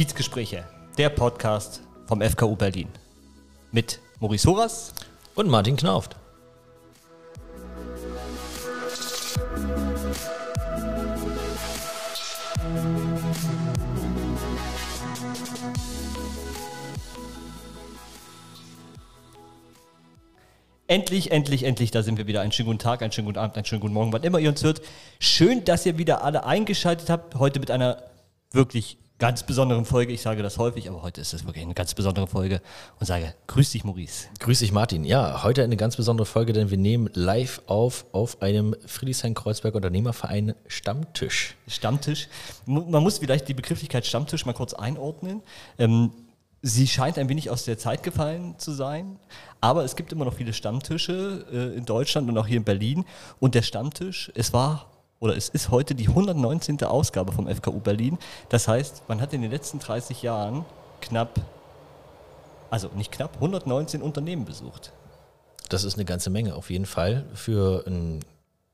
Kiezgespräche, 0.00 0.64
der 0.96 1.10
Podcast 1.10 1.82
vom 2.06 2.22
FKU 2.22 2.56
Berlin. 2.56 2.88
Mit 3.70 4.00
Maurice 4.18 4.48
Horas 4.48 4.94
und 5.34 5.46
Martin 5.50 5.76
Knauft. 5.76 6.16
Endlich, 20.86 21.30
endlich, 21.30 21.64
endlich, 21.64 21.90
da 21.90 22.02
sind 22.02 22.16
wir 22.16 22.26
wieder. 22.26 22.40
Einen 22.40 22.52
schönen 22.52 22.68
guten 22.68 22.78
Tag, 22.78 23.02
einen 23.02 23.12
schönen 23.12 23.26
guten 23.26 23.38
Abend, 23.38 23.56
einen 23.56 23.66
schönen 23.66 23.82
guten 23.82 23.92
Morgen, 23.92 24.14
wann 24.14 24.22
immer 24.22 24.38
ihr 24.38 24.48
uns 24.48 24.64
hört. 24.64 24.80
Schön, 25.18 25.66
dass 25.66 25.84
ihr 25.84 25.98
wieder 25.98 26.24
alle 26.24 26.46
eingeschaltet 26.46 27.10
habt. 27.10 27.34
Heute 27.34 27.60
mit 27.60 27.70
einer 27.70 28.02
wirklich 28.50 28.96
ganz 29.20 29.42
besonderen 29.42 29.84
Folge. 29.84 30.12
Ich 30.12 30.22
sage 30.22 30.42
das 30.42 30.56
häufig, 30.58 30.88
aber 30.88 31.02
heute 31.02 31.20
ist 31.20 31.34
es 31.34 31.44
wirklich 31.44 31.62
eine 31.62 31.74
ganz 31.74 31.94
besondere 31.94 32.26
Folge 32.26 32.62
und 32.98 33.06
sage 33.06 33.34
Grüß 33.46 33.70
dich, 33.70 33.84
Maurice. 33.84 34.28
Grüß 34.40 34.60
dich, 34.60 34.72
Martin. 34.72 35.04
Ja, 35.04 35.44
heute 35.44 35.62
eine 35.62 35.76
ganz 35.76 35.96
besondere 35.96 36.24
Folge, 36.24 36.54
denn 36.54 36.70
wir 36.70 36.78
nehmen 36.78 37.10
live 37.12 37.60
auf 37.66 38.06
auf 38.12 38.40
einem 38.40 38.74
Friedrichshain-Kreuzberg 38.86 39.74
Unternehmerverein 39.74 40.54
Stammtisch. 40.66 41.54
Stammtisch. 41.68 42.28
Man 42.64 43.02
muss 43.02 43.18
vielleicht 43.18 43.46
die 43.46 43.54
Begrifflichkeit 43.54 44.06
Stammtisch 44.06 44.46
mal 44.46 44.54
kurz 44.54 44.72
einordnen. 44.72 45.42
Ähm, 45.78 46.12
sie 46.62 46.88
scheint 46.88 47.18
ein 47.18 47.28
wenig 47.28 47.50
aus 47.50 47.66
der 47.66 47.76
Zeit 47.76 48.02
gefallen 48.02 48.54
zu 48.58 48.72
sein, 48.72 49.18
aber 49.60 49.84
es 49.84 49.96
gibt 49.96 50.12
immer 50.12 50.24
noch 50.24 50.34
viele 50.34 50.54
Stammtische 50.54 51.44
äh, 51.52 51.76
in 51.76 51.84
Deutschland 51.84 52.26
und 52.30 52.38
auch 52.38 52.46
hier 52.46 52.56
in 52.56 52.64
Berlin. 52.64 53.04
Und 53.38 53.54
der 53.54 53.62
Stammtisch, 53.62 54.32
es 54.34 54.54
war 54.54 54.86
oder 55.20 55.36
es 55.36 55.50
ist 55.50 55.70
heute 55.70 55.94
die 55.94 56.08
119. 56.08 56.82
Ausgabe 56.82 57.32
vom 57.32 57.46
FKU 57.46 57.78
Berlin. 57.78 58.18
Das 58.48 58.66
heißt, 58.66 59.02
man 59.06 59.20
hat 59.20 59.32
in 59.32 59.42
den 59.42 59.50
letzten 59.50 59.78
30 59.78 60.22
Jahren 60.22 60.64
knapp, 61.00 61.40
also 62.70 62.88
nicht 62.96 63.12
knapp, 63.12 63.34
119 63.34 64.02
Unternehmen 64.02 64.46
besucht. 64.46 64.92
Das 65.68 65.84
ist 65.84 65.94
eine 65.94 66.06
ganze 66.06 66.30
Menge 66.30 66.56
auf 66.56 66.70
jeden 66.70 66.86
Fall 66.86 67.26
für 67.34 67.84
einen 67.86 68.20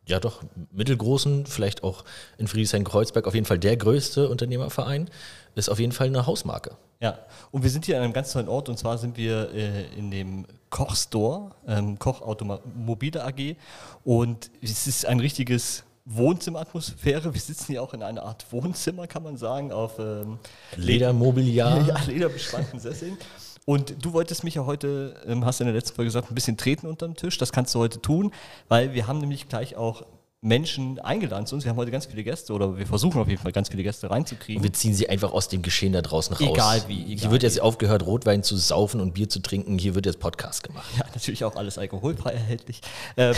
ja 0.09 0.21
doch 0.21 0.43
mittelgroßen, 0.71 1.47
vielleicht 1.47 1.83
auch 1.83 2.05
in 2.39 2.47
Friedrichshain-Kreuzberg 2.47 3.27
auf 3.27 3.35
jeden 3.35 3.45
Fall 3.45 3.59
der 3.59 3.77
größte 3.77 4.29
Unternehmerverein, 4.29 5.11
ist 5.57 5.69
auf 5.69 5.81
jeden 5.81 5.91
Fall 5.91 6.07
eine 6.07 6.29
Hausmarke. 6.29 6.77
Ja, 7.01 7.19
und 7.51 7.65
wir 7.65 7.71
sind 7.71 7.87
hier 7.87 7.97
an 7.97 8.05
einem 8.05 8.13
ganz 8.13 8.33
tollen 8.33 8.49
Ort 8.49 8.69
und 8.69 8.79
zwar 8.79 8.99
sind 8.99 9.17
wir 9.17 9.53
äh, 9.53 9.87
in 9.99 10.13
dem 10.13 10.47
Koch 10.71 10.95
Store, 10.95 11.51
ähm, 11.67 11.99
Koch 11.99 12.23
Automobile 12.23 13.25
AG 13.25 13.57
und 14.05 14.49
es 14.63 14.87
ist 14.87 15.07
ein 15.07 15.19
richtiges 15.19 15.83
Wohnzimmeratmosphäre. 16.07 17.35
Wir 17.35 17.41
sitzen 17.41 17.73
hier 17.73 17.83
auch 17.83 17.93
in 17.93 18.03
einer 18.03 18.23
Art 18.23 18.47
Wohnzimmer, 18.51 19.07
kann 19.07 19.23
man 19.23 19.37
sagen, 19.37 19.73
auf 19.73 19.99
ähm, 19.99 20.39
Ledermobiliar. 20.77 21.77
Ja, 21.87 22.01
lederbespannten 22.07 22.81
Sesseln. 22.81 23.19
Und 23.65 23.97
du 24.05 24.13
wolltest 24.13 24.45
mich 24.45 24.55
ja 24.55 24.65
heute, 24.65 25.21
ähm, 25.27 25.45
hast 25.45 25.59
du 25.59 25.65
in 25.65 25.67
der 25.67 25.75
letzten 25.75 25.97
Folge 25.97 26.07
gesagt, 26.07 26.31
ein 26.31 26.35
bisschen 26.35 26.57
treten 26.57 26.87
unterm 26.87 27.17
Tisch. 27.17 27.37
Das 27.37 27.51
kannst 27.53 27.75
du 27.75 27.81
heute 27.81 28.01
tun, 28.01 28.33
weil 28.69 28.95
wir 28.95 29.09
haben 29.09 29.19
nämlich 29.19 29.49
gleich 29.49 29.77
auch 29.77 30.05
Menschen 30.47 31.01
eingeladen 31.01 31.45
zu 31.45 31.57
uns. 31.57 31.65
Wir 31.65 31.71
haben 31.71 31.77
heute 31.77 31.91
ganz 31.91 32.07
viele 32.07 32.23
Gäste 32.23 32.53
oder 32.53 32.79
wir 32.79 32.87
versuchen 32.87 33.21
auf 33.21 33.29
jeden 33.29 33.43
Fall 33.43 33.51
ganz 33.51 33.69
viele 33.69 33.83
Gäste 33.83 34.09
reinzukriegen. 34.11 34.59
Und 34.59 34.63
wir 34.63 34.73
ziehen 34.73 34.95
sie 34.95 35.09
einfach 35.09 35.33
aus 35.33 35.49
dem 35.49 35.61
Geschehen 35.61 35.93
da 35.93 36.03
draußen 36.03 36.37
raus. 36.37 36.49
Egal 36.49 36.83
wie. 36.87 37.03
Egal 37.03 37.19
Hier 37.19 37.31
wird 37.33 37.43
jetzt 37.43 37.61
aufgehört, 37.61 38.07
Rotwein 38.07 38.45
zu 38.45 38.57
saufen 38.57 39.01
und 39.01 39.15
Bier 39.15 39.29
zu 39.29 39.41
trinken. 39.41 39.77
Hier 39.77 39.97
wird 39.97 40.07
jetzt 40.07 40.21
Podcast 40.21 40.63
gemacht. 40.63 40.87
Ja, 40.97 41.05
natürlich 41.13 41.45
auch 41.45 41.57
alles 41.57 41.79
alkoholfrei 41.79 42.33
erhältlich. 42.33 42.81
Ähm, 43.17 43.35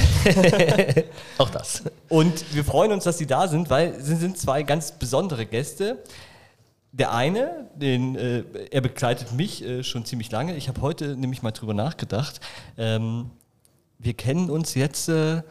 auch 1.38 1.48
das. 1.48 1.82
Und 2.10 2.54
wir 2.54 2.64
freuen 2.64 2.92
uns, 2.92 3.04
dass 3.04 3.16
sie 3.16 3.26
da 3.26 3.48
sind, 3.48 3.70
weil 3.70 3.92
es 3.92 4.06
sind 4.06 4.36
zwei 4.36 4.62
ganz 4.62 4.92
besondere 4.92 5.46
Gäste. 5.46 6.04
Der 6.92 7.14
eine, 7.14 7.70
den, 7.74 8.16
äh, 8.16 8.44
er 8.70 8.82
begleitet 8.82 9.32
mich 9.32 9.64
äh, 9.64 9.82
schon 9.82 10.04
ziemlich 10.04 10.30
lange. 10.30 10.56
Ich 10.56 10.68
habe 10.68 10.82
heute 10.82 11.16
nämlich 11.16 11.42
mal 11.42 11.52
drüber 11.52 11.72
nachgedacht. 11.72 12.40
Ähm, 12.76 13.30
wir 13.98 14.12
kennen 14.12 14.50
uns 14.50 14.74
jetzt 14.74 15.08
äh, 15.08 15.42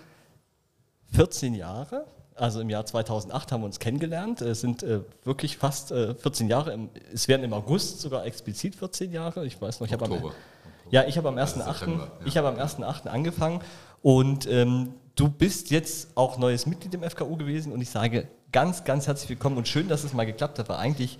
14 1.13 1.53
Jahre. 1.53 2.05
Also 2.35 2.61
im 2.61 2.69
Jahr 2.69 2.85
2008 2.85 3.51
haben 3.51 3.61
wir 3.61 3.65
uns 3.65 3.79
kennengelernt. 3.79 4.41
Es 4.41 4.61
sind 4.61 4.83
äh, 4.83 5.01
wirklich 5.23 5.57
fast 5.57 5.91
äh, 5.91 6.13
14 6.13 6.47
Jahre. 6.47 6.71
Im, 6.71 6.89
es 7.11 7.27
werden 7.27 7.43
im 7.43 7.53
August 7.53 7.99
sogar 7.99 8.25
explizit 8.25 8.75
14 8.75 9.11
Jahre. 9.11 9.45
Ich 9.45 9.59
weiß 9.59 9.79
noch, 9.79 9.87
ich 9.87 9.93
habe 9.93 10.05
am, 10.05 10.31
ja, 10.91 11.05
ich 11.05 11.17
habe 11.17 11.29
am 11.29 11.37
1.8. 11.37 11.89
Ja. 11.89 12.07
Ich 12.25 12.37
habe 12.37 12.47
am 12.47 12.55
1.8. 12.55 13.07
angefangen 13.07 13.61
und 14.03 14.47
ähm, 14.49 14.93
du 15.15 15.29
bist 15.29 15.71
jetzt 15.71 16.15
auch 16.15 16.37
neues 16.37 16.67
Mitglied 16.67 16.93
im 16.93 17.03
FKU 17.03 17.37
gewesen 17.37 17.71
und 17.71 17.81
ich 17.81 17.89
sage 17.89 18.27
ganz, 18.51 18.83
ganz 18.83 19.07
herzlich 19.07 19.29
willkommen 19.29 19.57
und 19.57 19.67
schön, 19.67 19.87
dass 19.87 20.03
es 20.03 20.13
mal 20.13 20.25
geklappt 20.25 20.59
hat, 20.59 20.69
weil 20.69 20.77
eigentlich 20.77 21.17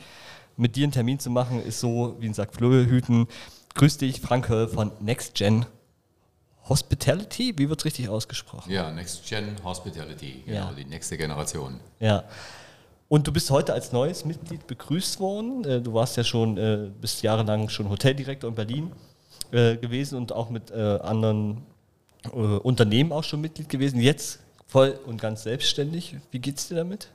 mit 0.56 0.75
dir 0.75 0.84
einen 0.84 0.92
Termin 0.92 1.19
zu 1.19 1.30
machen 1.30 1.64
ist 1.64 1.80
so 1.80 2.16
wie 2.19 2.28
ein 2.28 2.34
Sack 2.34 2.54
Flöhe 2.54 2.86
hüten. 2.86 3.28
Grüß 3.74 3.98
dich, 3.98 4.22
Frank 4.22 4.50
Höll 4.50 4.68
von 4.68 4.92
Next 5.00 5.36
Gen 5.36 5.66
Hospitality, 6.69 7.53
wie 7.57 7.69
wird 7.69 7.79
es 7.79 7.85
richtig 7.85 8.09
ausgesprochen? 8.09 8.72
Ja, 8.72 8.91
Next 8.91 9.25
Gen 9.28 9.55
Hospitality, 9.63 10.44
genau, 10.45 10.57
ja. 10.57 10.73
die 10.73 10.85
nächste 10.85 11.17
Generation. 11.17 11.79
Ja. 12.00 12.23
Und 13.09 13.25
du 13.25 13.31
bist 13.31 13.50
heute 13.51 13.73
als 13.73 13.91
neues 13.94 14.25
Mitglied 14.25 14.67
begrüßt 14.67 15.19
worden. 15.19 15.63
Äh, 15.63 15.81
du 15.81 15.94
warst 15.94 16.17
ja 16.17 16.23
schon, 16.23 16.57
äh, 16.57 16.89
bist 17.00 17.22
jahrelang 17.23 17.69
schon 17.69 17.89
Hoteldirektor 17.89 18.50
in 18.50 18.56
Berlin 18.56 18.91
äh, 19.51 19.77
gewesen 19.77 20.17
und 20.17 20.33
auch 20.33 20.50
mit 20.50 20.72
anderen 20.72 21.63
Unternehmen 22.31 23.13
auch 23.13 23.23
schon 23.23 23.39
Mitglied 23.39 23.69
gewesen. 23.69 24.01
Jetzt 24.01 24.39
voll 24.66 25.00
und 25.06 25.22
ganz 25.22 25.44
selbstständig. 25.44 26.17
Wie 26.31 26.39
geht 26.39 26.57
es 26.57 26.67
dir 26.67 26.75
damit? 26.75 27.07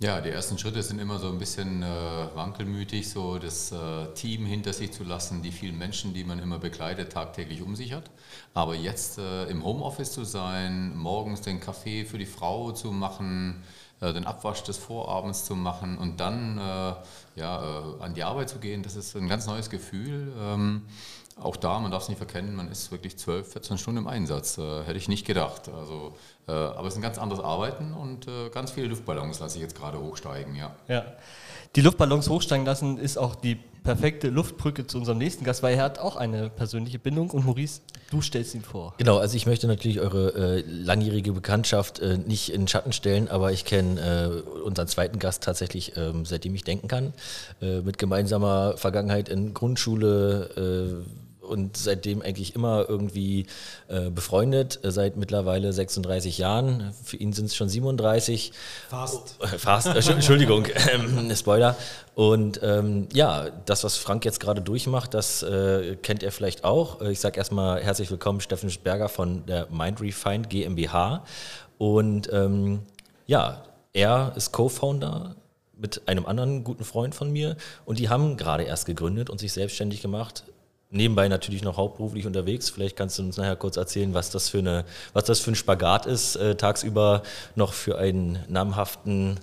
Ja, 0.00 0.20
die 0.20 0.30
ersten 0.30 0.58
Schritte 0.58 0.82
sind 0.82 0.98
immer 0.98 1.20
so 1.20 1.28
ein 1.28 1.38
bisschen 1.38 1.84
äh, 1.84 1.86
wankelmütig, 2.34 3.08
so 3.08 3.38
das 3.38 3.70
äh, 3.70 4.12
Team 4.14 4.44
hinter 4.44 4.72
sich 4.72 4.90
zu 4.92 5.04
lassen, 5.04 5.40
die 5.40 5.52
vielen 5.52 5.78
Menschen, 5.78 6.14
die 6.14 6.24
man 6.24 6.40
immer 6.40 6.58
begleitet, 6.58 7.12
tagtäglich 7.12 7.62
um 7.62 7.76
sich 7.76 7.92
hat. 7.92 8.10
Aber 8.54 8.74
jetzt 8.74 9.18
äh, 9.18 9.44
im 9.44 9.62
Homeoffice 9.64 10.10
zu 10.10 10.24
sein, 10.24 10.96
morgens 10.96 11.42
den 11.42 11.60
Kaffee 11.60 12.04
für 12.04 12.18
die 12.18 12.26
Frau 12.26 12.72
zu 12.72 12.90
machen, 12.90 13.62
äh, 14.00 14.12
den 14.12 14.26
Abwasch 14.26 14.64
des 14.64 14.78
Vorabends 14.78 15.44
zu 15.44 15.54
machen 15.54 15.96
und 15.96 16.18
dann 16.18 16.58
äh, 16.58 16.94
ja, 17.36 17.62
äh, 17.62 18.02
an 18.02 18.14
die 18.14 18.24
Arbeit 18.24 18.48
zu 18.48 18.58
gehen, 18.58 18.82
das 18.82 18.96
ist 18.96 19.14
ein 19.14 19.28
ganz 19.28 19.46
neues 19.46 19.70
Gefühl. 19.70 20.32
Ähm, 20.36 20.82
auch 21.40 21.56
da, 21.56 21.80
man 21.80 21.90
darf 21.90 22.04
es 22.04 22.08
nicht 22.08 22.18
verkennen, 22.18 22.54
man 22.54 22.70
ist 22.70 22.92
wirklich 22.92 23.16
12, 23.16 23.52
14 23.52 23.78
Stunden 23.78 23.98
im 23.98 24.06
Einsatz. 24.06 24.58
Äh, 24.58 24.84
hätte 24.84 24.98
ich 24.98 25.08
nicht 25.08 25.26
gedacht. 25.26 25.68
Also, 25.68 26.14
äh, 26.46 26.52
aber 26.52 26.86
es 26.86 26.94
ist 26.94 26.98
ein 26.98 27.02
ganz 27.02 27.18
anderes 27.18 27.42
Arbeiten 27.42 27.92
und 27.92 28.28
äh, 28.28 28.50
ganz 28.50 28.70
viele 28.70 28.86
Luftballons 28.86 29.40
lasse 29.40 29.56
ich 29.56 29.62
jetzt 29.62 29.76
gerade 29.76 29.98
hochsteigen, 29.98 30.54
ja. 30.54 30.74
Ja. 30.88 31.04
Die 31.74 31.80
Luftballons 31.80 32.28
hochsteigen 32.28 32.64
lassen 32.64 32.98
ist 32.98 33.16
auch 33.16 33.34
die 33.34 33.58
perfekte 33.84 34.28
Luftbrücke 34.30 34.86
zu 34.86 34.96
unserem 34.96 35.18
nächsten 35.18 35.44
Gast, 35.44 35.62
weil 35.62 35.76
er 35.76 35.82
hat 35.82 35.98
auch 35.98 36.16
eine 36.16 36.48
persönliche 36.48 36.98
Bindung 36.98 37.30
und 37.30 37.44
Maurice, 37.44 37.82
du 38.10 38.22
stellst 38.22 38.54
ihn 38.54 38.62
vor. 38.62 38.94
Genau, 38.96 39.18
also 39.18 39.36
ich 39.36 39.44
möchte 39.44 39.66
natürlich 39.66 40.00
eure 40.00 40.58
äh, 40.58 40.64
langjährige 40.66 41.32
Bekanntschaft 41.32 41.98
äh, 41.98 42.16
nicht 42.16 42.50
in 42.50 42.62
den 42.62 42.68
Schatten 42.68 42.92
stellen, 42.92 43.28
aber 43.28 43.52
ich 43.52 43.64
kenne 43.64 44.42
äh, 44.46 44.60
unseren 44.60 44.88
zweiten 44.88 45.18
Gast 45.18 45.42
tatsächlich, 45.42 45.96
ähm, 45.96 46.24
seitdem 46.24 46.54
ich 46.54 46.64
denken 46.64 46.88
kann, 46.88 47.12
äh, 47.60 47.80
mit 47.80 47.98
gemeinsamer 47.98 48.76
Vergangenheit 48.78 49.28
in 49.28 49.52
Grundschule 49.52 51.02
äh, 51.04 51.23
und 51.44 51.76
seitdem 51.76 52.22
eigentlich 52.22 52.54
immer 52.54 52.88
irgendwie 52.88 53.46
äh, 53.88 54.10
befreundet, 54.10 54.80
äh, 54.82 54.90
seit 54.90 55.16
mittlerweile 55.16 55.72
36 55.72 56.38
Jahren. 56.38 56.92
Für 57.04 57.16
ihn 57.16 57.32
sind 57.32 57.46
es 57.46 57.56
schon 57.56 57.68
37. 57.68 58.52
Fast. 58.88 59.36
Oh, 59.40 59.46
fast, 59.58 59.86
äh, 59.88 60.12
Entschuldigung, 60.12 60.66
ähm, 60.92 61.34
Spoiler. 61.34 61.76
Und 62.14 62.60
ähm, 62.62 63.08
ja, 63.12 63.50
das, 63.66 63.84
was 63.84 63.96
Frank 63.96 64.24
jetzt 64.24 64.40
gerade 64.40 64.60
durchmacht, 64.60 65.14
das 65.14 65.42
äh, 65.42 65.96
kennt 66.02 66.22
er 66.22 66.32
vielleicht 66.32 66.64
auch. 66.64 67.00
Äh, 67.00 67.12
ich 67.12 67.20
sage 67.20 67.38
erstmal 67.38 67.82
herzlich 67.82 68.10
willkommen, 68.10 68.40
Steffen 68.40 68.70
Sperger 68.70 69.08
von 69.08 69.44
der 69.46 69.68
Mind 69.70 70.00
Refined 70.00 70.48
GmbH. 70.48 71.24
Und 71.78 72.32
ähm, 72.32 72.80
ja, 73.26 73.62
er 73.92 74.32
ist 74.36 74.52
Co-Founder 74.52 75.36
mit 75.76 76.02
einem 76.06 76.26
anderen 76.26 76.64
guten 76.64 76.84
Freund 76.84 77.14
von 77.14 77.32
mir 77.32 77.56
und 77.84 77.98
die 77.98 78.08
haben 78.08 78.36
gerade 78.36 78.64
erst 78.64 78.86
gegründet 78.86 79.28
und 79.30 79.40
sich 79.40 79.52
selbstständig 79.52 80.02
gemacht 80.02 80.44
nebenbei 80.94 81.28
natürlich 81.28 81.62
noch 81.62 81.76
hauptberuflich 81.76 82.26
unterwegs. 82.26 82.70
Vielleicht 82.70 82.96
kannst 82.96 83.18
du 83.18 83.22
uns 83.22 83.36
nachher 83.36 83.56
kurz 83.56 83.76
erzählen, 83.76 84.14
was 84.14 84.30
das 84.30 84.48
für, 84.48 84.58
eine, 84.58 84.84
was 85.12 85.24
das 85.24 85.40
für 85.40 85.50
ein 85.50 85.56
Spagat 85.56 86.06
ist, 86.06 86.36
äh, 86.36 86.54
tagsüber 86.54 87.22
noch 87.56 87.72
für 87.72 87.98
einen 87.98 88.38
namhaften 88.48 89.40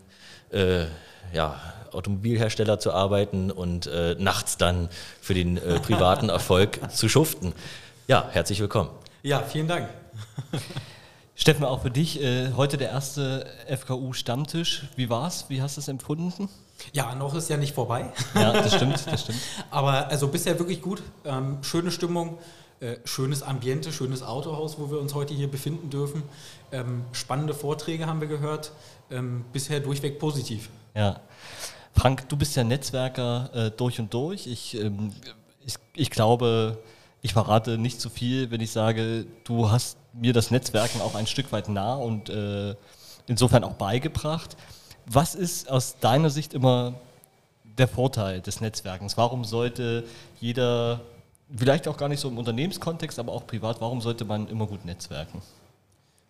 äh, 0.52 0.86
ja, 1.34 1.60
Automobilhersteller 1.92 2.80
zu 2.80 2.94
arbeiten 2.94 3.52
und 3.52 3.88
äh, 3.88 4.16
nachts 4.18 4.58
dann 4.58 4.90
für 5.20 5.34
den 5.34 5.58
äh, 5.58 5.80
privaten 5.80 6.30
Erfolg 6.30 6.80
zu 6.92 7.10
schuften. 7.10 7.54
Ja, 8.08 8.28
herzlich 8.32 8.60
willkommen. 8.60 8.90
Ja, 9.24 9.42
vielen 9.44 9.68
Dank. 9.68 9.90
Steffen, 11.36 11.66
auch 11.66 11.82
für 11.82 11.92
dich 11.92 12.22
äh, 12.22 12.52
heute 12.56 12.78
der 12.78 12.90
erste 12.90 13.46
FKU-Stammtisch. 13.68 14.84
Wie 14.96 15.10
war's? 15.10 15.46
Wie 15.50 15.62
hast 15.62 15.78
du 15.78 15.82
es 15.82 15.88
empfunden? 15.88 16.50
Ja, 16.94 17.16
noch 17.16 17.34
ist 17.36 17.50
ja 17.50 17.58
nicht 17.58 17.74
vorbei. 17.74 18.12
Ja, 18.36 18.54
das 18.54 18.76
stimmt, 18.76 19.06
das 19.06 19.22
stimmt. 19.22 19.40
Aber 19.70 20.08
also 20.08 20.28
bisher 20.28 20.58
wirklich 20.60 20.82
gut. 20.82 21.02
Ähm, 21.26 21.58
schöne 21.62 21.92
Stimmung, 21.92 22.38
äh, 22.80 22.98
schönes 23.06 23.44
Ambiente, 23.44 23.92
schönes 23.92 24.24
Autohaus, 24.24 24.80
wo 24.80 24.90
wir 24.90 25.00
uns 25.00 25.14
heute 25.14 25.34
hier 25.34 25.50
befinden 25.50 25.90
dürfen. 25.90 26.24
Ähm, 26.72 27.04
spannende 27.12 27.54
Vorträge 27.54 28.08
haben 28.08 28.22
wir 28.22 28.28
gehört. 28.28 28.72
Ähm, 29.10 29.46
bisher 29.54 29.80
durchweg 29.80 30.20
positiv. 30.20 30.70
Ja. 30.96 31.20
Frank, 31.94 32.28
du 32.30 32.38
bist 32.38 32.56
ja 32.56 32.64
Netzwerker 32.64 33.50
äh, 33.54 33.72
durch 33.72 34.00
und 34.00 34.14
durch. 34.14 34.48
Ich, 34.48 34.80
ähm, 34.80 35.12
ich, 35.66 35.76
ich 35.96 36.10
glaube, 36.10 36.80
ich 37.22 37.34
verrate 37.34 37.78
nicht 37.78 38.02
zu 38.02 38.10
viel, 38.10 38.50
wenn 38.52 38.62
ich 38.62 38.72
sage, 38.72 39.26
du 39.44 39.70
hast 39.70 39.98
mir 40.14 40.34
das 40.34 40.52
Netzwerken 40.52 41.02
auch 41.02 41.16
ein 41.16 41.28
Stück 41.28 41.52
weit 41.52 41.70
nah 41.70 41.96
und 41.96 42.30
äh, 42.30 42.76
insofern 43.28 43.64
auch 43.64 43.74
beigebracht. 43.74 44.58
Was 45.06 45.36
ist 45.36 45.70
aus 45.70 45.98
deiner 46.00 46.30
Sicht 46.30 46.54
immer 46.54 46.94
der 47.78 47.88
Vorteil 47.88 48.42
des 48.42 48.62
Netzwerkens? 48.62 49.18
Warum 49.18 49.44
sollte 49.44 50.06
jeder, 50.40 51.02
vielleicht 51.56 51.88
auch 51.88 51.98
gar 51.98 52.10
nicht 52.10 52.20
so 52.20 52.30
im 52.30 52.38
Unternehmenskontext, 52.38 53.20
aber 53.20 53.32
auch 53.32 53.48
privat, 53.48 53.82
warum 53.82 54.02
sollte 54.02 54.26
man 54.26 54.48
immer 54.48 54.68
gut 54.68 54.86
netzwerken? 54.86 55.42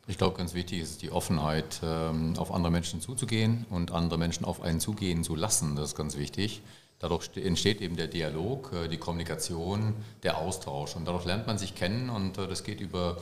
Ich 0.08 0.18
glaube, 0.18 0.38
ganz 0.38 0.54
wichtig 0.54 0.82
ist 0.82 1.02
die 1.04 1.12
Offenheit, 1.12 1.80
ähm, 1.84 2.34
auf 2.38 2.52
andere 2.52 2.72
Menschen 2.72 3.02
zuzugehen 3.02 3.66
und 3.70 3.92
andere 3.92 4.18
Menschen 4.18 4.46
auf 4.46 4.62
einen 4.62 4.80
zugehen 4.80 5.24
zu 5.24 5.36
lassen. 5.36 5.76
Das 5.76 5.90
ist 5.90 5.96
ganz 5.96 6.18
wichtig. 6.18 6.62
Dadurch 7.00 7.30
entsteht 7.36 7.82
eben 7.82 7.96
der 7.96 8.08
Dialog, 8.08 8.72
äh, 8.74 8.88
die 8.88 8.98
Kommunikation, 8.98 9.96
der 10.24 10.38
Austausch. 10.38 10.96
Und 10.96 11.08
dadurch 11.08 11.26
lernt 11.26 11.48
man 11.48 11.58
sich 11.58 11.76
kennen 11.76 12.10
und 12.10 12.38
äh, 12.38 12.48
das 12.48 12.64
geht 12.64 12.82
über 12.82 13.18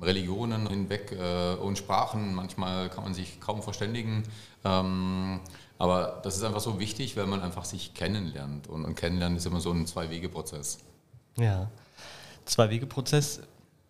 Religionen 0.00 0.68
hinweg 0.68 1.12
äh, 1.12 1.54
und 1.54 1.78
Sprachen. 1.78 2.34
Manchmal 2.34 2.88
kann 2.90 3.04
man 3.04 3.14
sich 3.14 3.40
kaum 3.40 3.62
verständigen. 3.62 4.24
Ähm, 4.64 5.40
aber 5.78 6.20
das 6.22 6.36
ist 6.36 6.42
einfach 6.42 6.60
so 6.60 6.80
wichtig, 6.80 7.16
weil 7.16 7.26
man 7.26 7.40
einfach 7.40 7.64
sich 7.64 7.94
kennenlernt. 7.94 8.68
Und, 8.68 8.94
kennenlernen 8.94 9.38
ist 9.38 9.46
immer 9.46 9.60
so 9.60 9.72
ein 9.72 9.86
Zwei-Wege-Prozess. 9.86 10.78
Ja, 11.36 11.70
Zwei-Wege-Prozess. 12.44 13.40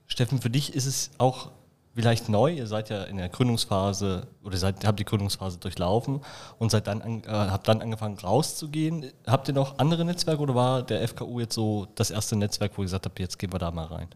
Steffen, 0.07 0.41
für 0.41 0.51
dich 0.51 0.75
ist 0.75 0.87
es 0.87 1.11
auch 1.19 1.51
vielleicht 1.95 2.29
neu. 2.29 2.53
Ihr 2.53 2.67
seid 2.67 2.91
ja 2.91 3.05
in 3.05 3.17
der 3.17 3.29
Gründungsphase 3.29 4.27
oder 4.45 4.57
seid, 4.57 4.87
habt 4.87 5.01
die 5.01 5.05
Gründungsphase 5.05 5.59
durchlaufen 5.59 6.21
und 6.59 6.71
seid 6.71 6.87
dann 6.87 7.03
an, 7.03 7.23
äh, 7.25 7.29
habt 7.29 7.67
dann 7.69 7.83
angefangen 7.83 8.19
rauszugehen. 8.19 9.11
Habt 9.27 9.49
ihr 9.49 9.55
noch 9.55 9.79
andere 9.79 10.05
Netzwerke 10.05 10.41
oder 10.41 10.55
war 10.55 10.83
der 10.83 11.03
FKU 11.09 11.41
jetzt 11.41 11.55
so 11.55 11.89
das 11.95 12.11
erste 12.11 12.37
Netzwerk, 12.37 12.73
wo 12.77 12.83
ihr 12.83 12.87
gesagt 12.87 13.07
habt, 13.07 13.19
jetzt 13.19 13.39
gehen 13.39 13.53
wir 13.53 13.59
da 13.59 13.71
mal 13.71 13.87
rein? 13.87 14.09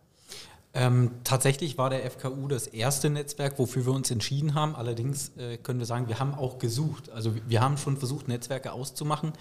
Ähm, 0.75 1.11
tatsächlich 1.23 1.77
war 1.77 1.91
der 1.91 2.11
FKU 2.11 2.49
das 2.49 2.67
erste 2.67 3.11
Netzwerk, 3.11 3.59
wofür 3.59 3.85
wir 3.85 3.93
uns 3.93 4.11
entschieden 4.11 4.55
haben. 4.55 4.75
Allerdings 4.75 5.33
äh, 5.37 5.59
können 5.59 5.79
wir 5.79 5.87
sagen, 5.87 6.09
wir 6.09 6.19
haben 6.19 6.35
auch 6.35 6.59
gesucht. 6.59 7.11
Also 7.11 7.35
wir 7.47 7.61
haben 7.61 7.77
schon 7.77 7.99
versucht, 7.99 8.29
Netzwerke 8.29 8.73
auszumachen, 8.73 9.33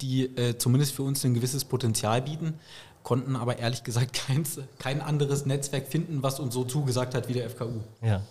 die 0.00 0.24
äh, 0.36 0.56
zumindest 0.56 0.94
für 0.94 1.02
uns 1.02 1.24
ein 1.24 1.34
gewisses 1.34 1.64
Potenzial 1.64 2.22
bieten 2.22 2.54
konnten 3.02 3.36
aber 3.36 3.58
ehrlich 3.58 3.84
gesagt 3.84 4.12
kein, 4.26 4.44
kein 4.78 5.00
anderes 5.00 5.46
Netzwerk 5.46 5.88
finden, 5.88 6.22
was 6.22 6.40
uns 6.40 6.54
so 6.54 6.64
zugesagt 6.64 7.14
hat 7.14 7.28
wie 7.28 7.34
der 7.34 7.48
FKU. 7.50 7.80
Ja. 8.02 8.22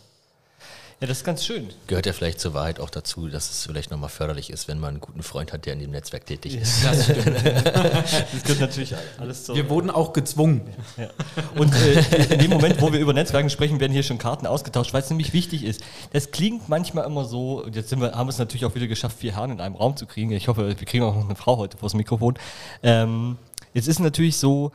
Ja, 1.02 1.08
das 1.08 1.20
ist 1.20 1.24
ganz 1.24 1.46
schön. 1.46 1.70
Gehört 1.88 2.06
ja 2.08 2.12
vielleicht 2.12 2.42
zur 2.42 2.54
Wahrheit 2.54 2.82
auch 2.82 2.90
dazu, 2.90 3.30
dass 3.30 3.50
es 3.50 3.66
vielleicht 3.66 3.90
nochmal 3.90 4.10
förderlich 4.10 4.50
ist, 4.50 4.68
wenn 4.68 4.82
man 4.82 4.90
einen 4.90 5.00
guten 5.00 5.24
Freund 5.24 5.54
hat, 5.54 5.66
der 5.66 5.72
in 5.72 5.80
dem 5.80 5.92
Netzwerk 5.92 6.26
tätig 6.26 6.58
ist. 6.58 6.84
Das 6.84 7.06
stimmt. 7.06 7.26
das 7.46 8.44
gehört 8.44 8.60
natürlich 8.60 8.94
alles 9.18 9.46
zu. 9.46 9.56
Wir 9.56 9.70
wurden 9.70 9.92
auch 9.92 10.12
gezwungen. 10.12 10.62
Ja. 10.98 11.10
Und 11.56 11.74
äh, 11.74 12.34
in 12.34 12.40
dem 12.40 12.50
Moment, 12.50 12.82
wo 12.82 12.92
wir 12.92 13.00
über 13.00 13.14
Netzwerken 13.14 13.50
sprechen, 13.50 13.80
werden 13.80 13.94
hier 13.94 14.04
schon 14.04 14.18
Karten 14.18 14.46
ausgetauscht, 14.46 14.92
weil 14.92 15.02
es 15.02 15.10
nämlich 15.10 15.32
wichtig 15.32 15.64
ist. 15.64 15.82
Das 16.12 16.32
klingt 16.32 16.68
manchmal 16.68 17.06
immer 17.06 17.24
so, 17.24 17.66
jetzt 17.72 17.88
sind 17.88 18.02
wir, 18.02 18.12
haben 18.12 18.28
wir 18.28 18.32
es 18.32 18.38
natürlich 18.38 18.66
auch 18.66 18.76
wieder 18.76 18.88
geschafft, 18.88 19.20
vier 19.20 19.38
Herren 19.38 19.52
in 19.52 19.62
einem 19.62 19.76
Raum 19.76 19.96
zu 19.96 20.06
kriegen. 20.06 20.32
Ich 20.32 20.50
hoffe, 20.50 20.68
wir 20.68 20.86
kriegen 20.86 21.06
auch 21.06 21.16
noch 21.16 21.26
eine 21.26 21.36
Frau 21.38 21.56
heute 21.56 21.78
vors 21.78 21.94
Mikrofon. 21.94 22.38
Ähm, 22.84 23.38
Jetzt 23.74 23.88
ist 23.88 24.00
natürlich 24.00 24.38
so, 24.38 24.72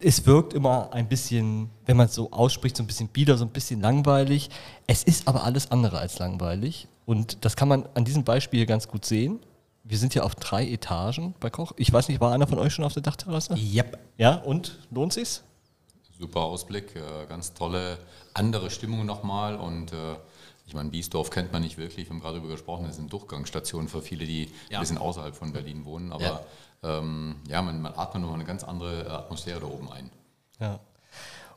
es 0.00 0.26
wirkt 0.26 0.54
immer 0.54 0.92
ein 0.92 1.08
bisschen, 1.08 1.70
wenn 1.86 1.96
man 1.96 2.06
es 2.06 2.14
so 2.14 2.30
ausspricht, 2.32 2.76
so 2.76 2.82
ein 2.82 2.86
bisschen 2.86 3.08
bieder, 3.08 3.36
so 3.36 3.44
ein 3.44 3.50
bisschen 3.50 3.80
langweilig. 3.80 4.50
Es 4.86 5.02
ist 5.02 5.28
aber 5.28 5.44
alles 5.44 5.70
andere 5.70 5.98
als 5.98 6.18
langweilig. 6.18 6.88
Und 7.06 7.44
das 7.44 7.56
kann 7.56 7.68
man 7.68 7.88
an 7.94 8.04
diesem 8.04 8.24
Beispiel 8.24 8.58
hier 8.58 8.66
ganz 8.66 8.88
gut 8.88 9.04
sehen. 9.04 9.40
Wir 9.84 9.98
sind 9.98 10.14
ja 10.14 10.22
auf 10.22 10.34
drei 10.34 10.66
Etagen 10.66 11.34
bei 11.40 11.50
Koch. 11.50 11.72
Ich 11.76 11.92
weiß 11.92 12.08
nicht, 12.08 12.20
war 12.20 12.32
einer 12.32 12.46
von 12.46 12.58
euch 12.58 12.72
schon 12.72 12.84
auf 12.84 12.92
der 12.92 13.02
Dachterrasse? 13.02 13.54
Yep. 13.54 13.98
Ja, 14.16 14.36
und 14.36 14.78
lohnt 14.90 15.12
sich's? 15.12 15.42
Super 16.18 16.40
Ausblick, 16.40 16.94
äh, 16.96 17.26
ganz 17.28 17.54
tolle 17.54 17.98
andere 18.34 18.70
Stimmung 18.70 19.06
nochmal 19.06 19.56
und 19.56 19.92
äh, 19.92 20.16
ich 20.66 20.74
meine, 20.74 20.90
Biesdorf 20.90 21.30
kennt 21.30 21.50
man 21.50 21.62
nicht 21.62 21.78
wirklich, 21.78 22.06
wir 22.06 22.14
haben 22.14 22.20
gerade 22.20 22.36
darüber 22.36 22.52
gesprochen, 22.52 22.84
das 22.84 22.92
ist 22.92 23.00
eine 23.00 23.08
Durchgangsstation 23.08 23.88
für 23.88 24.02
viele, 24.02 24.26
die 24.26 24.52
ja. 24.68 24.78
ein 24.78 24.80
bisschen 24.80 24.98
außerhalb 24.98 25.34
von 25.34 25.52
Berlin 25.52 25.84
wohnen, 25.86 26.12
aber 26.12 26.22
ja 26.22 26.40
ähm, 26.82 27.36
ja, 27.48 27.62
man, 27.62 27.80
man 27.80 27.94
atmet 27.94 28.22
nochmal 28.22 28.36
eine 28.36 28.46
ganz 28.46 28.64
andere 28.64 29.04
äh, 29.04 29.08
Atmosphäre 29.08 29.60
da 29.60 29.66
oben 29.66 29.90
ein. 29.90 30.10
Ja. 30.58 30.80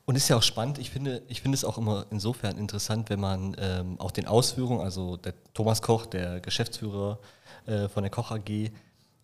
Und 0.05 0.15
ist 0.15 0.27
ja 0.27 0.35
auch 0.35 0.43
spannend, 0.43 0.79
ich 0.79 0.89
finde, 0.89 1.21
ich 1.29 1.41
finde 1.41 1.55
es 1.55 1.63
auch 1.63 1.77
immer 1.77 2.05
insofern 2.09 2.57
interessant, 2.57 3.09
wenn 3.09 3.21
man 3.21 3.55
ähm, 3.57 3.99
auch 3.99 4.11
den 4.11 4.27
Ausführungen, 4.27 4.81
also 4.81 5.15
der 5.15 5.33
Thomas 5.53 5.81
Koch, 5.81 6.05
der 6.05 6.41
Geschäftsführer 6.41 7.19
äh, 7.65 7.87
von 7.87 8.03
der 8.03 8.11
Koch 8.11 8.31
AG, 8.31 8.71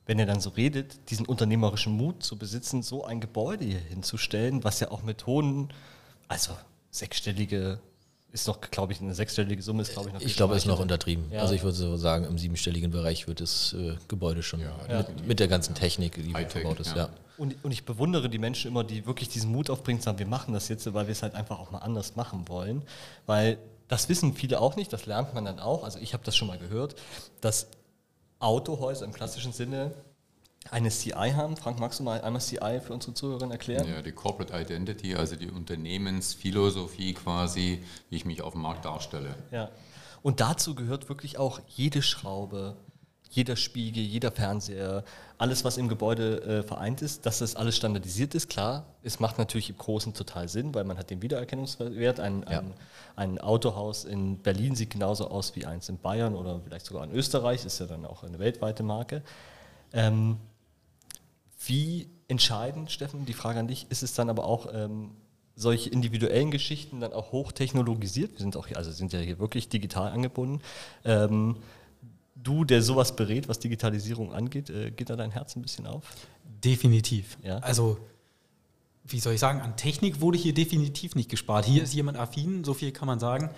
wenn 0.06 0.20
er 0.20 0.26
dann 0.26 0.40
so 0.40 0.52
redet, 0.52 1.10
diesen 1.12 1.26
unternehmerischen 1.26 1.94
Mut 1.94 2.24
zu 2.24 2.38
besitzen, 2.38 2.82
so 2.82 3.04
ein 3.04 3.20
Gebäude 3.20 3.66
hier 3.66 3.80
hinzustellen, 3.80 4.64
was 4.64 4.80
ja 4.80 4.90
auch 4.90 5.04
mit 5.04 5.26
hohen, 5.28 5.74
also 6.30 6.54
sechsstellige 6.92 7.80
ist 8.32 8.48
noch, 8.48 8.62
glaube 8.62 8.94
ich, 8.94 9.02
eine 9.02 9.16
sechsstellige 9.16 9.62
Summe 9.62 9.82
ist, 9.82 9.94
glaube 9.94 10.10
ich, 10.10 10.14
noch. 10.14 10.22
Ich 10.22 10.36
glaube, 10.36 10.56
es 10.56 10.64
ist 10.64 10.68
noch 10.68 10.80
untertrieben. 10.80 11.26
Ja. 11.32 11.42
Also 11.42 11.54
ich 11.54 11.64
würde 11.64 11.76
so 11.76 11.98
sagen, 11.98 12.26
im 12.26 12.38
siebenstelligen 12.38 12.92
Bereich 12.92 13.28
wird 13.28 13.42
das 13.42 13.74
äh, 13.74 13.96
Gebäude 14.08 14.44
schon 14.44 14.60
ja, 14.60 14.76
mit, 14.88 15.28
mit, 15.28 15.40
der 15.40 15.48
ganzen 15.48 15.74
Technik, 15.76 16.16
die 16.16 16.34
verbaut 16.46 16.80
ist. 16.80 16.96
Ja. 16.96 17.10
Und, 17.38 17.56
und, 17.64 17.72
ich 17.72 17.86
bewundere 17.86 18.30
die 18.30 18.38
Menschen 18.38 18.70
immer, 18.70 18.84
die 18.84 19.06
wirklich 19.06 19.30
diesen 19.30 19.52
Mut 19.52 19.70
aufbringen, 19.70 20.00
zu 20.00 20.06
sagen, 20.06 20.20
wir 20.20 20.28
machen 20.28 20.54
das 20.54 20.68
jetzt, 20.68 20.92
weil 20.94 21.08
wir 21.08 21.14
es 21.14 21.24
halt 21.24 21.36
einfach 21.36 21.60
auch 21.60 21.72
mal 21.72 21.80
anders 21.80 22.16
machen 22.16 22.48
wollen. 22.48 22.84
Weil 23.26 23.58
das 23.88 24.10
wissen 24.10 24.34
viele 24.34 24.60
auch 24.62 24.76
nicht, 24.76 24.94
das 24.94 25.06
lernt 25.06 25.34
man 25.34 25.46
dann 25.46 25.60
auch. 25.60 25.84
Also 25.84 26.00
ich 26.00 26.14
habe 26.14 26.24
das 26.24 26.36
schon 26.36 26.48
mal 26.48 26.60
gehört, 26.60 26.96
dass 27.42 27.68
Autohäuser 28.40 29.06
im 29.06 29.14
klassischen 29.14 29.54
Sinne 29.54 29.92
eine 30.72 30.90
CI 30.90 31.34
haben. 31.36 31.58
Frank, 31.58 31.80
magst 31.80 32.00
du 32.00 32.04
mal 32.04 32.22
einmal 32.22 32.42
CI 32.42 32.80
für 32.86 32.94
unsere 32.94 33.14
Zuhörerinnen 33.14 33.52
erklären? 33.52 33.88
Ja, 33.88 34.02
die 34.02 34.12
Corporate 34.12 34.54
Identity, 34.54 35.16
also 35.16 35.36
die 35.36 35.50
Unternehmensphilosophie 35.50 37.14
quasi, 37.14 37.84
wie 38.10 38.16
ich 38.16 38.26
mich 38.26 38.42
auf 38.42 38.54
dem 38.54 38.62
Markt 38.62 38.86
darstelle. 38.86 39.36
Ja. 39.52 39.70
Und 40.22 40.42
dazu 40.42 40.76
gehört 40.76 41.10
wirklich 41.10 41.38
auch 41.38 41.60
jede 41.68 42.02
Schraube, 42.02 42.76
jeder 43.30 43.56
Spiegel, 43.56 44.04
jeder 44.04 44.32
Fernseher, 44.32 45.04
alles, 45.38 45.64
was 45.64 45.78
im 45.78 45.88
Gebäude 45.88 46.42
äh, 46.42 46.64
vereint 46.64 47.02
ist, 47.02 47.26
dass 47.26 47.40
das 47.40 47.56
alles 47.56 47.78
standardisiert 47.78 48.34
ist. 48.34 48.50
Klar, 48.50 48.86
es 49.04 49.20
macht 49.20 49.38
natürlich 49.38 49.70
im 49.70 49.78
Großen 49.78 50.14
total 50.14 50.50
Sinn, 50.50 50.74
weil 50.74 50.84
man 50.84 50.98
hat 50.98 51.12
den 51.12 51.22
Wiedererkennungswert. 51.22 52.20
Ein, 52.20 52.44
ja. 52.50 52.60
ein, 52.60 52.74
ein, 53.16 53.40
Autohaus 53.40 54.04
in 54.04 54.40
Berlin 54.40 54.76
sieht 54.76 54.90
genauso 54.90 55.30
aus 55.30 55.56
wie 55.56 55.66
eins 55.66 55.88
in 55.90 56.00
Bayern 56.00 56.36
oder 56.36 56.60
vielleicht 56.60 56.88
sogar 56.88 57.04
in 57.04 57.12
Österreich, 57.12 57.66
ist 57.66 57.80
ja 57.80 57.86
dann 57.86 58.06
auch 58.06 58.24
eine 58.24 58.40
weltweite 58.40 58.84
Marke. 58.84 59.22
Ähm, 59.94 60.38
wie 61.66 62.10
entscheidend, 62.28 62.92
Steffen, 62.92 63.26
die 63.26 63.34
Frage 63.34 63.60
an 63.60 63.68
dich, 63.68 63.88
ist 63.90 64.04
es 64.04 64.14
dann 64.14 64.30
aber 64.30 64.46
auch, 64.46 64.68
ähm, 64.74 65.12
solche 65.56 65.90
individuellen 65.90 66.52
Geschichten 66.52 67.02
dann 67.02 67.12
auch 67.12 67.34
hochtechnologisiert, 67.34 68.32
wir 68.32 68.40
sind 68.40 68.56
auch 68.56 68.68
hier, 68.68 68.78
also 68.78 68.92
sind 68.92 69.12
ja 69.12 69.20
hier 69.20 69.40
wirklich 69.40 69.68
digital 69.68 70.12
angebunden. 70.12 70.62
Ähm, 71.04 71.58
du, 72.36 72.64
der 72.64 72.82
sowas 72.82 73.16
berät, 73.16 73.50
was 73.50 73.60
Digitalisierung 73.60 74.34
angeht, 74.34 74.70
äh, 74.70 74.92
geht 74.92 75.10
da 75.10 75.18
dein 75.18 75.32
Herz 75.32 75.56
ein 75.58 75.62
bisschen 75.62 75.86
auf? 75.86 76.06
Definitiv. 76.64 77.38
Ja? 77.44 77.58
Also 77.58 77.98
wie 79.10 79.20
soll 79.20 79.34
ich 79.34 79.40
sagen, 79.40 79.62
an 79.62 79.76
Technik 79.76 80.22
wurde 80.22 80.38
hier 80.38 80.54
definitiv 80.54 81.16
nicht 81.16 81.30
gespart. 81.30 81.66
Hier 81.66 81.84
ist 81.84 81.94
jemand 81.94 82.18
affin, 82.18 82.64
so 82.64 82.74
viel 82.74 82.92
kann 82.92 83.08
man 83.08 83.20
sagen. 83.20 83.50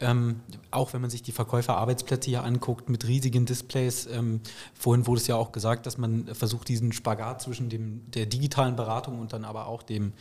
Ähm, 0.00 0.40
auch 0.70 0.94
wenn 0.94 1.02
man 1.02 1.10
sich 1.10 1.22
die 1.22 1.32
Verkäuferarbeitsplätze 1.32 2.30
hier 2.30 2.42
anguckt 2.42 2.88
mit 2.88 3.06
riesigen 3.06 3.44
Displays. 3.44 4.06
Ähm, 4.06 4.40
vorhin 4.72 5.06
wurde 5.06 5.20
es 5.20 5.26
ja 5.26 5.36
auch 5.36 5.52
gesagt, 5.52 5.84
dass 5.84 5.98
man 5.98 6.26
versucht, 6.34 6.68
diesen 6.68 6.92
Spagat 6.92 7.42
zwischen 7.42 7.68
dem, 7.68 8.10
der 8.12 8.24
digitalen 8.26 8.76
Beratung 8.76 9.20
und 9.20 9.34
dann 9.34 9.44
aber 9.44 9.66
auch 9.66 9.82
dem, 9.82 10.12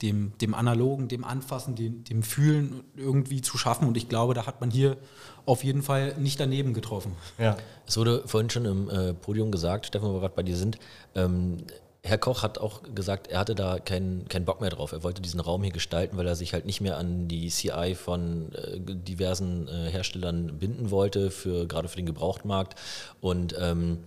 dem, 0.00 0.32
dem 0.40 0.54
analogen, 0.54 1.08
dem 1.08 1.24
Anfassen, 1.24 1.74
dem, 1.74 2.04
dem 2.04 2.22
Fühlen 2.22 2.82
irgendwie 2.96 3.42
zu 3.42 3.58
schaffen. 3.58 3.86
Und 3.86 3.96
ich 3.96 4.08
glaube, 4.08 4.32
da 4.32 4.46
hat 4.46 4.60
man 4.60 4.70
hier 4.70 4.96
auf 5.44 5.64
jeden 5.64 5.82
Fall 5.82 6.14
nicht 6.18 6.40
daneben 6.40 6.72
getroffen. 6.72 7.12
Ja. 7.38 7.56
Es 7.86 7.96
wurde 7.96 8.22
vorhin 8.26 8.48
schon 8.48 8.64
im 8.64 8.88
äh, 8.88 9.12
Podium 9.12 9.50
gesagt, 9.50 9.86
Stefan, 9.86 10.08
wo 10.08 10.14
wir 10.14 10.20
gerade 10.20 10.34
bei 10.34 10.42
dir 10.42 10.56
sind. 10.56 10.78
Ähm, 11.14 11.58
Herr 12.06 12.18
Koch 12.18 12.42
hat 12.44 12.58
auch 12.58 12.82
gesagt, 12.94 13.26
er 13.26 13.40
hatte 13.40 13.56
da 13.56 13.80
keinen 13.80 14.28
kein 14.28 14.44
Bock 14.44 14.60
mehr 14.60 14.70
drauf. 14.70 14.92
Er 14.92 15.02
wollte 15.02 15.20
diesen 15.20 15.40
Raum 15.40 15.62
hier 15.64 15.72
gestalten, 15.72 16.16
weil 16.16 16.26
er 16.26 16.36
sich 16.36 16.52
halt 16.52 16.64
nicht 16.64 16.80
mehr 16.80 16.98
an 16.98 17.26
die 17.26 17.48
CI 17.48 17.96
von 17.96 18.52
äh, 18.52 18.78
diversen 18.78 19.66
äh, 19.66 19.90
Herstellern 19.90 20.58
binden 20.58 20.90
wollte, 20.92 21.30
für, 21.30 21.66
gerade 21.66 21.88
für 21.88 21.96
den 21.96 22.06
Gebrauchtmarkt. 22.06 22.76
Und 23.20 23.56
ähm, 23.58 24.04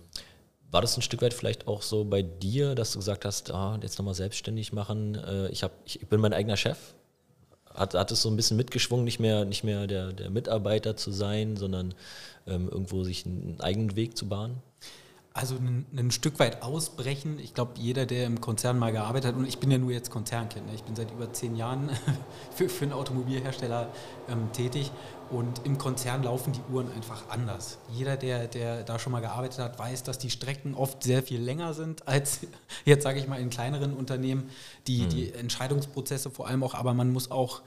war 0.70 0.80
das 0.80 0.96
ein 0.96 1.02
Stück 1.02 1.20
weit 1.20 1.34
vielleicht 1.34 1.68
auch 1.68 1.82
so 1.82 2.04
bei 2.04 2.22
dir, 2.22 2.74
dass 2.74 2.92
du 2.92 2.98
gesagt 3.00 3.24
hast, 3.24 3.50
ah, 3.50 3.78
jetzt 3.82 3.98
nochmal 3.98 4.14
selbstständig 4.14 4.72
machen, 4.72 5.16
äh, 5.16 5.48
ich, 5.48 5.62
hab, 5.62 5.72
ich 5.84 6.00
bin 6.08 6.20
mein 6.20 6.32
eigener 6.32 6.56
Chef? 6.56 6.78
Hat, 7.74 7.94
hat 7.94 8.10
es 8.10 8.22
so 8.22 8.30
ein 8.30 8.36
bisschen 8.36 8.56
mitgeschwungen, 8.56 9.04
nicht 9.04 9.20
mehr, 9.20 9.44
nicht 9.44 9.62
mehr 9.62 9.86
der, 9.86 10.12
der 10.12 10.30
Mitarbeiter 10.30 10.96
zu 10.96 11.12
sein, 11.12 11.56
sondern 11.56 11.94
ähm, 12.46 12.68
irgendwo 12.68 13.04
sich 13.04 13.26
einen 13.26 13.60
eigenen 13.60 13.94
Weg 13.94 14.16
zu 14.16 14.28
bahnen? 14.28 14.62
Also 15.32 15.54
ein, 15.54 15.86
ein, 15.96 16.10
Stück 16.10 16.40
weit 16.40 16.62
ausbrechen. 16.62 17.38
Ich 17.38 17.54
glaube, 17.54 17.72
jeder, 17.76 18.04
der 18.04 18.26
im 18.26 18.40
Konzern 18.40 18.78
mal 18.78 18.90
gearbeitet 18.90 19.28
hat, 19.28 19.36
und 19.36 19.46
ich 19.46 19.58
bin 19.58 19.70
ja 19.70 19.78
nur 19.78 19.92
jetzt 19.92 20.10
Konzernkind, 20.10 20.64
ich 20.74 20.82
bin 20.82 20.96
seit 20.96 21.12
über 21.12 21.32
zehn 21.32 21.54
Jahren 21.54 21.88
für, 22.54 22.68
für 22.68 22.84
einen 22.84 22.92
Automobilhersteller 22.92 23.90
ähm, 24.28 24.50
tätig 24.52 24.90
und 25.30 25.64
im 25.64 25.78
Konzern 25.78 26.24
laufen 26.24 26.52
die 26.52 26.60
Uhren 26.72 26.90
einfach 26.92 27.28
anders. 27.28 27.78
Jeder, 27.92 28.16
der, 28.16 28.48
der 28.48 28.82
da 28.82 28.98
schon 28.98 29.12
mal 29.12 29.20
gearbeitet 29.20 29.60
hat, 29.60 29.78
weiß, 29.78 30.02
dass 30.02 30.18
die 30.18 30.30
Strecken 30.30 30.74
oft 30.74 31.04
sehr 31.04 31.22
viel 31.22 31.40
länger 31.40 31.74
sind 31.74 32.08
als 32.08 32.40
jetzt, 32.84 33.04
sage 33.04 33.20
ich 33.20 33.28
mal, 33.28 33.40
in 33.40 33.50
kleineren 33.50 33.94
Unternehmen. 33.94 34.50
Die, 34.88 35.02
mhm. 35.02 35.08
die 35.10 35.32
Entscheidungsprozesse 35.32 36.30
vor 36.30 36.48
allem 36.48 36.64
auch, 36.64 36.74
aber 36.74 36.92
man 36.92 37.12
muss 37.12 37.30
auch 37.30 37.62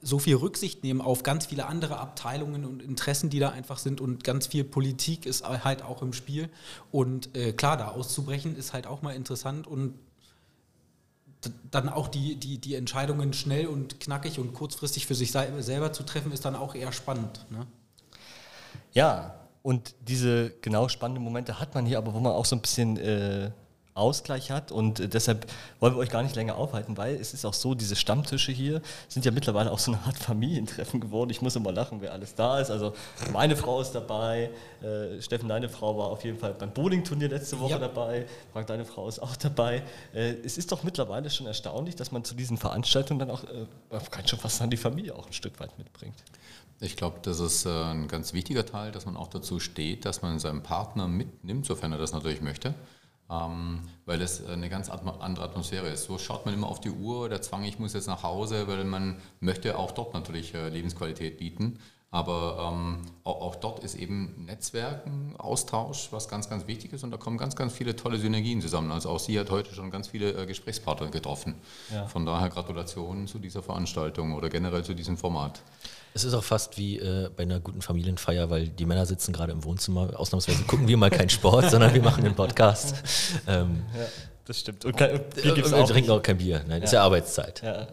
so 0.00 0.18
viel 0.18 0.36
Rücksicht 0.36 0.84
nehmen 0.84 1.00
auf 1.00 1.22
ganz 1.22 1.46
viele 1.46 1.66
andere 1.66 1.98
Abteilungen 1.98 2.64
und 2.64 2.82
Interessen, 2.82 3.30
die 3.30 3.38
da 3.38 3.50
einfach 3.50 3.78
sind 3.78 4.00
und 4.00 4.24
ganz 4.24 4.46
viel 4.46 4.64
Politik 4.64 5.26
ist 5.26 5.44
halt 5.44 5.82
auch 5.82 6.02
im 6.02 6.12
Spiel. 6.12 6.48
Und 6.92 7.36
äh, 7.36 7.52
klar, 7.52 7.76
da 7.76 7.88
auszubrechen 7.88 8.56
ist 8.56 8.72
halt 8.72 8.86
auch 8.86 9.02
mal 9.02 9.14
interessant 9.14 9.66
und 9.66 9.94
dann 11.70 11.88
auch 11.88 12.08
die, 12.08 12.36
die, 12.36 12.58
die 12.58 12.74
Entscheidungen 12.74 13.32
schnell 13.32 13.66
und 13.66 14.00
knackig 14.00 14.38
und 14.38 14.54
kurzfristig 14.54 15.06
für 15.06 15.14
sich 15.14 15.30
selber 15.32 15.92
zu 15.92 16.02
treffen, 16.02 16.32
ist 16.32 16.44
dann 16.44 16.56
auch 16.56 16.74
eher 16.74 16.92
spannend. 16.92 17.46
Ne? 17.50 17.66
Ja, 18.92 19.34
und 19.62 19.94
diese 20.00 20.50
genau 20.62 20.88
spannenden 20.88 21.22
Momente 21.22 21.60
hat 21.60 21.74
man 21.74 21.86
hier, 21.86 21.98
aber 21.98 22.14
wo 22.14 22.20
man 22.20 22.32
auch 22.32 22.44
so 22.44 22.56
ein 22.56 22.62
bisschen 22.62 22.96
äh, 22.96 23.50
Ausgleich 23.98 24.50
hat 24.50 24.72
und 24.72 25.00
äh, 25.00 25.08
deshalb 25.08 25.46
wollen 25.80 25.94
wir 25.94 25.98
euch 25.98 26.10
gar 26.10 26.22
nicht 26.22 26.36
länger 26.36 26.56
aufhalten, 26.56 26.96
weil 26.96 27.16
es 27.16 27.34
ist 27.34 27.44
auch 27.44 27.54
so, 27.54 27.74
diese 27.74 27.96
Stammtische 27.96 28.52
hier 28.52 28.80
sind 29.08 29.24
ja 29.24 29.30
mittlerweile 29.30 29.70
auch 29.70 29.78
so 29.78 29.92
eine 29.92 30.00
Art 30.02 30.16
Familientreffen 30.18 31.00
geworden. 31.00 31.30
Ich 31.30 31.42
muss 31.42 31.56
immer 31.56 31.72
lachen, 31.72 32.00
wer 32.00 32.12
alles 32.12 32.34
da 32.34 32.60
ist. 32.60 32.70
Also 32.70 32.94
meine 33.32 33.56
Frau 33.56 33.80
ist 33.80 33.92
dabei, 33.92 34.50
äh, 34.82 35.20
Steffen, 35.20 35.48
deine 35.48 35.68
Frau 35.68 35.98
war 35.98 36.06
auf 36.06 36.24
jeden 36.24 36.38
Fall 36.38 36.54
beim 36.54 36.72
Bowling-Turnier 36.72 37.28
letzte 37.28 37.58
Woche 37.58 37.72
ja. 37.72 37.78
dabei, 37.78 38.26
Frank, 38.52 38.66
deine 38.68 38.84
Frau 38.84 39.08
ist 39.08 39.18
auch 39.18 39.36
dabei. 39.36 39.82
Äh, 40.14 40.34
es 40.44 40.58
ist 40.58 40.72
doch 40.72 40.82
mittlerweile 40.82 41.30
schon 41.30 41.46
erstaunlich, 41.46 41.96
dass 41.96 42.12
man 42.12 42.24
zu 42.24 42.34
diesen 42.34 42.56
Veranstaltungen 42.56 43.18
dann 43.18 43.30
auch, 43.30 43.44
äh, 43.44 43.66
man 43.90 44.10
kann 44.10 44.26
schon 44.26 44.38
fast 44.38 44.62
an 44.62 44.70
die 44.70 44.76
Familie 44.76 45.14
auch 45.14 45.26
ein 45.26 45.32
Stück 45.32 45.58
weit 45.60 45.76
mitbringt. 45.78 46.16
Ich 46.80 46.96
glaube, 46.96 47.18
das 47.22 47.40
ist 47.40 47.66
äh, 47.66 47.70
ein 47.70 48.06
ganz 48.06 48.32
wichtiger 48.32 48.64
Teil, 48.64 48.92
dass 48.92 49.04
man 49.04 49.16
auch 49.16 49.28
dazu 49.28 49.58
steht, 49.58 50.04
dass 50.04 50.22
man 50.22 50.38
seinen 50.38 50.62
Partner 50.62 51.08
mitnimmt, 51.08 51.66
sofern 51.66 51.90
er 51.92 51.98
das 51.98 52.12
natürlich 52.12 52.40
möchte 52.40 52.74
weil 53.28 54.22
es 54.22 54.44
eine 54.46 54.70
ganz 54.70 54.88
andere 54.88 55.44
Atmosphäre 55.44 55.88
ist. 55.88 56.04
So 56.04 56.16
schaut 56.18 56.46
man 56.46 56.54
immer 56.54 56.66
auf 56.68 56.80
die 56.80 56.90
Uhr, 56.90 57.28
der 57.28 57.42
Zwang, 57.42 57.64
ich 57.64 57.78
muss 57.78 57.92
jetzt 57.92 58.06
nach 58.06 58.22
Hause, 58.22 58.66
weil 58.68 58.84
man 58.84 59.20
möchte 59.40 59.78
auch 59.78 59.90
dort 59.90 60.14
natürlich 60.14 60.54
äh, 60.54 60.70
Lebensqualität 60.70 61.38
bieten. 61.38 61.78
Aber 62.10 62.72
ähm, 62.72 63.02
auch, 63.24 63.42
auch, 63.42 63.56
dort 63.56 63.84
ist 63.84 63.94
eben 63.94 64.46
Netzwerken, 64.46 65.34
Austausch, 65.36 66.08
was 66.10 66.26
ganz, 66.26 66.48
ganz 66.48 66.66
wichtig 66.66 66.94
ist 66.94 67.04
und 67.04 67.10
da 67.10 67.18
kommen 67.18 67.36
ganz, 67.36 67.54
ganz 67.54 67.74
viele 67.74 67.96
tolle 67.96 68.16
Synergien 68.16 68.62
zusammen. 68.62 68.90
Also 68.92 69.10
auch 69.10 69.18
sie 69.18 69.38
hat 69.38 69.50
heute 69.50 69.74
schon 69.74 69.90
ganz 69.90 70.08
viele 70.08 70.32
äh, 70.32 70.46
Gesprächspartner 70.46 71.08
getroffen. 71.08 71.56
Ja. 71.92 72.06
Von 72.06 72.24
daher 72.24 72.48
Gratulation 72.48 73.26
zu 73.26 73.38
dieser 73.38 73.62
Veranstaltung 73.62 74.32
oder 74.32 74.48
generell 74.48 74.84
zu 74.84 74.94
diesem 74.94 75.18
Format. 75.18 75.60
Es 76.14 76.24
ist 76.24 76.34
auch 76.34 76.44
fast 76.44 76.78
wie 76.78 76.98
äh, 76.98 77.30
bei 77.36 77.44
einer 77.44 77.60
guten 77.60 77.82
Familienfeier, 77.82 78.50
weil 78.50 78.68
die 78.68 78.86
Männer 78.86 79.06
sitzen 79.06 79.32
gerade 79.32 79.52
im 79.52 79.64
Wohnzimmer. 79.64 80.18
Ausnahmsweise 80.18 80.62
gucken 80.64 80.88
wir 80.88 80.96
mal 80.96 81.10
keinen 81.10 81.30
Sport, 81.30 81.70
sondern 81.70 81.94
wir 81.94 82.02
machen 82.02 82.24
einen 82.24 82.34
Podcast. 82.34 82.96
Ähm, 83.46 83.84
ja, 83.96 84.06
das 84.44 84.60
stimmt. 84.60 84.84
Und, 84.84 84.96
kein, 84.96 85.10
Bier 85.10 85.54
gibt's 85.54 85.72
und 85.72 85.78
wir 85.78 85.86
trinken 85.86 86.10
auch 86.10 86.22
kein 86.22 86.38
Bier. 86.38 86.62
Nein, 86.66 86.78
ja. 86.78 86.84
ist 86.84 86.92
ja 86.92 87.02
Arbeitszeit. 87.02 87.62
Ja. 87.62 87.88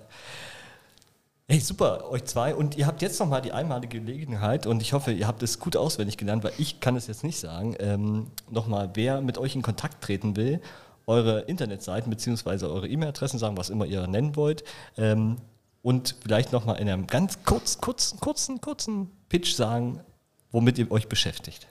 Hey, 1.47 1.59
super, 1.59 2.09
euch 2.09 2.25
zwei. 2.25 2.55
Und 2.55 2.75
ihr 2.75 2.87
habt 2.87 3.03
jetzt 3.03 3.19
nochmal 3.19 3.39
die 3.39 3.51
einmalige 3.51 3.99
Gelegenheit 3.99 4.65
und 4.65 4.81
ich 4.81 4.93
hoffe, 4.93 5.11
ihr 5.11 5.27
habt 5.27 5.43
es 5.43 5.59
gut 5.59 5.77
auswendig 5.77 6.17
gelernt, 6.17 6.43
weil 6.43 6.53
ich 6.57 6.79
kann 6.79 6.95
es 6.95 7.05
jetzt 7.05 7.23
nicht 7.23 7.39
sagen. 7.39 7.75
Ähm, 7.77 8.31
nochmal, 8.49 8.89
wer 8.95 9.21
mit 9.21 9.37
euch 9.37 9.55
in 9.55 9.61
Kontakt 9.61 10.03
treten 10.03 10.35
will, 10.35 10.59
eure 11.05 11.41
Internetseiten 11.41 12.09
bzw. 12.09 12.65
eure 12.65 12.87
E-Mail-Adressen 12.87 13.37
sagen, 13.37 13.57
was 13.57 13.69
immer 13.69 13.85
ihr 13.85 14.07
nennen 14.07 14.35
wollt. 14.35 14.63
Ähm, 14.97 15.37
und 15.85 16.15
vielleicht 16.23 16.51
nochmal 16.51 16.79
in 16.79 16.89
einem 16.89 17.05
ganz 17.05 17.43
kurz, 17.43 17.77
kurzen, 17.77 18.19
kurzen, 18.19 18.59
kurzen 18.59 19.11
Pitch 19.29 19.53
sagen, 19.53 20.01
womit 20.49 20.79
ihr 20.79 20.91
euch 20.91 21.07
beschäftigt. 21.07 21.67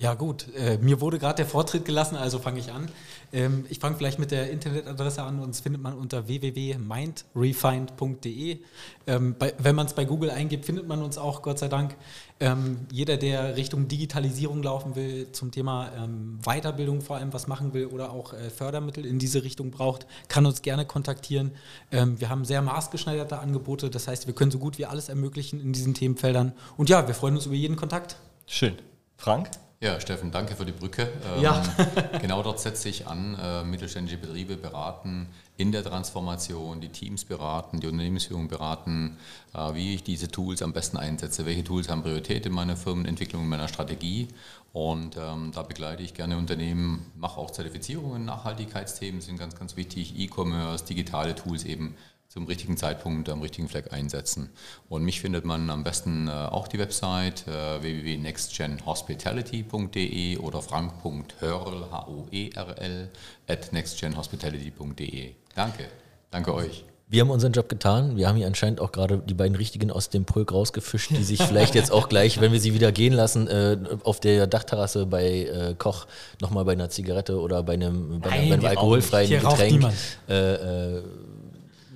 Ja 0.00 0.14
gut, 0.14 0.46
äh, 0.56 0.78
mir 0.78 1.00
wurde 1.02 1.18
gerade 1.18 1.36
der 1.36 1.44
Vortritt 1.44 1.84
gelassen, 1.84 2.16
also 2.16 2.38
fange 2.38 2.58
ich 2.58 2.72
an. 2.72 2.88
Ähm, 3.34 3.66
ich 3.68 3.80
fange 3.80 3.96
vielleicht 3.96 4.18
mit 4.18 4.30
der 4.30 4.50
Internetadresse 4.50 5.22
an, 5.22 5.40
uns 5.40 5.60
findet 5.60 5.82
man 5.82 5.92
unter 5.92 6.26
www.mindrefined.de. 6.26 8.60
Ähm, 9.06 9.36
wenn 9.58 9.76
man 9.76 9.84
es 9.84 9.92
bei 9.92 10.06
Google 10.06 10.30
eingibt, 10.30 10.64
findet 10.64 10.88
man 10.88 11.02
uns 11.02 11.18
auch, 11.18 11.42
Gott 11.42 11.58
sei 11.58 11.68
Dank. 11.68 11.98
Ähm, 12.40 12.86
jeder, 12.90 13.18
der 13.18 13.58
Richtung 13.58 13.88
Digitalisierung 13.88 14.62
laufen 14.62 14.96
will, 14.96 15.30
zum 15.32 15.50
Thema 15.50 15.90
ähm, 15.94 16.38
Weiterbildung 16.46 17.02
vor 17.02 17.18
allem 17.18 17.34
was 17.34 17.46
machen 17.46 17.74
will 17.74 17.84
oder 17.84 18.10
auch 18.10 18.32
äh, 18.32 18.48
Fördermittel 18.48 19.04
in 19.04 19.18
diese 19.18 19.44
Richtung 19.44 19.70
braucht, 19.70 20.06
kann 20.28 20.46
uns 20.46 20.62
gerne 20.62 20.86
kontaktieren. 20.86 21.50
Ähm, 21.92 22.18
wir 22.18 22.30
haben 22.30 22.46
sehr 22.46 22.62
maßgeschneiderte 22.62 23.38
Angebote, 23.38 23.90
das 23.90 24.08
heißt, 24.08 24.26
wir 24.26 24.34
können 24.34 24.50
so 24.50 24.60
gut 24.60 24.78
wie 24.78 24.86
alles 24.86 25.10
ermöglichen 25.10 25.60
in 25.60 25.74
diesen 25.74 25.92
Themenfeldern. 25.92 26.54
Und 26.78 26.88
ja, 26.88 27.06
wir 27.06 27.14
freuen 27.14 27.34
uns 27.34 27.44
über 27.44 27.54
jeden 27.54 27.76
Kontakt. 27.76 28.16
Schön. 28.46 28.76
Frank? 29.18 29.50
Ja, 29.82 29.98
Steffen, 29.98 30.30
danke 30.30 30.56
für 30.56 30.66
die 30.66 30.72
Brücke. 30.72 31.08
Ähm, 31.34 31.42
ja. 31.42 31.62
genau 32.20 32.42
dort 32.42 32.60
setze 32.60 32.90
ich 32.90 33.06
an, 33.06 33.34
äh, 33.42 33.64
mittelständische 33.64 34.18
Betriebe 34.18 34.58
beraten 34.58 35.26
in 35.56 35.72
der 35.72 35.82
Transformation, 35.82 36.82
die 36.82 36.90
Teams 36.90 37.24
beraten, 37.24 37.80
die 37.80 37.86
Unternehmensführung 37.86 38.48
beraten, 38.48 39.16
äh, 39.54 39.72
wie 39.72 39.94
ich 39.94 40.02
diese 40.02 40.28
Tools 40.28 40.60
am 40.60 40.74
besten 40.74 40.98
einsetze, 40.98 41.46
welche 41.46 41.64
Tools 41.64 41.88
haben 41.88 42.02
Priorität 42.02 42.44
in 42.44 42.52
meiner 42.52 42.76
Firmenentwicklung, 42.76 43.44
in 43.44 43.48
meiner 43.48 43.68
Strategie. 43.68 44.28
Und 44.74 45.16
ähm, 45.16 45.50
da 45.54 45.62
begleite 45.62 46.02
ich 46.02 46.12
gerne 46.12 46.36
Unternehmen, 46.36 47.10
mache 47.16 47.40
auch 47.40 47.50
Zertifizierungen, 47.50 48.26
Nachhaltigkeitsthemen 48.26 49.22
sind 49.22 49.38
ganz, 49.38 49.58
ganz 49.58 49.76
wichtig, 49.76 50.14
E-Commerce, 50.18 50.84
digitale 50.84 51.34
Tools 51.34 51.64
eben 51.64 51.94
zum 52.30 52.46
richtigen 52.46 52.76
Zeitpunkt 52.76 53.28
am 53.28 53.42
richtigen 53.42 53.68
Fleck 53.68 53.92
einsetzen. 53.92 54.50
Und 54.88 55.02
mich 55.02 55.20
findet 55.20 55.44
man 55.44 55.68
am 55.68 55.82
besten 55.82 56.28
äh, 56.28 56.30
auch 56.30 56.68
die 56.68 56.78
Website 56.78 57.48
äh, 57.48 57.82
www.nextgenhospitality.de 57.82 60.38
oder 60.38 60.62
frank.hörl, 60.62 61.90
H-O-E-R-L, 61.90 63.10
at 63.48 63.72
nextgenhospitality.de. 63.72 65.32
Danke, 65.56 65.86
danke 66.30 66.54
euch. 66.54 66.84
Wir 67.08 67.22
haben 67.22 67.30
unseren 67.30 67.50
Job 67.50 67.68
getan. 67.68 68.16
Wir 68.16 68.28
haben 68.28 68.36
hier 68.36 68.46
anscheinend 68.46 68.80
auch 68.80 68.92
gerade 68.92 69.18
die 69.18 69.34
beiden 69.34 69.56
Richtigen 69.56 69.90
aus 69.90 70.10
dem 70.10 70.24
Pulk 70.24 70.52
rausgefischt, 70.52 71.10
die 71.10 71.24
sich 71.24 71.42
vielleicht 71.48 71.74
jetzt 71.74 71.90
auch 71.90 72.08
gleich, 72.08 72.40
wenn 72.40 72.52
wir 72.52 72.60
sie 72.60 72.74
wieder 72.74 72.92
gehen 72.92 73.12
lassen, 73.12 73.48
äh, 73.48 73.76
auf 74.04 74.20
der 74.20 74.46
Dachterrasse 74.46 75.06
bei 75.06 75.46
äh, 75.46 75.74
Koch 75.76 76.06
nochmal 76.40 76.64
bei 76.64 76.74
einer 76.74 76.90
Zigarette 76.90 77.40
oder 77.40 77.64
bei 77.64 77.72
einem, 77.72 78.20
bei, 78.20 78.30
Nein, 78.30 78.50
bei 78.50 78.54
einem 78.54 78.66
alkoholfreien 78.66 79.40
Getränk 79.40 79.92
äh 80.28 81.00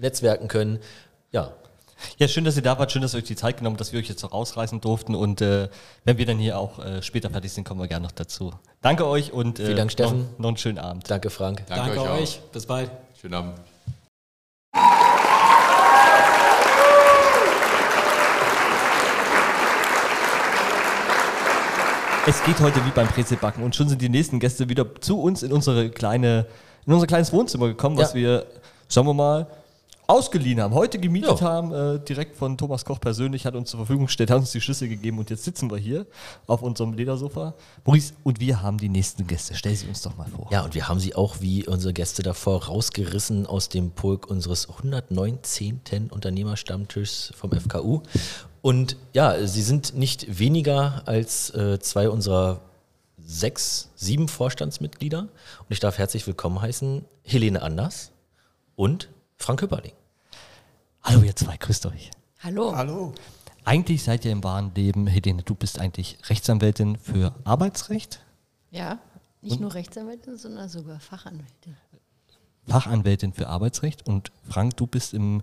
netzwerken 0.05 0.47
können. 0.47 0.79
Ja. 1.33 1.53
Ja, 2.19 2.29
schön, 2.29 2.45
dass 2.45 2.57
ihr 2.57 2.63
da 2.63 2.79
wart. 2.79 2.93
Schön, 2.93 3.03
dass 3.03 3.15
ihr 3.15 3.19
euch 3.19 3.25
die 3.25 3.37
Zeit 3.37 3.57
genommen 3.57 3.75
habt, 3.75 3.81
dass 3.81 3.93
wir 3.93 4.01
euch 4.01 4.09
jetzt 4.09 4.23
noch 4.23 4.33
rausreißen 4.33 4.81
durften. 4.81 5.15
Und 5.15 5.41
äh, 5.41 5.69
wenn 6.05 6.19
wir 6.19 6.27
dann 6.27 6.39
hier 6.39 6.59
auch 6.59 6.79
äh, 6.79 7.03
später 7.03 7.31
fertig 7.31 7.53
sind, 7.53 7.65
kommen 7.65 7.81
wir 7.81 7.89
gerne 7.89 8.05
noch 8.05 8.13
dazu. 8.13 8.53
Danke 8.83 9.07
euch 9.07 9.33
und 9.33 9.59
äh, 9.59 9.65
Vielen 9.65 9.77
Dank, 9.77 9.93
Steffen. 9.93 10.21
Noch, 10.33 10.39
noch, 10.39 10.49
einen 10.49 10.57
schönen 10.59 10.79
Abend. 10.79 11.11
Danke, 11.11 11.31
Frank. 11.31 11.65
Danke, 11.67 11.95
Danke 11.95 12.13
euch. 12.13 12.21
euch. 12.21 12.41
Bis 12.53 12.67
bald. 12.67 12.91
Schönen 13.21 13.35
Abend. 13.35 13.55
Es 22.27 22.43
geht 22.43 22.59
heute 22.61 22.85
wie 22.85 22.91
beim 22.91 23.07
Brezelbacken 23.09 23.63
und 23.63 23.77
schon 23.77 23.89
sind 23.89 24.01
die 24.01 24.09
nächsten 24.09 24.41
Gäste 24.41 24.69
wieder 24.69 24.87
zu 25.01 25.21
uns 25.21 25.43
in 25.43 25.53
unsere 25.53 25.91
kleine, 25.91 26.47
in 26.87 26.93
unser 26.93 27.07
kleines 27.07 27.33
Wohnzimmer 27.33 27.69
gekommen, 27.69 27.99
was 27.99 28.15
ja. 28.15 28.21
wir 28.21 28.47
sagen 28.89 29.07
wir 29.07 29.15
mal, 29.15 29.47
ausgeliehen 30.07 30.61
haben, 30.61 30.75
heute 30.75 30.99
gemietet 30.99 31.41
ja. 31.41 31.47
haben, 31.47 31.73
äh, 31.73 31.99
direkt 31.99 32.37
von 32.37 32.59
Thomas 32.59 32.85
Koch 32.85 33.01
persönlich, 33.01 33.47
hat 33.47 33.55
uns 33.55 33.71
zur 33.71 33.79
Verfügung 33.79 34.07
gestellt, 34.07 34.31
hat 34.31 34.39
uns 34.39 34.53
die 34.53 34.61
Schlüssel 34.61 34.89
gegeben 34.89 35.19
und 35.19 35.31
jetzt 35.31 35.45
sitzen 35.45 35.71
wir 35.71 35.79
hier 35.79 36.07
auf 36.47 36.63
unserem 36.63 36.93
Ledersofa. 36.93 37.55
Maurice, 37.85 38.13
und 38.23 38.41
wir 38.41 38.63
haben 38.63 38.79
die 38.79 38.89
nächsten 38.89 39.27
Gäste. 39.27 39.55
Stell 39.55 39.75
sie 39.75 39.87
uns 39.87 40.03
doch 40.03 40.17
mal 40.17 40.27
vor. 40.27 40.49
Ja, 40.51 40.63
und 40.63 40.75
wir 40.75 40.89
haben 40.89 41.01
sie 41.01 41.15
auch 41.15 41.41
wie 41.41 41.67
unsere 41.67 41.93
Gäste 41.93 42.23
davor 42.23 42.65
rausgerissen 42.65 43.47
aus 43.47 43.69
dem 43.69 43.93
Pulk 43.93 44.29
unseres 44.29 44.69
119. 44.69 46.11
Unternehmerstammtischs 46.11 47.33
vom 47.37 47.53
FKU. 47.53 48.03
Und 48.61 48.97
ja, 49.13 49.47
sie 49.47 49.63
sind 49.63 49.95
nicht 49.95 50.39
weniger 50.39 51.03
als 51.07 51.51
äh, 51.51 51.79
zwei 51.81 52.09
unserer 52.09 52.61
sechs, 53.27 53.91
sieben 53.95 54.29
Vorstandsmitglieder. 54.29 55.21
Und 55.21 55.67
ich 55.69 55.81
darf 55.81 55.99
herzlich 55.99 56.27
willkommen 56.27 56.61
heißen 56.61 57.05
Helene 57.23 57.63
Anders 57.63 58.13
und 58.77 59.09
Frank 59.37 59.63
Hüpperling. 59.63 59.93
Hallo 61.03 61.23
ihr 61.23 61.37
zwei, 61.37 61.57
grüßt 61.57 61.87
euch. 61.87 62.11
Hallo. 62.41 62.75
Hallo. 62.75 63.15
Eigentlich 63.65 64.03
seid 64.03 64.25
ihr 64.25 64.33
im 64.33 64.45
wahren 64.45 64.73
Leben, 64.75 65.07
Helene, 65.07 65.43
du 65.43 65.55
bist 65.55 65.79
eigentlich 65.79 66.19
Rechtsanwältin 66.29 66.97
für 66.97 67.35
Arbeitsrecht. 67.45 68.21
Ja, 68.71 68.99
nicht 69.41 69.53
und 69.53 69.61
nur 69.63 69.75
Rechtsanwältin, 69.75 70.37
sondern 70.37 70.69
sogar 70.69 71.01
Fachanwältin. 71.01 71.77
Fachanwältin 72.67 73.33
für 73.33 73.49
Arbeitsrecht 73.49 74.07
und 74.07 74.33
Frank, 74.49 74.77
du 74.77 74.87
bist 74.87 75.15
im 75.15 75.43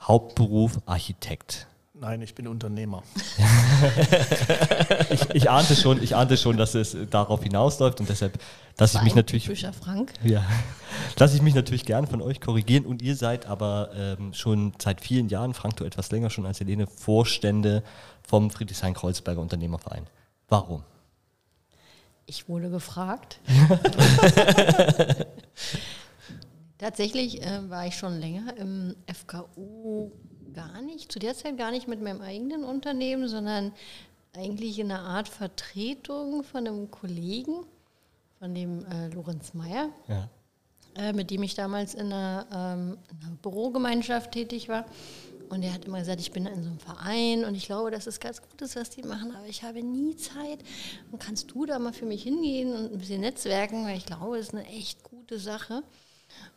Hauptberuf 0.00 0.78
Architekt. 0.86 1.68
Nein, 2.00 2.22
ich 2.22 2.34
bin 2.34 2.46
Unternehmer. 2.46 3.02
ich, 5.10 5.30
ich, 5.34 5.50
ahnte 5.50 5.74
schon, 5.74 6.00
ich 6.00 6.14
ahnte 6.14 6.36
schon, 6.36 6.56
dass 6.56 6.76
es 6.76 6.96
darauf 7.10 7.42
hinausläuft 7.42 7.98
und 7.98 8.08
deshalb 8.08 8.38
lasse 8.78 8.98
ich 8.98 9.02
mich 9.02 9.14
natürlich. 9.16 9.48
Frank. 9.80 10.12
Ja, 10.22 10.44
lasse 11.16 11.34
ich 11.34 11.42
mich 11.42 11.54
natürlich 11.54 11.84
gern 11.84 12.06
von 12.06 12.22
euch 12.22 12.40
korrigieren 12.40 12.86
und 12.86 13.02
ihr 13.02 13.16
seid 13.16 13.46
aber 13.46 13.90
ähm, 13.96 14.32
schon 14.32 14.74
seit 14.78 15.00
vielen 15.00 15.28
Jahren, 15.28 15.54
Frank, 15.54 15.76
du 15.76 15.84
etwas 15.84 16.12
länger 16.12 16.30
schon 16.30 16.46
als 16.46 16.60
Helene, 16.60 16.86
Vorstände 16.86 17.82
vom 18.22 18.50
Friedrichshain-Kreuzberger 18.50 19.40
Unternehmerverein. 19.40 20.06
Warum? 20.48 20.84
Ich 22.26 22.48
wurde 22.48 22.70
gefragt. 22.70 23.40
Tatsächlich 26.78 27.42
äh, 27.42 27.68
war 27.68 27.86
ich 27.88 27.96
schon 27.96 28.20
länger 28.20 28.56
im 28.56 28.94
FKU 29.12 30.12
gar 30.58 30.82
nicht, 30.82 31.12
zu 31.12 31.20
der 31.20 31.34
Zeit 31.34 31.56
gar 31.56 31.70
nicht 31.70 31.86
mit 31.86 32.02
meinem 32.02 32.20
eigenen 32.20 32.64
Unternehmen, 32.64 33.28
sondern 33.28 33.72
eigentlich 34.34 34.78
in 34.78 34.90
einer 34.90 35.02
Art 35.02 35.28
Vertretung 35.28 36.42
von 36.42 36.66
einem 36.66 36.90
Kollegen, 36.90 37.64
von 38.40 38.54
dem 38.54 38.84
äh, 38.86 39.08
Lorenz 39.08 39.54
Meyer, 39.54 39.90
ja. 40.08 40.28
äh, 40.96 41.12
mit 41.12 41.30
dem 41.30 41.44
ich 41.44 41.54
damals 41.54 41.94
in 41.94 42.12
einer, 42.12 42.46
ähm, 42.52 42.98
in 43.10 43.26
einer, 43.26 43.36
Bürogemeinschaft 43.36 44.32
tätig 44.32 44.68
war. 44.68 44.84
Und 45.48 45.62
er 45.62 45.72
hat 45.72 45.84
immer 45.84 46.00
gesagt, 46.00 46.20
ich 46.20 46.32
bin 46.32 46.44
in 46.46 46.62
so 46.62 46.68
einem 46.70 46.78
Verein 46.78 47.44
und 47.44 47.54
ich 47.54 47.66
glaube, 47.66 47.90
das 47.90 48.06
ist 48.06 48.20
ganz 48.20 48.42
Gutes, 48.42 48.76
was 48.76 48.90
die 48.90 49.02
machen, 49.02 49.34
aber 49.34 49.46
ich 49.46 49.62
habe 49.62 49.82
nie 49.82 50.14
Zeit. 50.16 50.58
Und 51.10 51.20
kannst 51.20 51.52
du 51.52 51.66
da 51.66 51.78
mal 51.78 51.92
für 51.92 52.04
mich 52.04 52.24
hingehen 52.24 52.74
und 52.74 52.92
ein 52.92 52.98
bisschen 52.98 53.20
netzwerken, 53.20 53.86
weil 53.86 53.96
ich 53.96 54.06
glaube, 54.06 54.38
es 54.38 54.48
ist 54.48 54.54
eine 54.54 54.66
echt 54.66 55.02
gute 55.04 55.38
Sache. 55.38 55.82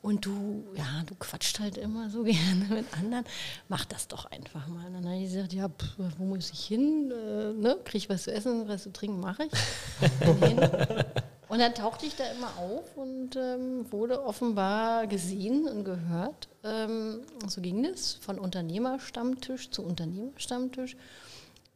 Und 0.01 0.25
du, 0.25 0.63
ja, 0.75 1.03
du 1.05 1.15
quatscht 1.15 1.59
halt 1.59 1.77
immer 1.77 2.09
so 2.09 2.23
gerne 2.23 2.65
mit 2.69 2.85
anderen. 2.97 3.25
Mach 3.69 3.85
das 3.85 4.07
doch 4.07 4.25
einfach 4.25 4.67
mal. 4.67 4.87
Und 4.87 4.93
dann 4.95 5.05
habe 5.05 5.17
ich 5.17 5.31
gesagt, 5.31 5.53
ja, 5.53 5.69
pff, 5.69 5.97
wo 6.17 6.23
muss 6.25 6.51
ich 6.51 6.65
hin? 6.65 7.11
Äh, 7.11 7.53
ne? 7.53 7.77
Kriege 7.83 7.97
ich 7.97 8.09
was 8.09 8.23
zu 8.23 8.33
essen, 8.33 8.67
was 8.67 8.83
zu 8.83 8.91
trinken, 8.91 9.19
mache 9.19 9.43
ich. 9.43 9.51
und 11.49 11.59
dann 11.59 11.73
tauchte 11.75 12.05
ich 12.05 12.15
da 12.15 12.23
immer 12.31 12.51
auf 12.57 12.97
und 12.97 13.35
ähm, 13.35 13.91
wurde 13.91 14.23
offenbar 14.23 15.05
gesehen 15.07 15.67
und 15.67 15.83
gehört. 15.83 16.47
Ähm, 16.63 17.21
so 17.47 17.61
ging 17.61 17.85
es, 17.85 18.15
von 18.15 18.39
Unternehmerstammtisch 18.39 19.69
zu 19.69 19.83
Unternehmerstammtisch. 19.83 20.95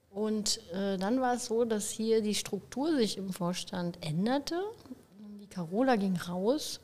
Und 0.10 0.62
äh, 0.72 0.98
dann 0.98 1.20
war 1.20 1.36
es 1.36 1.46
so, 1.46 1.66
dass 1.66 1.90
hier 1.90 2.22
die 2.22 2.36
Struktur 2.36 2.96
sich 2.96 3.18
im 3.18 3.34
Vorstand 3.34 3.98
änderte. 4.02 4.56
Die 5.42 5.48
Carola 5.48 5.98
ging 5.98 6.16
raus 6.16 6.80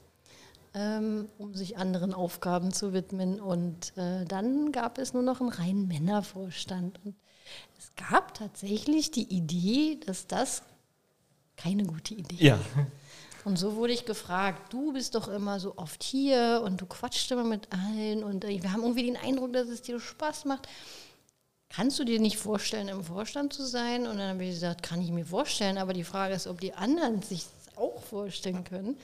um 0.74 1.54
sich 1.54 1.78
anderen 1.78 2.14
Aufgaben 2.14 2.72
zu 2.74 2.94
widmen. 2.94 3.40
Und 3.40 3.98
äh, 3.98 4.26
dann 4.26 4.72
gab 4.72 4.98
es 4.98 5.14
nur 5.14 5.24
noch 5.24 5.42
einen 5.42 5.50
reinen 5.50 5.88
Männervorstand. 5.88 7.00
Und 7.04 7.16
es 7.78 7.92
gab 7.96 8.34
tatsächlich 8.34 9.12
die 9.12 9.34
Idee, 9.34 10.00
dass 10.06 10.28
das 10.28 10.64
keine 11.58 11.84
gute 11.84 12.14
Idee 12.14 12.46
ja. 12.46 12.56
ist. 12.56 12.64
Und 13.44 13.58
so 13.58 13.76
wurde 13.76 13.94
ich 13.94 14.06
gefragt, 14.06 14.72
du 14.72 14.94
bist 14.94 15.16
doch 15.16 15.28
immer 15.28 15.60
so 15.60 15.76
oft 15.78 16.04
hier 16.04 16.62
und 16.64 16.80
du 16.80 16.86
quatscht 16.86 17.32
immer 17.32 17.44
mit 17.44 17.68
allen 17.72 18.24
und 18.24 18.46
äh, 18.46 18.62
wir 18.62 18.72
haben 18.72 18.84
irgendwie 18.84 19.04
den 19.04 19.18
Eindruck, 19.18 19.54
dass 19.54 19.68
es 19.68 19.82
dir 19.82 20.00
Spaß 20.00 20.46
macht. 20.46 20.68
Kannst 21.70 21.98
du 22.00 22.04
dir 22.04 22.20
nicht 22.20 22.38
vorstellen, 22.38 22.90
im 22.90 23.04
Vorstand 23.04 23.54
zu 23.54 23.66
sein? 23.66 24.06
Und 24.06 24.18
dann 24.18 24.34
habe 24.34 24.44
ich 24.44 24.52
gesagt, 24.52 24.84
kann 24.84 25.02
ich 25.02 25.10
mir 25.10 25.26
vorstellen, 25.26 25.78
aber 25.78 25.94
die 25.94 26.04
Frage 26.04 26.36
ist, 26.36 26.46
ob 26.46 26.60
die 26.60 26.74
anderen 26.74 27.22
sich 27.22 27.46
auch 27.78 28.04
vorstellen 28.04 28.64
können. 28.64 28.98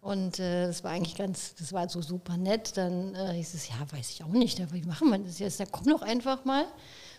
Und 0.00 0.38
äh, 0.38 0.66
das 0.66 0.84
war 0.84 0.92
eigentlich 0.92 1.16
ganz, 1.16 1.54
das 1.56 1.72
war 1.72 1.88
so 1.88 2.00
super 2.02 2.36
nett. 2.36 2.76
Dann 2.76 3.14
äh, 3.14 3.32
hieß 3.34 3.54
es, 3.54 3.68
ja, 3.68 3.74
weiß 3.90 4.10
ich 4.10 4.22
auch 4.22 4.28
nicht, 4.28 4.60
aber 4.60 4.72
wie 4.72 4.82
machen 4.82 5.10
wir 5.10 5.18
das 5.18 5.38
jetzt? 5.38 5.60
Da 5.60 5.66
komm 5.66 5.88
doch 5.88 6.02
einfach 6.02 6.44
mal 6.44 6.64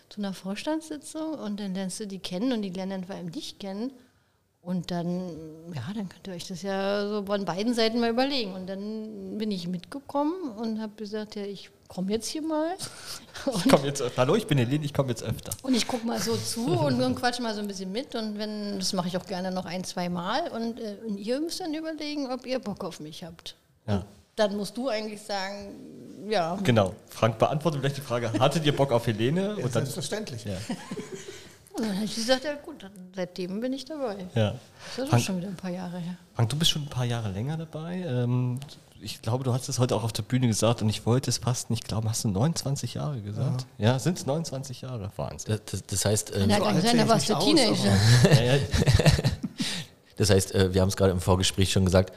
zu 0.08 0.20
einer 0.20 0.32
Vorstandssitzung 0.32 1.34
und 1.34 1.60
dann 1.60 1.74
lernst 1.74 2.00
du 2.00 2.06
die 2.06 2.18
kennen 2.18 2.52
und 2.52 2.62
die 2.62 2.70
lernen 2.70 2.90
dann 2.90 3.04
vor 3.04 3.16
allem 3.16 3.30
dich 3.30 3.58
kennen. 3.58 3.92
Und 4.62 4.90
dann, 4.90 5.30
ja, 5.74 5.82
dann 5.94 6.08
könnt 6.10 6.26
ihr 6.26 6.34
euch 6.34 6.46
das 6.46 6.60
ja 6.60 7.08
so 7.08 7.24
von 7.24 7.46
beiden 7.46 7.72
Seiten 7.72 7.98
mal 7.98 8.10
überlegen. 8.10 8.52
Und 8.52 8.66
dann 8.66 9.38
bin 9.38 9.50
ich 9.50 9.66
mitgekommen 9.66 10.34
und 10.58 10.82
habe 10.82 10.92
gesagt, 10.96 11.34
ja, 11.34 11.44
ich 11.44 11.70
komme 11.88 12.12
jetzt 12.12 12.26
hier 12.28 12.42
mal. 12.42 12.74
Und 13.46 13.56
ich 13.64 13.70
komme 13.70 13.86
jetzt 13.86 14.02
öfter. 14.02 14.20
Hallo, 14.20 14.36
ich 14.36 14.46
bin 14.46 14.58
Helene, 14.58 14.84
ich 14.84 14.92
komme 14.92 15.08
jetzt 15.08 15.22
öfter. 15.22 15.52
Und 15.62 15.74
ich 15.74 15.88
gucke 15.88 16.06
mal 16.06 16.20
so 16.20 16.36
zu 16.36 16.66
und, 16.66 17.00
und 17.00 17.14
quatsche 17.14 17.40
mal 17.40 17.54
so 17.54 17.60
ein 17.60 17.68
bisschen 17.68 17.90
mit. 17.90 18.14
Und 18.14 18.38
wenn, 18.38 18.78
das 18.78 18.92
mache 18.92 19.08
ich 19.08 19.16
auch 19.16 19.24
gerne 19.24 19.50
noch 19.50 19.64
ein, 19.64 19.82
zwei 19.82 20.10
Mal. 20.10 20.48
Und, 20.50 20.78
äh, 20.78 20.98
und 21.06 21.16
ihr 21.16 21.40
müsst 21.40 21.60
dann 21.60 21.72
überlegen, 21.72 22.30
ob 22.30 22.44
ihr 22.44 22.58
Bock 22.58 22.84
auf 22.84 23.00
mich 23.00 23.24
habt. 23.24 23.56
Ja. 23.86 24.04
dann 24.36 24.56
musst 24.56 24.76
du 24.76 24.88
eigentlich 24.88 25.22
sagen, 25.22 25.74
ja. 26.28 26.56
Genau. 26.62 26.94
Frank, 27.08 27.38
beantworte 27.38 27.78
vielleicht 27.78 27.96
die 27.96 28.02
Frage, 28.02 28.30
hattet 28.38 28.64
ihr 28.66 28.76
Bock 28.76 28.92
auf 28.92 29.06
Helene? 29.06 29.56
Ja, 29.58 29.68
selbstverständlich. 29.68 30.44
Ja. 30.44 30.52
Und 31.80 31.88
dann 31.88 31.96
habe 31.96 32.04
ich 32.04 32.14
gesagt, 32.14 32.44
ja 32.44 32.54
gut, 32.54 32.82
dann, 32.82 32.92
seitdem 33.16 33.60
bin 33.60 33.72
ich 33.72 33.86
dabei. 33.86 34.26
Ja. 34.34 34.54
Das 34.96 35.04
ist 35.04 35.10
Frank, 35.10 35.22
schon 35.22 35.38
wieder 35.38 35.48
ein 35.48 35.56
paar 35.56 35.70
Jahre 35.70 35.98
her. 35.98 36.16
Frank, 36.34 36.50
du 36.50 36.56
bist 36.56 36.70
schon 36.70 36.82
ein 36.82 36.88
paar 36.88 37.06
Jahre 37.06 37.30
länger 37.30 37.56
dabei. 37.56 38.04
Ähm, 38.06 38.60
ich 39.00 39.22
glaube, 39.22 39.44
du 39.44 39.54
hast 39.54 39.66
es 39.70 39.78
heute 39.78 39.96
auch 39.96 40.02
auf 40.02 40.12
der 40.12 40.22
Bühne 40.22 40.46
gesagt 40.46 40.82
und 40.82 40.90
ich 40.90 41.06
wollte 41.06 41.30
es 41.30 41.38
fast 41.38 41.70
nicht 41.70 41.88
glauben. 41.88 42.06
Hast 42.06 42.24
du 42.24 42.28
29 42.28 42.94
Jahre 42.94 43.22
gesagt? 43.22 43.66
Ja, 43.78 43.92
ja 43.92 43.98
sind 43.98 44.18
es 44.18 44.26
29 44.26 44.82
Jahre? 44.82 45.10
Wahnsinn. 45.16 45.56
Das, 45.56 45.60
das, 45.80 45.86
das 45.86 46.04
heißt. 46.04 46.36
Ähm, 46.36 46.50
so 46.50 46.80
sein, 46.80 46.98
da 46.98 47.08
warst 47.08 47.30
du 47.30 47.34
Teenager. 47.38 47.96
das 50.16 50.28
heißt, 50.28 50.54
äh, 50.54 50.74
wir 50.74 50.82
haben 50.82 50.88
es 50.88 50.98
gerade 50.98 51.12
im 51.12 51.20
Vorgespräch 51.20 51.72
schon 51.72 51.86
gesagt, 51.86 52.12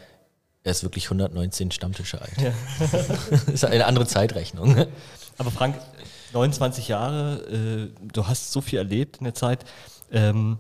er 0.64 0.72
ist 0.72 0.84
wirklich 0.84 1.06
119 1.06 1.72
Stammtische 1.72 2.22
alt. 2.22 2.34
Ja. 2.42 2.52
das 3.32 3.48
ist 3.48 3.64
eine 3.64 3.86
andere 3.86 4.08
Zeitrechnung. 4.08 4.88
Aber 5.38 5.52
Frank, 5.52 5.76
29 6.34 6.88
Jahre, 6.88 7.42
äh, 7.48 8.08
du 8.12 8.28
hast 8.28 8.52
so 8.52 8.62
viel 8.62 8.80
erlebt 8.80 9.18
in 9.18 9.26
der 9.26 9.36
Zeit. 9.36 9.66
Ähm, 10.12 10.58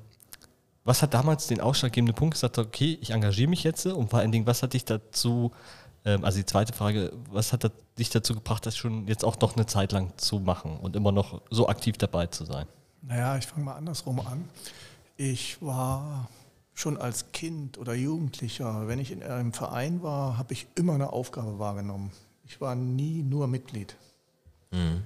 was 0.84 1.02
hat 1.02 1.14
damals 1.14 1.48
den 1.48 1.62
ausschlaggebenden 1.62 2.16
Punkt 2.16 2.36
gesagt, 2.36 2.58
okay, 2.58 2.98
ich 3.02 3.12
engagiere 3.12 3.50
mich 3.50 3.64
jetzt 3.64 3.86
und 3.86 4.10
vor 4.10 4.20
allen 4.20 4.32
Dingen, 4.32 4.46
was 4.46 4.64
hat 4.64 4.74
dich 4.74 4.86
dazu, 4.86 5.52
ähm, 6.06 6.24
also 6.26 6.38
die 6.38 6.46
zweite 6.46 6.74
Frage, 6.74 7.14
was 7.32 7.54
hat 7.54 7.72
dich 7.98 8.10
dazu 8.10 8.34
gebracht, 8.34 8.66
das 8.66 8.76
schon 8.76 9.08
jetzt 9.08 9.24
auch 9.24 9.40
noch 9.40 9.56
eine 9.56 9.66
Zeit 9.66 9.92
lang 9.92 10.12
zu 10.18 10.40
machen 10.40 10.78
und 10.78 10.96
immer 10.96 11.12
noch 11.12 11.42
so 11.50 11.70
aktiv 11.70 11.98
dabei 11.98 12.28
zu 12.28 12.46
sein? 12.46 12.68
Naja, 13.02 13.38
ich 13.38 13.48
fange 13.48 13.66
mal 13.66 13.76
andersrum 13.76 14.20
an. 14.20 14.46
Ich 15.16 15.62
war 15.62 16.30
schon 16.74 16.98
als 16.98 17.32
Kind 17.32 17.78
oder 17.78 17.94
Jugendlicher, 17.94 18.88
wenn 18.88 19.00
ich 19.00 19.12
in 19.12 19.24
einem 19.24 19.54
Verein 19.54 20.02
war, 20.02 20.38
habe 20.38 20.54
ich 20.54 20.68
immer 20.76 20.94
eine 20.94 21.14
Aufgabe 21.14 21.60
wahrgenommen. 21.60 22.12
Ich 22.46 22.60
war 22.60 22.76
nie 22.76 23.24
nur 23.24 23.48
Mitglied. 23.48 23.96
Mhm 24.72 25.04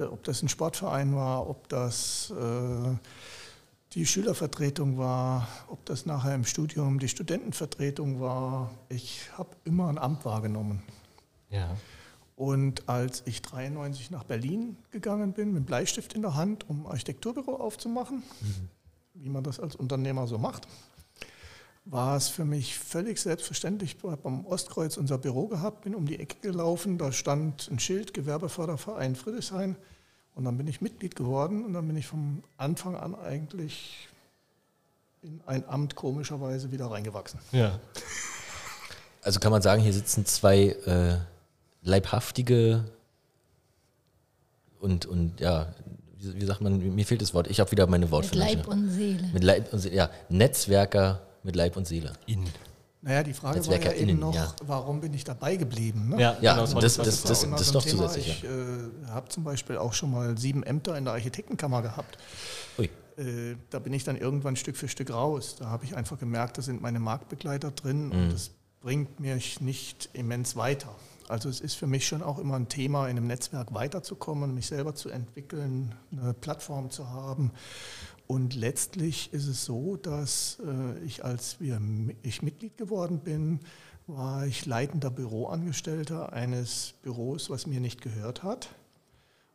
ob 0.00 0.24
das 0.24 0.42
ein 0.42 0.48
Sportverein 0.48 1.14
war, 1.14 1.48
ob 1.48 1.68
das 1.68 2.30
äh, 2.30 2.96
die 3.92 4.06
Schülervertretung 4.06 4.98
war, 4.98 5.48
ob 5.68 5.84
das 5.84 6.06
nachher 6.06 6.34
im 6.34 6.44
Studium 6.44 6.98
die 6.98 7.08
Studentenvertretung 7.08 8.20
war. 8.20 8.70
Ich 8.88 9.28
habe 9.36 9.50
immer 9.64 9.88
ein 9.88 9.98
Amt 9.98 10.24
wahrgenommen. 10.24 10.82
Ja. 11.50 11.76
Und 12.36 12.88
als 12.88 13.22
ich 13.26 13.42
93 13.42 14.10
nach 14.10 14.24
Berlin 14.24 14.76
gegangen 14.92 15.32
bin, 15.32 15.52
mit 15.52 15.66
Bleistift 15.66 16.14
in 16.14 16.22
der 16.22 16.36
Hand, 16.36 16.68
um 16.70 16.86
ein 16.86 16.92
Architekturbüro 16.92 17.56
aufzumachen, 17.56 18.22
mhm. 18.40 18.68
wie 19.14 19.28
man 19.28 19.44
das 19.44 19.60
als 19.60 19.76
Unternehmer 19.76 20.26
so 20.26 20.38
macht, 20.38 20.66
war 21.84 22.16
es 22.16 22.28
für 22.28 22.44
mich 22.44 22.78
völlig 22.78 23.18
selbstverständlich. 23.18 23.96
Ich 23.96 24.02
habe 24.04 24.16
beim 24.16 24.46
Ostkreuz 24.46 24.96
unser 24.96 25.18
Büro 25.18 25.48
gehabt, 25.48 25.82
bin 25.82 25.94
um 25.94 26.06
die 26.06 26.18
Ecke 26.18 26.36
gelaufen, 26.40 26.98
da 26.98 27.12
stand 27.12 27.68
ein 27.70 27.78
Schild, 27.78 28.14
Gewerbeförderverein 28.14 29.16
Friedrichshain. 29.16 29.76
Und 30.34 30.44
dann 30.44 30.56
bin 30.56 30.68
ich 30.68 30.80
Mitglied 30.80 31.16
geworden 31.16 31.64
und 31.64 31.72
dann 31.72 31.86
bin 31.86 31.96
ich 31.96 32.06
vom 32.06 32.42
Anfang 32.56 32.96
an 32.96 33.14
eigentlich 33.14 34.08
in 35.22 35.40
ein 35.46 35.68
Amt 35.68 35.96
komischerweise 35.96 36.70
wieder 36.72 36.90
reingewachsen. 36.90 37.40
Ja. 37.52 37.78
Also 39.22 39.40
kann 39.40 39.52
man 39.52 39.60
sagen, 39.60 39.82
hier 39.82 39.92
sitzen 39.92 40.24
zwei 40.24 40.68
äh, 40.86 41.18
leibhaftige 41.82 42.84
und, 44.78 45.04
und 45.04 45.40
ja, 45.40 45.74
wie, 46.16 46.40
wie, 46.40 46.44
sagt 46.46 46.62
man, 46.62 46.94
mir 46.94 47.04
fehlt 47.04 47.20
das 47.20 47.34
Wort, 47.34 47.48
ich 47.48 47.60
habe 47.60 47.70
wieder 47.70 47.86
meine 47.86 48.10
Wortfindung. 48.10 48.48
Mit 48.48 48.56
Leib 48.56 48.68
und 48.68 48.90
Seele. 48.90 49.30
Mit 49.32 49.44
Leib 49.44 49.72
und 49.72 49.78
Seele, 49.80 49.94
ja, 49.94 50.10
Netzwerker 50.30 51.20
mit 51.42 51.56
Leib 51.56 51.76
und 51.76 51.86
Seele. 51.86 52.12
Innen. 52.26 52.50
Naja, 53.02 53.22
die 53.22 53.32
Frage 53.32 53.66
war 53.66 53.80
ja 53.80 53.92
eben 53.92 54.18
noch, 54.18 54.34
ja. 54.34 54.54
warum 54.62 55.00
bin 55.00 55.14
ich 55.14 55.24
dabei 55.24 55.56
geblieben? 55.56 56.10
Ne? 56.10 56.20
Ja, 56.20 56.36
ja 56.40 56.52
genau, 56.52 56.80
das, 56.80 56.96
das, 56.96 57.22
das, 57.22 57.22
das, 57.22 57.50
das 57.50 57.60
ist 57.62 57.74
doch 57.74 57.82
Thema. 57.82 58.08
zusätzlich. 58.08 58.28
Ich 58.28 58.44
äh, 58.44 59.08
habe 59.08 59.28
zum 59.30 59.42
Beispiel 59.42 59.78
auch 59.78 59.94
schon 59.94 60.10
mal 60.10 60.36
sieben 60.36 60.62
Ämter 60.62 60.98
in 60.98 61.04
der 61.04 61.14
Architektenkammer 61.14 61.80
gehabt. 61.80 62.18
Ui. 62.78 62.90
Äh, 63.16 63.56
da 63.70 63.78
bin 63.78 63.94
ich 63.94 64.04
dann 64.04 64.16
irgendwann 64.16 64.54
Stück 64.56 64.76
für 64.76 64.88
Stück 64.88 65.10
raus. 65.10 65.56
Da 65.58 65.66
habe 65.66 65.86
ich 65.86 65.96
einfach 65.96 66.18
gemerkt, 66.18 66.58
da 66.58 66.62
sind 66.62 66.82
meine 66.82 67.00
Marktbegleiter 67.00 67.70
drin 67.70 68.06
mhm. 68.06 68.12
und 68.12 68.32
das 68.34 68.50
bringt 68.82 69.18
mich 69.18 69.62
nicht 69.62 70.10
immens 70.12 70.56
weiter. 70.56 70.94
Also 71.28 71.48
es 71.48 71.60
ist 71.60 71.74
für 71.74 71.86
mich 71.86 72.06
schon 72.06 72.22
auch 72.22 72.38
immer 72.38 72.56
ein 72.56 72.68
Thema, 72.68 73.04
in 73.04 73.16
einem 73.16 73.28
Netzwerk 73.28 73.72
weiterzukommen, 73.72 74.54
mich 74.54 74.66
selber 74.66 74.94
zu 74.94 75.10
entwickeln, 75.10 75.94
eine 76.12 76.34
Plattform 76.34 76.90
zu 76.90 77.08
haben 77.08 77.52
und 78.30 78.54
letztlich 78.54 79.32
ist 79.32 79.48
es 79.48 79.64
so, 79.64 79.96
dass 79.96 80.62
äh, 80.64 81.04
ich, 81.04 81.24
als 81.24 81.58
wir, 81.58 81.80
ich 82.22 82.42
Mitglied 82.42 82.76
geworden 82.76 83.18
bin, 83.18 83.58
war 84.06 84.46
ich 84.46 84.66
leitender 84.66 85.10
Büroangestellter 85.10 86.32
eines 86.32 86.94
Büros, 87.02 87.50
was 87.50 87.66
mir 87.66 87.80
nicht 87.80 88.02
gehört 88.02 88.44
hat. 88.44 88.68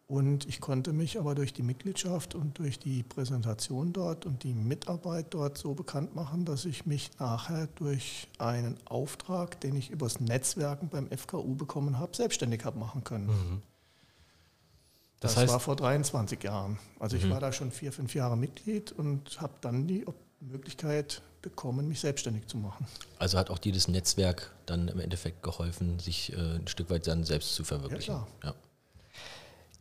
Und 0.07 0.45
ich 0.49 0.59
konnte 0.59 0.91
mich 0.91 1.17
aber 1.17 1.35
durch 1.35 1.53
die 1.53 1.63
Mitgliedschaft 1.63 2.35
und 2.35 2.59
durch 2.59 2.77
die 2.77 3.03
Präsentation 3.03 3.93
dort 3.93 4.25
und 4.25 4.43
die 4.43 4.53
Mitarbeit 4.53 5.27
dort 5.29 5.57
so 5.57 5.73
bekannt 5.73 6.13
machen, 6.13 6.43
dass 6.43 6.65
ich 6.65 6.85
mich 6.85 7.11
nachher 7.17 7.67
durch 7.75 8.27
einen 8.39 8.75
Auftrag, 8.83 9.57
den 9.61 9.77
ich 9.77 9.89
übers 9.89 10.19
Netzwerken 10.19 10.89
beim 10.89 11.07
FKU 11.17 11.55
bekommen 11.55 11.97
habe, 11.97 12.13
selbstständig 12.13 12.65
habe 12.65 12.77
machen 12.77 13.05
können. 13.05 13.27
Mhm. 13.27 13.61
Das, 15.25 15.33
das 15.33 15.43
heißt, 15.43 15.53
war 15.53 15.59
vor 15.59 15.75
23 15.75 16.43
Jahren. 16.43 16.77
Also 16.99 17.17
ich 17.17 17.25
mhm. 17.25 17.31
war 17.31 17.39
da 17.39 17.51
schon 17.51 17.71
vier, 17.71 17.91
fünf 17.91 18.13
Jahre 18.15 18.37
Mitglied 18.37 18.91
und 18.91 19.41
habe 19.41 19.53
dann 19.61 19.87
die 19.87 20.05
Möglichkeit 20.39 21.21
bekommen, 21.41 21.87
mich 21.87 21.99
selbstständig 21.99 22.47
zu 22.47 22.57
machen. 22.57 22.87
Also 23.19 23.37
hat 23.37 23.49
auch 23.49 23.59
dieses 23.59 23.87
Netzwerk 23.87 24.51
dann 24.65 24.87
im 24.87 24.99
Endeffekt 24.99 25.43
geholfen, 25.43 25.99
sich 25.99 26.33
äh, 26.33 26.55
ein 26.55 26.67
Stück 26.67 26.89
weit 26.89 27.07
dann 27.07 27.23
selbst 27.23 27.55
zu 27.55 27.63
verwirklichen. 27.63 28.15
Ja, 28.15 28.27
klar. 28.39 28.53
Ja. 28.53 28.55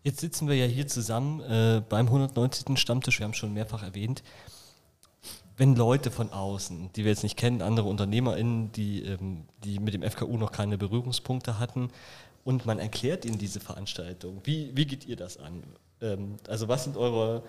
Jetzt 0.02 0.20
sitzen 0.20 0.48
wir 0.48 0.54
ja 0.54 0.66
hier 0.66 0.86
zusammen 0.86 1.40
äh, 1.40 1.82
beim 1.88 2.06
190. 2.06 2.78
Stammtisch, 2.78 3.18
wir 3.18 3.24
haben 3.24 3.32
es 3.32 3.38
schon 3.38 3.54
mehrfach 3.54 3.82
erwähnt. 3.82 4.22
Wenn 5.56 5.74
Leute 5.76 6.10
von 6.10 6.30
außen, 6.30 6.90
die 6.94 7.04
wir 7.04 7.12
jetzt 7.12 7.22
nicht 7.22 7.38
kennen, 7.38 7.62
andere 7.62 7.88
UnternehmerInnen, 7.88 8.72
die, 8.72 9.02
ähm, 9.04 9.46
die 9.62 9.78
mit 9.78 9.94
dem 9.94 10.02
FKU 10.02 10.36
noch 10.36 10.52
keine 10.52 10.76
Berührungspunkte 10.76 11.58
hatten, 11.58 11.90
und 12.44 12.66
man 12.66 12.78
erklärt 12.78 13.24
ihnen 13.24 13.38
diese 13.38 13.60
Veranstaltung, 13.60 14.40
wie, 14.44 14.70
wie 14.76 14.86
geht 14.86 15.06
ihr 15.06 15.16
das 15.16 15.38
an? 15.38 15.62
Ähm, 16.00 16.36
also 16.48 16.68
was 16.68 16.84
sind 16.84 16.96
eure 16.96 17.42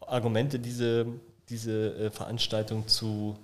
Argumente, 0.00 0.58
diese, 0.58 1.06
diese 1.48 1.94
äh, 1.94 2.10
Veranstaltung 2.10 2.86
zu 2.88 3.36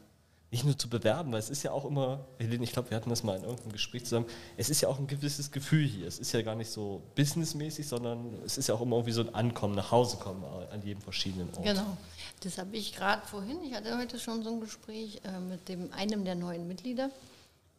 nicht 0.52 0.64
nur 0.64 0.78
zu 0.78 0.88
bewerben, 0.88 1.32
weil 1.32 1.40
es 1.40 1.50
ist 1.50 1.64
ja 1.64 1.72
auch 1.72 1.84
immer, 1.84 2.24
Helene, 2.38 2.62
ich 2.62 2.72
glaube, 2.72 2.90
wir 2.90 2.96
hatten 2.96 3.10
das 3.10 3.24
mal 3.24 3.36
in 3.36 3.42
irgendeinem 3.42 3.72
Gespräch 3.72 4.04
zusammen, 4.04 4.26
es 4.56 4.70
ist 4.70 4.80
ja 4.80 4.88
auch 4.88 4.98
ein 4.98 5.08
gewisses 5.08 5.50
Gefühl 5.50 5.84
hier. 5.84 6.06
Es 6.06 6.18
ist 6.18 6.32
ja 6.32 6.40
gar 6.42 6.54
nicht 6.54 6.70
so 6.70 7.02
businessmäßig, 7.16 7.86
sondern 7.86 8.32
es 8.44 8.56
ist 8.56 8.68
ja 8.68 8.74
auch 8.74 8.80
immer 8.80 8.96
irgendwie 8.96 9.12
so 9.12 9.22
ein 9.22 9.34
Ankommen, 9.34 9.74
nach 9.74 9.90
Hause 9.90 10.16
kommen 10.18 10.44
an 10.70 10.82
jedem 10.82 11.02
verschiedenen 11.02 11.48
Ort. 11.48 11.64
Genau. 11.64 11.96
Das 12.40 12.58
habe 12.58 12.76
ich 12.76 12.94
gerade 12.94 13.26
vorhin, 13.26 13.62
ich 13.64 13.74
hatte 13.74 13.98
heute 13.98 14.18
schon 14.18 14.42
so 14.42 14.50
ein 14.50 14.60
Gespräch 14.60 15.20
äh, 15.24 15.40
mit 15.40 15.68
dem, 15.68 15.92
einem 15.92 16.24
der 16.24 16.36
neuen 16.36 16.68
Mitglieder, 16.68 17.10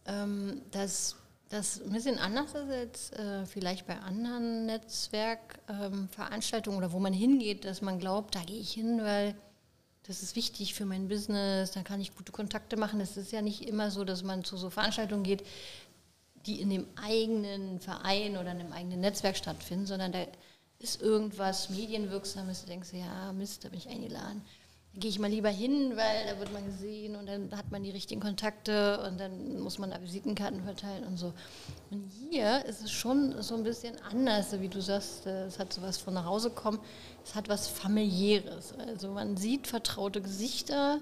ähm, 0.06 0.62
dass 0.72 1.15
das 1.50 1.82
ein 1.82 1.92
bisschen 1.92 2.20
anders 2.20 2.54
ist 2.54 2.70
als 2.70 3.12
äh, 3.14 3.46
vielleicht 3.46 3.88
bei 3.88 3.98
anderen 4.00 4.66
Netzwerkveranstaltungen 4.66 6.80
ähm, 6.80 6.86
oder 6.86 6.94
wo 6.94 7.00
man 7.00 7.14
hingeht, 7.14 7.66
dass 7.66 7.82
man 7.82 8.00
glaubt, 8.00 8.36
da 8.36 8.44
gehe 8.44 8.60
ich 8.60 8.74
hin, 8.74 9.00
weil 9.02 9.36
das 10.04 10.22
ist 10.24 10.36
wichtig 10.36 10.74
für 10.74 10.86
mein 10.86 11.08
Business, 11.08 11.72
da 11.72 11.84
kann 11.84 12.02
ich 12.02 12.16
gute 12.16 12.32
Kontakte 12.32 12.78
machen. 12.78 13.02
Es 13.02 13.18
ist 13.18 13.32
ja 13.32 13.42
nicht 13.42 13.68
immer 13.68 13.92
so, 13.92 14.04
dass 14.04 14.24
man 14.24 14.44
zu 14.44 14.58
so 14.58 14.70
Veranstaltungen 14.70 15.24
geht, 15.24 15.44
die 16.46 16.62
in 16.62 16.70
dem 16.70 16.86
eigenen 16.96 17.80
Verein 17.80 18.38
oder 18.38 18.52
in 18.52 18.60
einem 18.60 18.74
eigenen 18.74 19.02
Netzwerk 19.02 19.38
stattfinden, 19.38 19.86
sondern 19.86 20.14
da 20.14 20.26
ist 20.80 21.02
irgendwas 21.02 21.70
Medienwirksames, 21.70 22.62
du 22.62 22.68
denkst, 22.68 22.90
ja, 22.94 23.34
Mist, 23.34 23.66
da 23.66 23.70
bin 23.70 23.80
ich 23.80 23.90
eingeladen 23.90 24.44
gehe 25.00 25.10
ich 25.10 25.20
mal 25.20 25.30
lieber 25.30 25.50
hin, 25.50 25.94
weil 25.96 26.26
da 26.28 26.40
wird 26.40 26.52
man 26.52 26.66
gesehen 26.66 27.16
und 27.16 27.28
dann 27.28 27.52
hat 27.56 27.72
man 27.72 27.84
die 27.84 27.92
richtigen 27.92 28.22
Kontakte 28.22 29.00
und 29.08 29.20
dann 29.20 29.60
muss 29.60 29.78
man 29.78 29.92
da 29.92 30.02
Visitenkarten 30.02 30.64
verteilen 30.64 31.04
und 31.06 31.18
so. 31.18 31.34
Und 31.92 32.10
hier 32.30 32.66
ist 32.66 32.82
es 32.82 32.92
schon 32.92 33.42
so 33.42 33.56
ein 33.56 33.64
bisschen 33.64 33.96
anders, 34.02 34.60
wie 34.60 34.68
du 34.68 34.82
sagst, 34.82 35.26
es 35.26 35.60
hat 35.60 35.74
so 35.74 35.82
was 35.82 35.98
von 35.98 36.14
nach 36.14 36.26
Hause 36.26 36.50
kommen, 36.50 36.80
es 37.24 37.36
hat 37.36 37.48
was 37.50 37.68
familiäres. 37.68 38.74
Also 38.88 39.10
man 39.10 39.38
sieht 39.38 39.68
vertraute 39.68 40.22
Gesichter 40.22 41.00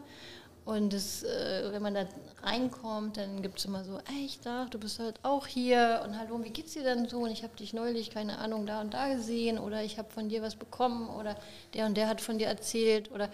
und 0.65 0.93
das, 0.93 1.21
äh, 1.23 1.71
wenn 1.71 1.83
man 1.83 1.93
da 1.93 2.05
reinkommt, 2.41 3.17
dann 3.17 3.43
gibt 3.43 3.59
es 3.59 3.65
immer 3.65 3.83
so, 3.83 3.99
echt, 4.23 4.47
ach, 4.47 4.67
du 4.67 4.79
bist 4.79 4.97
halt 4.97 5.19
auch 5.21 5.45
hier 5.45 6.01
und 6.03 6.17
hallo, 6.17 6.43
wie 6.43 6.49
geht's 6.49 6.73
dir 6.73 6.83
denn 6.83 7.07
so? 7.07 7.19
Und 7.19 7.31
ich 7.31 7.43
habe 7.43 7.55
dich 7.55 7.73
neulich, 7.73 8.09
keine 8.09 8.39
Ahnung, 8.39 8.65
da 8.65 8.81
und 8.81 8.93
da 8.93 9.13
gesehen 9.13 9.59
oder 9.59 9.83
ich 9.83 9.99
habe 9.99 10.09
von 10.09 10.27
dir 10.27 10.41
was 10.41 10.55
bekommen 10.55 11.07
oder 11.09 11.35
der 11.75 11.85
und 11.85 11.95
der 11.95 12.07
hat 12.07 12.19
von 12.19 12.39
dir 12.39 12.47
erzählt 12.47 13.11
oder 13.11 13.29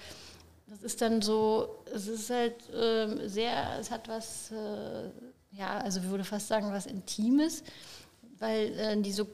das 0.72 0.84
ist 0.84 1.02
dann 1.02 1.22
so, 1.22 1.84
es 1.94 2.08
ist 2.08 2.30
halt 2.30 2.70
äh, 2.70 3.28
sehr, 3.28 3.78
es 3.80 3.92
hat 3.92 4.08
was, 4.08 4.52
äh, 4.52 5.10
ja, 5.52 5.78
also 5.80 6.00
ich 6.00 6.08
würde 6.08 6.24
fast 6.24 6.48
sagen, 6.48 6.72
was 6.72 6.86
Intimes, 6.86 7.64
weil 8.40 8.80
äh, 8.80 9.02
die 9.02 9.12
so, 9.12 9.28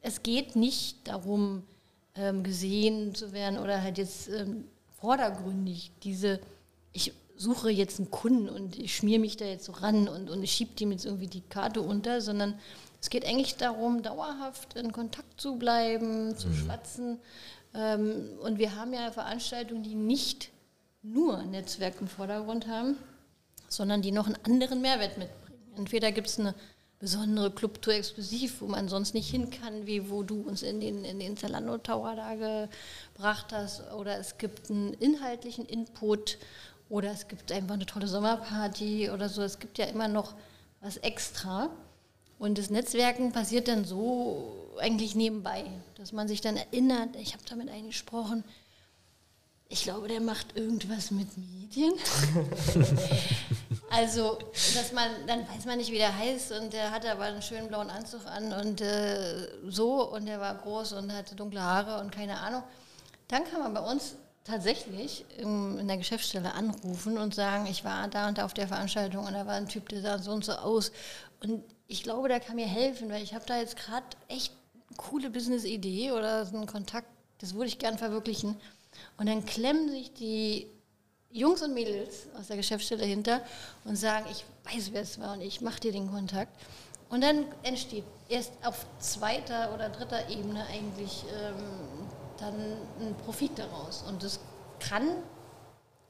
es 0.00 0.24
geht 0.24 0.56
nicht 0.56 1.06
darum, 1.06 1.62
ähm, 2.16 2.42
gesehen 2.42 3.14
zu 3.14 3.32
werden 3.32 3.58
oder 3.60 3.82
halt 3.82 3.98
jetzt 3.98 4.28
ähm, 4.28 4.64
vordergründig 5.00 5.92
diese, 6.02 6.40
ich 6.92 7.12
suche 7.36 7.70
jetzt 7.70 8.00
einen 8.00 8.10
Kunden 8.10 8.48
und 8.48 8.76
ich 8.76 8.96
schmier 8.96 9.20
mich 9.20 9.36
da 9.36 9.44
jetzt 9.44 9.66
so 9.66 9.72
ran 9.72 10.08
und, 10.08 10.28
und 10.28 10.42
ich 10.42 10.50
schiebe 10.50 10.74
dem 10.74 10.90
jetzt 10.90 11.04
irgendwie 11.04 11.28
die 11.28 11.40
Karte 11.42 11.82
unter, 11.82 12.20
sondern 12.20 12.58
es 13.00 13.10
geht 13.10 13.24
eigentlich 13.24 13.56
darum, 13.56 14.02
dauerhaft 14.02 14.74
in 14.76 14.90
Kontakt 14.90 15.40
zu 15.40 15.56
bleiben, 15.56 16.36
zu 16.36 16.48
mhm. 16.48 16.54
schwatzen. 16.54 17.18
Ähm, 17.74 18.30
und 18.40 18.58
wir 18.58 18.74
haben 18.74 18.92
ja 18.92 19.12
Veranstaltungen, 19.12 19.84
die 19.84 19.94
nicht 19.94 20.50
nur 21.04 21.42
Netzwerk 21.42 22.00
im 22.00 22.08
Vordergrund 22.08 22.66
haben, 22.66 22.96
sondern 23.68 24.02
die 24.02 24.10
noch 24.10 24.26
einen 24.26 24.38
anderen 24.44 24.80
Mehrwert 24.80 25.18
mitbringen. 25.18 25.74
Entweder 25.76 26.10
gibt 26.12 26.28
es 26.28 26.40
eine 26.40 26.54
besondere 26.98 27.50
Clubtour 27.50 27.94
exklusiv, 27.94 28.62
wo 28.62 28.66
man 28.66 28.88
sonst 28.88 29.12
nicht 29.12 29.30
hin 29.30 29.50
kann, 29.50 29.86
wie 29.86 30.08
wo 30.08 30.22
du 30.22 30.40
uns 30.40 30.62
in 30.62 30.80
den, 30.80 31.04
in 31.04 31.18
den 31.18 31.36
Zalando 31.36 31.76
Tower 31.76 32.16
da 32.16 32.34
gebracht 32.34 33.52
hast, 33.52 33.92
oder 33.92 34.18
es 34.18 34.38
gibt 34.38 34.70
einen 34.70 34.94
inhaltlichen 34.94 35.66
Input 35.66 36.38
oder 36.88 37.10
es 37.10 37.28
gibt 37.28 37.52
einfach 37.52 37.74
eine 37.74 37.86
tolle 37.86 38.08
Sommerparty 38.08 39.10
oder 39.10 39.28
so. 39.28 39.42
Es 39.42 39.58
gibt 39.58 39.78
ja 39.78 39.84
immer 39.86 40.08
noch 40.08 40.34
was 40.80 40.96
extra. 40.98 41.68
Und 42.38 42.58
das 42.58 42.70
Netzwerken 42.70 43.32
passiert 43.32 43.68
dann 43.68 43.84
so 43.84 44.70
eigentlich 44.78 45.14
nebenbei, 45.14 45.64
dass 45.96 46.12
man 46.12 46.28
sich 46.28 46.40
dann 46.40 46.56
erinnert, 46.56 47.16
ich 47.16 47.32
habe 47.32 47.44
damit 47.48 47.68
einen 47.68 47.88
gesprochen, 47.88 48.44
ich 49.74 49.82
glaube, 49.82 50.06
der 50.06 50.20
macht 50.20 50.56
irgendwas 50.56 51.10
mit 51.10 51.26
Medien. 51.36 51.94
also, 53.90 54.38
dass 54.72 54.92
man, 54.92 55.10
dann 55.26 55.40
weiß 55.48 55.64
man 55.64 55.78
nicht, 55.78 55.90
wie 55.90 55.98
der 55.98 56.16
heißt 56.16 56.52
und 56.52 56.72
der 56.72 56.92
hatte 56.92 57.10
aber 57.10 57.24
einen 57.24 57.42
schönen 57.42 57.66
blauen 57.66 57.90
Anzug 57.90 58.24
an 58.24 58.52
und 58.52 58.80
äh, 58.80 59.48
so 59.66 60.08
und 60.12 60.26
der 60.26 60.38
war 60.38 60.54
groß 60.54 60.92
und 60.92 61.12
hatte 61.12 61.34
dunkle 61.34 61.60
Haare 61.60 62.00
und 62.00 62.12
keine 62.12 62.38
Ahnung. 62.38 62.62
Dann 63.26 63.42
kann 63.50 63.58
man 63.58 63.74
bei 63.74 63.80
uns 63.80 64.14
tatsächlich 64.44 65.24
im, 65.38 65.80
in 65.80 65.88
der 65.88 65.96
Geschäftsstelle 65.96 66.54
anrufen 66.54 67.18
und 67.18 67.34
sagen, 67.34 67.66
ich 67.66 67.84
war 67.84 68.06
da 68.06 68.28
und 68.28 68.38
da 68.38 68.44
auf 68.44 68.54
der 68.54 68.68
Veranstaltung 68.68 69.26
und 69.26 69.32
da 69.32 69.44
war 69.44 69.54
ein 69.54 69.68
Typ, 69.68 69.88
der 69.88 70.02
sah 70.02 70.18
so 70.20 70.30
und 70.30 70.44
so 70.44 70.52
aus. 70.52 70.92
Und 71.42 71.64
ich 71.88 72.04
glaube, 72.04 72.28
der 72.28 72.38
kann 72.38 72.54
mir 72.54 72.68
helfen, 72.68 73.10
weil 73.10 73.24
ich 73.24 73.34
habe 73.34 73.44
da 73.44 73.58
jetzt 73.58 73.76
gerade 73.76 74.06
echt 74.28 74.52
eine 74.88 74.96
coole 74.98 75.30
Business-Idee 75.30 76.12
oder 76.12 76.46
so 76.46 76.56
einen 76.56 76.66
Kontakt, 76.66 77.08
das 77.38 77.54
würde 77.54 77.66
ich 77.66 77.80
gern 77.80 77.98
verwirklichen. 77.98 78.56
Und 79.16 79.28
dann 79.28 79.44
klemmen 79.44 79.90
sich 79.90 80.12
die 80.12 80.68
Jungs 81.30 81.62
und 81.62 81.74
Mädels 81.74 82.28
aus 82.38 82.46
der 82.46 82.56
Geschäftsstelle 82.56 83.04
hinter 83.04 83.42
und 83.84 83.96
sagen, 83.96 84.26
ich 84.30 84.44
weiß, 84.72 84.90
wer 84.92 85.02
es 85.02 85.18
war 85.20 85.32
und 85.34 85.40
ich 85.40 85.60
mache 85.60 85.80
dir 85.80 85.92
den 85.92 86.10
Kontakt. 86.10 86.52
Und 87.10 87.22
dann 87.22 87.44
entsteht 87.62 88.04
erst 88.28 88.52
auf 88.64 88.86
zweiter 88.98 89.72
oder 89.74 89.88
dritter 89.88 90.28
Ebene 90.30 90.64
eigentlich 90.66 91.24
ähm, 91.32 91.54
dann 92.38 92.54
ein 93.00 93.14
Profit 93.24 93.58
daraus. 93.58 94.04
Und 94.08 94.22
das 94.22 94.40
kann 94.80 95.08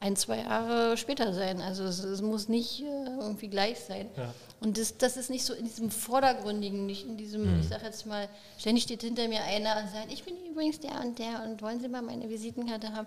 ein, 0.05 0.17
zwei 0.17 0.40
Jahre 0.40 0.99
später 0.99 1.33
sein. 1.33 1.62
Also 1.62 1.85
es, 1.85 2.05
es 2.05 2.21
muss 2.21 2.49
nicht 2.49 2.83
äh, 2.83 3.07
irgendwie 3.21 3.49
gleich 3.49 3.81
sein. 3.81 4.11
Ja. 4.19 4.35
Und 4.61 4.77
das, 4.77 4.99
das 4.99 5.17
ist 5.17 5.31
nicht 5.31 5.47
so 5.47 5.55
in 5.55 5.64
diesem 5.64 5.90
Vordergründigen, 5.90 6.85
nicht 6.85 7.07
in 7.07 7.17
diesem, 7.17 7.55
mhm. 7.55 7.61
ich 7.61 7.69
sag 7.69 7.83
jetzt 7.83 8.05
mal, 8.05 8.29
ständig 8.59 8.85
steht 8.85 9.01
hinter 9.01 9.27
mir 9.29 9.43
einer 9.45 9.83
und 9.83 9.90
sagt, 9.90 10.12
ich 10.12 10.23
bin 10.23 10.35
übrigens 10.51 10.79
der 10.79 11.01
und 11.01 11.19
der 11.19 11.43
und 11.45 11.62
wollen 11.62 11.81
Sie 11.81 11.88
mal 11.88 12.03
meine 12.03 12.29
Visitenkarte 12.29 12.93
haben. 12.93 13.07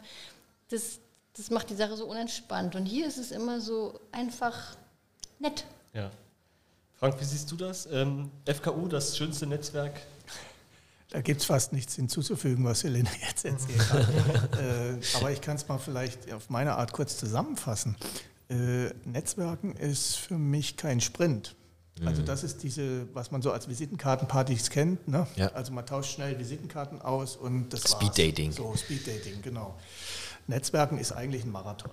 Das, 0.69 0.97
das 1.35 1.51
macht 1.51 1.69
die 1.69 1.75
Sache 1.75 1.95
so 1.95 2.05
unentspannt. 2.05 2.75
Und 2.75 2.87
hier 2.87 3.05
ist 3.05 3.19
es 3.19 3.31
immer 3.31 3.61
so 3.61 3.99
einfach 4.11 4.75
nett. 5.37 5.65
Ja. 5.93 6.09
Frank, 6.95 7.21
wie 7.21 7.25
siehst 7.25 7.51
du 7.51 7.57
das? 7.57 7.87
Ähm, 7.91 8.31
FKU, 8.45 8.87
das 8.87 9.15
schönste 9.15 9.45
Netzwerk 9.45 10.01
da 11.09 11.21
gibt 11.21 11.41
es 11.41 11.47
fast 11.47 11.73
nichts 11.73 11.95
hinzuzufügen, 11.95 12.65
was 12.65 12.83
Helene 12.83 13.09
jetzt 13.27 13.45
erzählt 13.45 13.89
hat. 13.91 14.07
äh, 14.59 14.99
aber 15.15 15.31
ich 15.31 15.41
kann 15.41 15.55
es 15.55 15.67
mal 15.67 15.77
vielleicht 15.77 16.31
auf 16.33 16.49
meine 16.49 16.75
Art 16.75 16.91
kurz 16.91 17.17
zusammenfassen. 17.17 17.95
Äh, 18.49 18.89
Netzwerken 19.05 19.73
ist 19.73 20.15
für 20.15 20.37
mich 20.37 20.77
kein 20.77 21.01
Sprint. 21.01 21.55
Also 22.05 22.21
mhm. 22.21 22.25
das 22.27 22.43
ist 22.43 22.61
diese, 22.61 23.07
was 23.15 23.31
man 23.31 23.41
so 23.41 23.51
als 23.51 23.67
Visitenkartenpartys 23.67 24.69
kennt. 24.69 25.07
Ne? 25.07 25.25
Ja. 25.35 25.47
Also 25.53 25.73
man 25.73 25.85
tauscht 25.85 26.13
schnell 26.13 26.37
Visitenkarten 26.37 27.01
aus 27.01 27.35
und 27.35 27.69
das 27.69 27.89
Speed 27.89 28.17
Dating. 28.17 28.51
So 28.51 28.75
Speed 28.75 29.07
Dating, 29.07 29.41
genau. 29.41 29.75
Netzwerken 30.45 30.97
ist 30.97 31.11
eigentlich 31.11 31.43
ein 31.43 31.51
Marathon. 31.51 31.91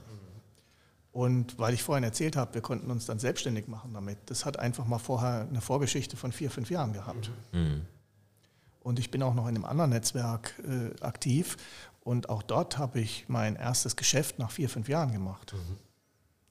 Und 1.12 1.58
weil 1.58 1.74
ich 1.74 1.82
vorhin 1.82 2.04
erzählt 2.04 2.36
habe, 2.36 2.54
wir 2.54 2.60
konnten 2.60 2.90
uns 2.90 3.06
dann 3.06 3.18
selbstständig 3.18 3.68
machen 3.68 3.94
damit. 3.94 4.18
Das 4.26 4.44
hat 4.44 4.58
einfach 4.58 4.84
mal 4.84 4.98
vorher 4.98 5.46
eine 5.48 5.60
Vorgeschichte 5.60 6.16
von 6.16 6.32
vier, 6.32 6.50
fünf 6.50 6.70
Jahren 6.70 6.92
gehabt. 6.92 7.30
Mhm. 7.52 7.86
Und 8.84 8.98
ich 8.98 9.10
bin 9.10 9.22
auch 9.22 9.34
noch 9.34 9.48
in 9.48 9.56
einem 9.56 9.64
anderen 9.64 9.90
Netzwerk 9.90 10.54
äh, 10.62 11.02
aktiv. 11.02 11.56
Und 12.02 12.28
auch 12.28 12.42
dort 12.42 12.76
habe 12.78 13.00
ich 13.00 13.24
mein 13.28 13.56
erstes 13.56 13.96
Geschäft 13.96 14.38
nach 14.38 14.50
vier, 14.50 14.68
fünf 14.68 14.88
Jahren 14.88 15.10
gemacht. 15.10 15.54
Mhm. 15.54 15.78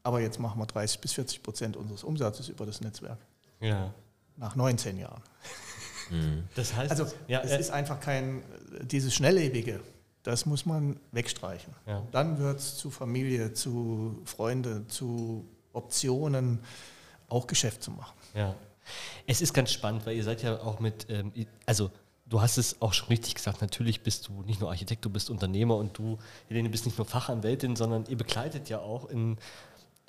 Aber 0.01 0.19
jetzt 0.19 0.39
machen 0.39 0.59
wir 0.59 0.65
30 0.65 0.99
bis 0.99 1.13
40 1.13 1.43
Prozent 1.43 1.77
unseres 1.77 2.03
Umsatzes 2.03 2.49
über 2.49 2.65
das 2.65 2.81
Netzwerk. 2.81 3.19
Ja. 3.61 3.93
Nach 4.35 4.55
19 4.55 4.97
Jahren. 4.97 5.21
Mhm. 6.09 6.43
Das 6.55 6.75
heißt, 6.75 6.89
also 6.89 7.05
ja, 7.27 7.41
es 7.41 7.51
äh, 7.51 7.59
ist 7.59 7.69
einfach 7.69 7.99
kein, 7.99 8.43
dieses 8.81 9.13
Schnelllebige, 9.13 9.79
das 10.23 10.47
muss 10.47 10.65
man 10.65 10.99
wegstreichen. 11.11 11.73
Ja. 11.85 12.01
Dann 12.11 12.39
wird 12.39 12.59
es 12.59 12.77
zu 12.77 12.89
Familie, 12.89 13.53
zu 13.53 14.19
Freunde, 14.25 14.87
zu 14.87 15.45
Optionen, 15.71 16.59
auch 17.29 17.45
Geschäft 17.45 17.83
zu 17.83 17.91
machen. 17.91 18.15
Ja. 18.33 18.55
Es 19.27 19.41
ist 19.41 19.53
ganz 19.53 19.71
spannend, 19.71 20.05
weil 20.05 20.15
ihr 20.15 20.23
seid 20.23 20.41
ja 20.41 20.59
auch 20.59 20.79
mit, 20.79 21.05
ähm, 21.09 21.31
also 21.65 21.91
du 22.33 22.41
hast 22.41 22.57
es 22.57 22.81
auch 22.81 22.93
schon 22.93 23.09
richtig 23.09 23.35
gesagt, 23.35 23.61
natürlich 23.61 24.01
bist 24.01 24.27
du 24.27 24.41
nicht 24.41 24.59
nur 24.59 24.71
Architekt, 24.71 25.05
du 25.05 25.09
bist 25.11 25.29
Unternehmer 25.29 25.77
und 25.77 25.95
du, 25.95 26.17
Helene, 26.47 26.67
bist 26.67 26.85
nicht 26.85 26.97
nur 26.97 27.05
Fachanwältin, 27.05 27.75
sondern 27.75 28.05
ihr 28.09 28.17
begleitet 28.17 28.69
ja 28.69 28.79
auch 28.79 29.07
in 29.11 29.37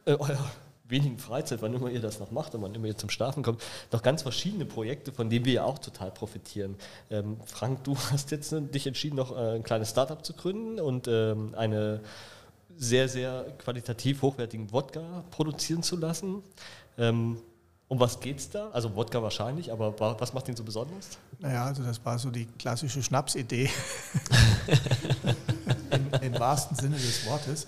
äh, 0.07 0.13
eurer 0.13 0.51
wenigen 0.89 1.19
Freizeit, 1.19 1.61
wann 1.61 1.75
immer 1.75 1.91
ihr 1.91 2.01
das 2.01 2.21
noch 2.21 2.31
macht 2.31 2.55
und 2.55 2.63
wann 2.63 2.75
immer 2.75 2.87
ihr 2.87 2.97
zum 2.97 3.11
Schlafen 3.11 3.43
kommt, 3.43 3.63
noch 3.93 4.03
ganz 4.03 4.23
verschiedene 4.23 4.65
Projekte, 4.65 5.13
von 5.13 5.29
denen 5.29 5.45
wir 5.45 5.53
ja 5.53 5.65
auch 5.65 5.79
total 5.79 6.11
profitieren. 6.11 6.77
Ähm, 7.11 7.37
Frank, 7.45 7.85
du 7.85 7.95
hast 8.11 8.31
jetzt 8.31 8.53
ne, 8.53 8.63
dich 8.63 8.87
entschieden, 8.87 9.17
noch 9.17 9.37
äh, 9.37 9.57
ein 9.57 9.63
kleines 9.63 9.91
Startup 9.91 10.25
zu 10.25 10.33
gründen 10.33 10.81
und 10.81 11.07
ähm, 11.09 11.55
eine 11.59 12.01
sehr, 12.75 13.11
sehr 13.11 13.45
qualitativ 13.59 14.23
hochwertigen 14.23 14.73
Wodka 14.73 15.25
produzieren 15.31 15.83
zu 15.83 15.97
lassen. 15.97 16.43
Ähm, 16.97 17.37
um 17.89 18.01
was 18.01 18.19
geht 18.21 18.39
es 18.39 18.49
da? 18.49 18.71
Also 18.71 18.97
Wodka 18.97 19.23
wahrscheinlich, 19.23 19.71
aber 19.71 19.95
was 19.99 20.33
macht 20.33 20.49
ihn 20.49 20.57
so 20.57 20.65
besonders? 20.65 21.19
Naja, 21.45 21.67
also 21.67 21.83
das 21.83 22.03
war 22.07 22.19
so 22.19 22.31
die 22.31 22.47
klassische 22.47 23.03
Schnapsidee. 23.03 23.69
Im, 25.91 26.33
Im 26.33 26.41
wahrsten 26.41 26.75
Sinne 26.75 26.97
des 26.97 27.27
Wortes. 27.27 27.67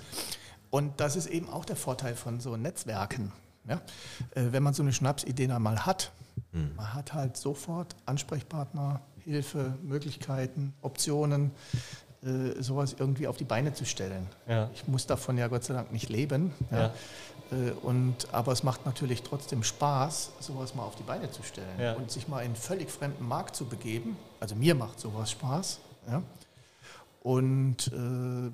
Und 0.70 0.98
das 0.98 1.14
ist 1.14 1.26
eben 1.26 1.50
auch 1.50 1.66
der 1.66 1.76
Vorteil 1.76 2.16
von 2.16 2.40
so 2.40 2.56
Netzwerken. 2.56 3.32
Ja? 3.68 3.82
Äh, 4.30 4.50
wenn 4.52 4.62
man 4.62 4.72
so 4.72 4.82
eine 4.82 4.94
Schnapsidee 4.94 5.50
einmal 5.52 5.84
hat, 5.84 6.10
hm. 6.52 6.74
man 6.74 6.94
hat 6.94 7.12
halt 7.12 7.36
sofort 7.36 7.94
Ansprechpartner, 8.06 9.02
Hilfe, 9.18 9.76
Möglichkeiten, 9.82 10.72
Optionen, 10.80 11.50
äh, 12.22 12.62
sowas 12.62 12.96
irgendwie 12.98 13.26
auf 13.26 13.36
die 13.36 13.44
Beine 13.44 13.74
zu 13.74 13.84
stellen. 13.84 14.26
Ja. 14.48 14.70
Ich 14.74 14.88
muss 14.88 15.06
davon 15.06 15.38
ja 15.38 15.48
Gott 15.48 15.64
sei 15.64 15.74
Dank 15.74 15.92
nicht 15.92 16.08
leben. 16.08 16.52
Ja. 16.70 16.92
Äh, 17.50 17.72
und, 17.82 18.32
aber 18.32 18.52
es 18.52 18.62
macht 18.62 18.86
natürlich 18.86 19.22
trotzdem 19.22 19.62
Spaß, 19.62 20.32
sowas 20.40 20.74
mal 20.74 20.82
auf 20.82 20.96
die 20.96 21.02
Beine 21.02 21.30
zu 21.30 21.42
stellen 21.42 21.96
und 21.96 22.10
sich 22.10 22.28
mal 22.28 22.40
in 22.40 22.46
einen 22.46 22.56
völlig 22.56 22.90
fremden 22.90 23.26
Markt 23.26 23.56
zu 23.56 23.66
begeben. 23.66 24.16
Also 24.40 24.54
mir 24.54 24.74
macht 24.74 24.98
sowas 24.98 25.30
Spaß. 25.30 25.80
Und 27.22 27.88
äh, 27.88 28.50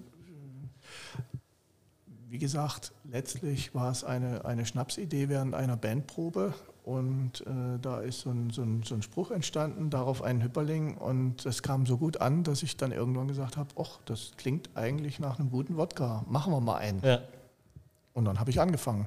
wie 2.28 2.38
gesagt, 2.38 2.92
letztlich 3.04 3.74
war 3.74 3.90
es 3.90 4.04
eine, 4.04 4.44
eine 4.46 4.64
Schnapsidee 4.64 5.28
während 5.28 5.54
einer 5.54 5.76
Bandprobe 5.76 6.54
und 6.84 7.42
äh, 7.42 7.78
da 7.80 8.00
ist 8.00 8.20
so 8.20 8.30
ein, 8.30 8.50
so, 8.50 8.62
ein, 8.62 8.82
so 8.82 8.94
ein, 8.94 9.02
Spruch 9.02 9.30
entstanden, 9.30 9.88
darauf 9.88 10.22
einen 10.22 10.42
Hyperling 10.42 10.96
und 10.96 11.46
das 11.46 11.62
kam 11.62 11.86
so 11.86 11.96
gut 11.96 12.20
an, 12.20 12.42
dass 12.42 12.62
ich 12.62 12.76
dann 12.76 12.90
irgendwann 12.90 13.28
gesagt 13.28 13.56
habe, 13.56 13.68
ach, 13.78 13.98
das 14.04 14.32
klingt 14.36 14.68
eigentlich 14.74 15.20
nach 15.20 15.38
einem 15.38 15.50
guten 15.50 15.76
Wodka, 15.76 16.24
machen 16.28 16.52
wir 16.52 16.60
mal 16.60 16.76
einen. 16.76 17.00
Ja. 17.04 17.20
Und 18.14 18.24
dann 18.24 18.40
habe 18.40 18.50
ich 18.50 18.60
angefangen. 18.60 19.06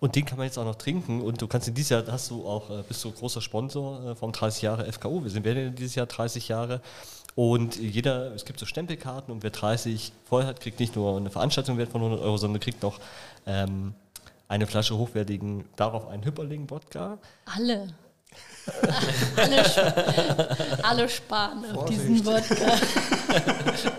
Und 0.00 0.16
den 0.16 0.24
kann 0.24 0.38
man 0.38 0.46
jetzt 0.46 0.58
auch 0.58 0.64
noch 0.64 0.76
trinken. 0.76 1.20
Und 1.20 1.40
du 1.40 1.46
kannst 1.46 1.68
in 1.68 1.74
dieses 1.74 1.90
Jahr 1.90 2.04
hast 2.06 2.30
du 2.30 2.46
auch, 2.46 2.70
äh, 2.70 2.82
bist 2.86 3.04
du 3.04 3.10
großer 3.10 3.40
Sponsor 3.40 4.10
äh, 4.10 4.14
vom 4.14 4.32
30 4.32 4.62
Jahre 4.62 4.90
FKU. 4.90 5.22
Wir 5.22 5.30
sind 5.30 5.44
werden 5.44 5.74
dieses 5.74 5.94
Jahr 5.94 6.06
30 6.06 6.48
Jahre. 6.48 6.80
Und 7.34 7.76
jeder, 7.76 8.32
es 8.34 8.44
gibt 8.44 8.60
so 8.60 8.66
Stempelkarten 8.66 9.32
und 9.32 9.42
wer 9.42 9.50
30 9.50 10.12
voll 10.24 10.44
hat, 10.44 10.60
kriegt 10.60 10.78
nicht 10.78 10.94
nur 10.94 11.16
eine 11.16 11.30
Veranstaltung 11.30 11.78
wert 11.78 11.90
von 11.90 12.00
100 12.00 12.20
Euro, 12.20 12.36
sondern 12.36 12.60
kriegt 12.60 12.82
noch 12.82 13.00
ähm, 13.46 13.94
eine 14.48 14.66
Flasche 14.66 14.96
hochwertigen, 14.96 15.64
darauf 15.76 16.06
einen 16.08 16.24
Hüpperling-Wodka. 16.24 17.18
Alle. 17.46 17.88
alle, 19.36 20.82
alle 20.82 21.08
sparen 21.08 21.64
auf 21.76 21.84
diesen 21.84 22.24
Wodka. 22.24 22.78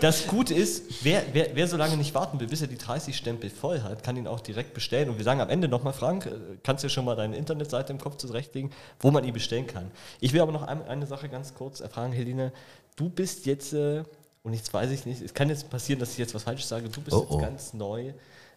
Das 0.00 0.26
Gute 0.26 0.54
ist, 0.54 1.04
wer, 1.04 1.22
wer, 1.32 1.50
wer 1.54 1.68
so 1.68 1.76
lange 1.76 1.96
nicht 1.96 2.14
warten 2.14 2.40
will, 2.40 2.48
bis 2.48 2.62
er 2.62 2.66
die 2.66 2.76
30 2.76 3.16
Stempel 3.16 3.48
voll 3.50 3.82
hat, 3.82 4.02
kann 4.02 4.16
ihn 4.16 4.26
auch 4.26 4.40
direkt 4.40 4.74
bestellen. 4.74 5.08
Und 5.08 5.18
wir 5.18 5.24
sagen 5.24 5.40
am 5.40 5.48
Ende 5.48 5.68
nochmal, 5.68 5.92
Frank, 5.92 6.26
äh, 6.26 6.32
kannst 6.62 6.82
du 6.82 6.88
ja 6.88 6.90
schon 6.90 7.04
mal 7.04 7.16
deine 7.16 7.36
Internetseite 7.36 7.92
im 7.92 7.98
Kopf 7.98 8.16
zurechtlegen, 8.16 8.70
wo 9.00 9.10
man 9.10 9.24
ihn 9.24 9.32
bestellen 9.32 9.66
kann. 9.66 9.90
Ich 10.20 10.32
will 10.32 10.40
aber 10.40 10.52
noch 10.52 10.62
eine 10.62 11.06
Sache 11.06 11.28
ganz 11.28 11.54
kurz 11.54 11.80
erfragen, 11.80 12.12
Helene. 12.12 12.52
Du 12.96 13.08
bist 13.08 13.46
jetzt, 13.46 13.72
äh, 13.72 14.04
und 14.42 14.52
jetzt 14.52 14.72
weiß 14.72 14.90
ich 14.90 15.06
nicht, 15.06 15.22
es 15.22 15.34
kann 15.34 15.48
jetzt 15.48 15.70
passieren, 15.70 16.00
dass 16.00 16.12
ich 16.12 16.18
jetzt 16.18 16.34
was 16.34 16.42
Falsches 16.42 16.68
sage, 16.68 16.88
du 16.88 17.00
bist 17.00 17.16
oh, 17.16 17.26
oh. 17.28 17.34
jetzt 17.34 17.42
ganz 17.42 17.74
neu 17.74 18.12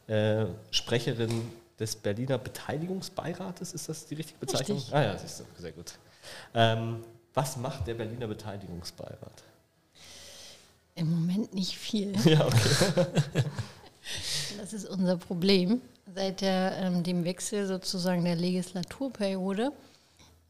äh, 0.08 0.46
Sprecherin 0.72 1.44
des 1.80 1.96
Berliner 1.96 2.38
Beteiligungsbeirates. 2.38 3.74
Ist 3.74 3.90
das 3.90 4.06
die 4.06 4.16
richtige 4.16 4.40
Bezeichnung? 4.40 4.78
Richtig. 4.78 4.94
Ah 4.94 5.04
ja, 5.04 5.14
das 5.14 5.24
ist 5.24 5.44
sehr 5.58 5.72
gut. 5.72 5.94
Ähm, 6.54 7.04
was 7.34 7.58
macht 7.58 7.88
der 7.88 7.94
Berliner 7.94 8.28
Beteiligungsbeirat? 8.28 9.44
Im 10.96 11.10
Moment 11.10 11.54
nicht 11.54 11.78
viel. 11.78 12.14
Ja, 12.26 12.46
okay. 12.46 13.46
das 14.60 14.74
ist 14.74 14.86
unser 14.90 15.18
Problem. 15.18 15.82
Seit 16.14 16.42
der, 16.42 16.76
ähm, 16.78 17.04
dem 17.04 17.24
Wechsel 17.24 17.68
sozusagen 17.68 18.26
der 18.26 18.36
Legislaturperiode, 18.36 19.72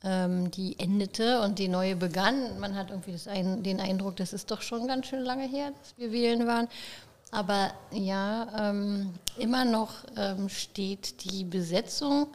ähm, 0.03 0.49
die 0.51 0.79
endete 0.79 1.41
und 1.41 1.59
die 1.59 1.67
neue 1.67 1.95
begann, 1.95 2.59
man 2.59 2.75
hat 2.75 2.89
irgendwie 2.89 3.15
ein, 3.29 3.61
den 3.61 3.81
Eindruck, 3.81 4.15
das 4.15 4.31
ist 4.31 4.49
doch 4.49 4.61
schon 4.61 4.87
ganz 4.87 5.07
schön 5.07 5.23
lange 5.23 5.47
her, 5.47 5.73
dass 5.77 5.97
wir 5.97 6.11
wählen 6.11 6.47
waren. 6.47 6.69
Aber 7.31 7.71
ja, 7.91 8.69
ähm, 8.69 9.13
immer 9.37 9.65
noch 9.65 10.03
ähm, 10.17 10.49
steht 10.49 11.23
die 11.23 11.43
Besetzung 11.43 12.27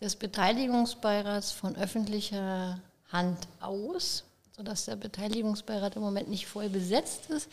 des 0.00 0.16
Beteiligungsbeirats 0.16 1.52
von 1.52 1.76
öffentlicher 1.76 2.80
Hand 3.10 3.46
aus, 3.60 4.24
sodass 4.56 4.86
der 4.86 4.96
Beteiligungsbeirat 4.96 5.96
im 5.96 6.02
Moment 6.02 6.28
nicht 6.28 6.46
voll 6.46 6.68
besetzt 6.68 7.28
ist. 7.30 7.50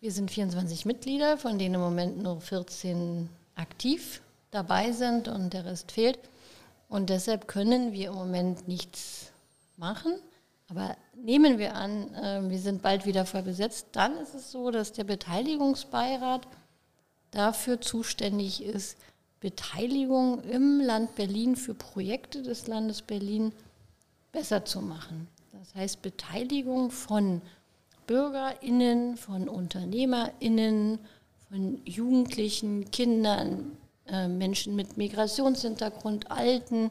Wir 0.00 0.10
sind 0.10 0.30
24 0.30 0.86
Mitglieder, 0.86 1.36
von 1.36 1.58
denen 1.58 1.76
im 1.76 1.80
Moment 1.80 2.22
nur 2.22 2.40
14 2.40 3.28
aktiv 3.54 4.22
dabei 4.50 4.92
sind 4.92 5.28
und 5.28 5.52
der 5.52 5.66
Rest 5.66 5.92
fehlt. 5.92 6.18
Und 6.88 7.10
deshalb 7.10 7.48
können 7.48 7.92
wir 7.92 8.08
im 8.08 8.14
Moment 8.14 8.66
nichts 8.66 9.30
machen. 9.76 10.14
Aber 10.68 10.96
nehmen 11.14 11.58
wir 11.58 11.74
an, 11.74 12.14
äh, 12.14 12.48
wir 12.48 12.58
sind 12.58 12.82
bald 12.82 13.06
wieder 13.06 13.26
voll 13.26 13.42
besetzt, 13.42 13.88
dann 13.92 14.16
ist 14.18 14.34
es 14.34 14.50
so, 14.50 14.70
dass 14.70 14.92
der 14.92 15.04
Beteiligungsbeirat 15.04 16.46
dafür 17.30 17.80
zuständig 17.80 18.62
ist, 18.62 18.96
Beteiligung 19.40 20.40
im 20.44 20.80
Land 20.80 21.16
Berlin 21.16 21.56
für 21.56 21.74
Projekte 21.74 22.42
des 22.42 22.68
Landes 22.68 23.02
Berlin 23.02 23.52
besser 24.30 24.64
zu 24.64 24.80
machen. 24.80 25.28
Das 25.52 25.74
heißt 25.74 26.02
Beteiligung 26.02 26.90
von 26.90 27.42
Bürgerinnen, 28.06 29.16
von 29.16 29.48
Unternehmerinnen, 29.48 30.98
von 31.48 31.80
Jugendlichen, 31.84 32.90
Kindern, 32.90 33.76
äh, 34.06 34.28
Menschen 34.28 34.76
mit 34.76 34.96
Migrationshintergrund, 34.96 36.30
Alten, 36.30 36.90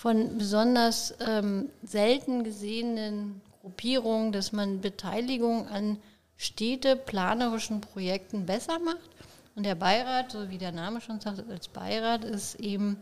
von 0.00 0.38
besonders 0.38 1.14
ähm, 1.20 1.68
selten 1.82 2.42
gesehenen 2.42 3.42
Gruppierungen, 3.60 4.32
dass 4.32 4.50
man 4.50 4.80
Beteiligung 4.80 5.68
an 5.68 5.98
städteplanerischen 6.38 7.82
Projekten 7.82 8.46
besser 8.46 8.78
macht. 8.78 9.10
Und 9.54 9.66
der 9.66 9.74
Beirat, 9.74 10.32
so 10.32 10.48
wie 10.48 10.56
der 10.56 10.72
Name 10.72 11.02
schon 11.02 11.20
sagt, 11.20 11.44
als 11.50 11.68
Beirat 11.68 12.24
ist 12.24 12.54
eben 12.54 12.96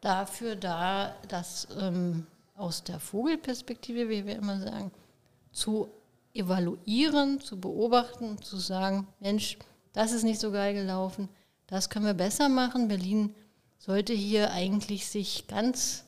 dafür 0.00 0.56
da, 0.56 1.14
das 1.28 1.68
ähm, 1.80 2.26
aus 2.56 2.82
der 2.82 2.98
Vogelperspektive, 2.98 4.08
wie 4.08 4.26
wir 4.26 4.34
immer 4.34 4.58
sagen, 4.58 4.90
zu 5.52 5.88
evaluieren, 6.34 7.40
zu 7.40 7.60
beobachten, 7.60 8.42
zu 8.42 8.56
sagen, 8.56 9.06
Mensch, 9.20 9.58
das 9.92 10.10
ist 10.10 10.24
nicht 10.24 10.40
so 10.40 10.50
geil 10.50 10.74
gelaufen, 10.74 11.28
das 11.68 11.88
können 11.88 12.06
wir 12.06 12.14
besser 12.14 12.48
machen. 12.48 12.88
Berlin 12.88 13.32
sollte 13.78 14.12
hier 14.12 14.50
eigentlich 14.50 15.06
sich 15.06 15.46
ganz 15.46 16.02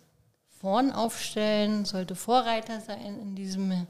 vorn 0.60 0.92
aufstellen, 0.92 1.84
sollte 1.84 2.14
Vorreiter 2.14 2.80
sein 2.80 3.18
in 3.20 3.34
diesem 3.36 3.86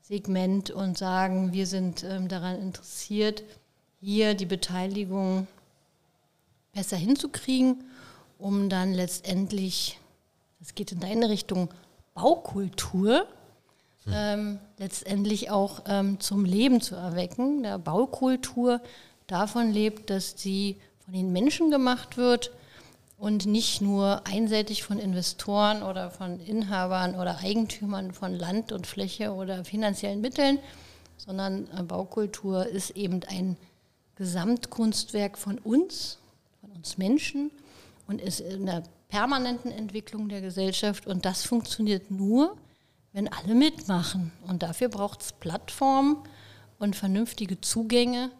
Segment 0.00 0.70
und 0.70 0.96
sagen, 0.98 1.52
wir 1.52 1.66
sind 1.66 2.04
ähm, 2.04 2.28
daran 2.28 2.60
interessiert, 2.60 3.42
hier 4.00 4.34
die 4.34 4.46
Beteiligung 4.46 5.46
besser 6.72 6.96
hinzukriegen, 6.96 7.84
um 8.38 8.68
dann 8.68 8.92
letztendlich, 8.92 9.98
das 10.58 10.74
geht 10.74 10.92
in 10.92 11.00
deine 11.00 11.28
Richtung, 11.28 11.68
Baukultur, 12.14 13.26
hm. 14.04 14.12
ähm, 14.14 14.58
letztendlich 14.78 15.50
auch 15.50 15.82
ähm, 15.86 16.20
zum 16.20 16.44
Leben 16.44 16.80
zu 16.80 16.94
erwecken. 16.94 17.62
Der 17.62 17.78
Baukultur 17.78 18.80
davon 19.26 19.70
lebt, 19.70 20.10
dass 20.10 20.34
sie 20.36 20.76
von 21.04 21.14
den 21.14 21.32
Menschen 21.32 21.70
gemacht 21.70 22.16
wird, 22.16 22.50
und 23.22 23.46
nicht 23.46 23.80
nur 23.80 24.26
einseitig 24.26 24.82
von 24.82 24.98
Investoren 24.98 25.84
oder 25.84 26.10
von 26.10 26.40
Inhabern 26.40 27.14
oder 27.14 27.38
Eigentümern 27.38 28.10
von 28.10 28.34
Land 28.34 28.72
und 28.72 28.84
Fläche 28.84 29.32
oder 29.32 29.64
finanziellen 29.64 30.20
Mitteln, 30.20 30.58
sondern 31.18 31.68
äh, 31.70 31.84
Baukultur 31.84 32.66
ist 32.66 32.90
eben 32.90 33.20
ein 33.28 33.56
Gesamtkunstwerk 34.16 35.38
von 35.38 35.58
uns, 35.58 36.18
von 36.60 36.72
uns 36.72 36.98
Menschen 36.98 37.52
und 38.08 38.20
ist 38.20 38.40
in 38.40 38.66
der 38.66 38.82
permanenten 39.08 39.70
Entwicklung 39.70 40.28
der 40.28 40.40
Gesellschaft 40.40 41.06
und 41.06 41.24
das 41.24 41.44
funktioniert 41.44 42.10
nur, 42.10 42.56
wenn 43.12 43.28
alle 43.28 43.54
mitmachen. 43.54 44.32
Und 44.48 44.64
dafür 44.64 44.88
braucht 44.88 45.22
es 45.22 45.32
Plattformen 45.32 46.16
und 46.80 46.96
vernünftige 46.96 47.60
Zugänge. 47.60 48.32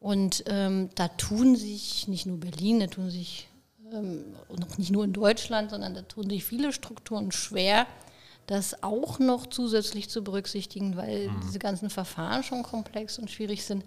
Und 0.00 0.42
ähm, 0.48 0.90
da 0.96 1.06
tun 1.06 1.54
sich 1.54 2.08
nicht 2.08 2.26
nur 2.26 2.40
Berlin, 2.40 2.80
da 2.80 2.88
tun 2.88 3.08
sich 3.08 3.46
noch 3.90 4.78
nicht 4.78 4.90
nur 4.90 5.04
in 5.04 5.12
Deutschland, 5.12 5.70
sondern 5.70 5.94
da 5.94 6.02
tun 6.02 6.28
sich 6.28 6.44
viele 6.44 6.72
Strukturen 6.72 7.32
schwer, 7.32 7.86
das 8.46 8.82
auch 8.82 9.18
noch 9.18 9.46
zusätzlich 9.46 10.08
zu 10.08 10.22
berücksichtigen, 10.22 10.96
weil 10.96 11.28
mhm. 11.28 11.40
diese 11.44 11.58
ganzen 11.58 11.90
Verfahren 11.90 12.42
schon 12.42 12.62
komplex 12.62 13.18
und 13.18 13.30
schwierig 13.30 13.64
sind. 13.64 13.84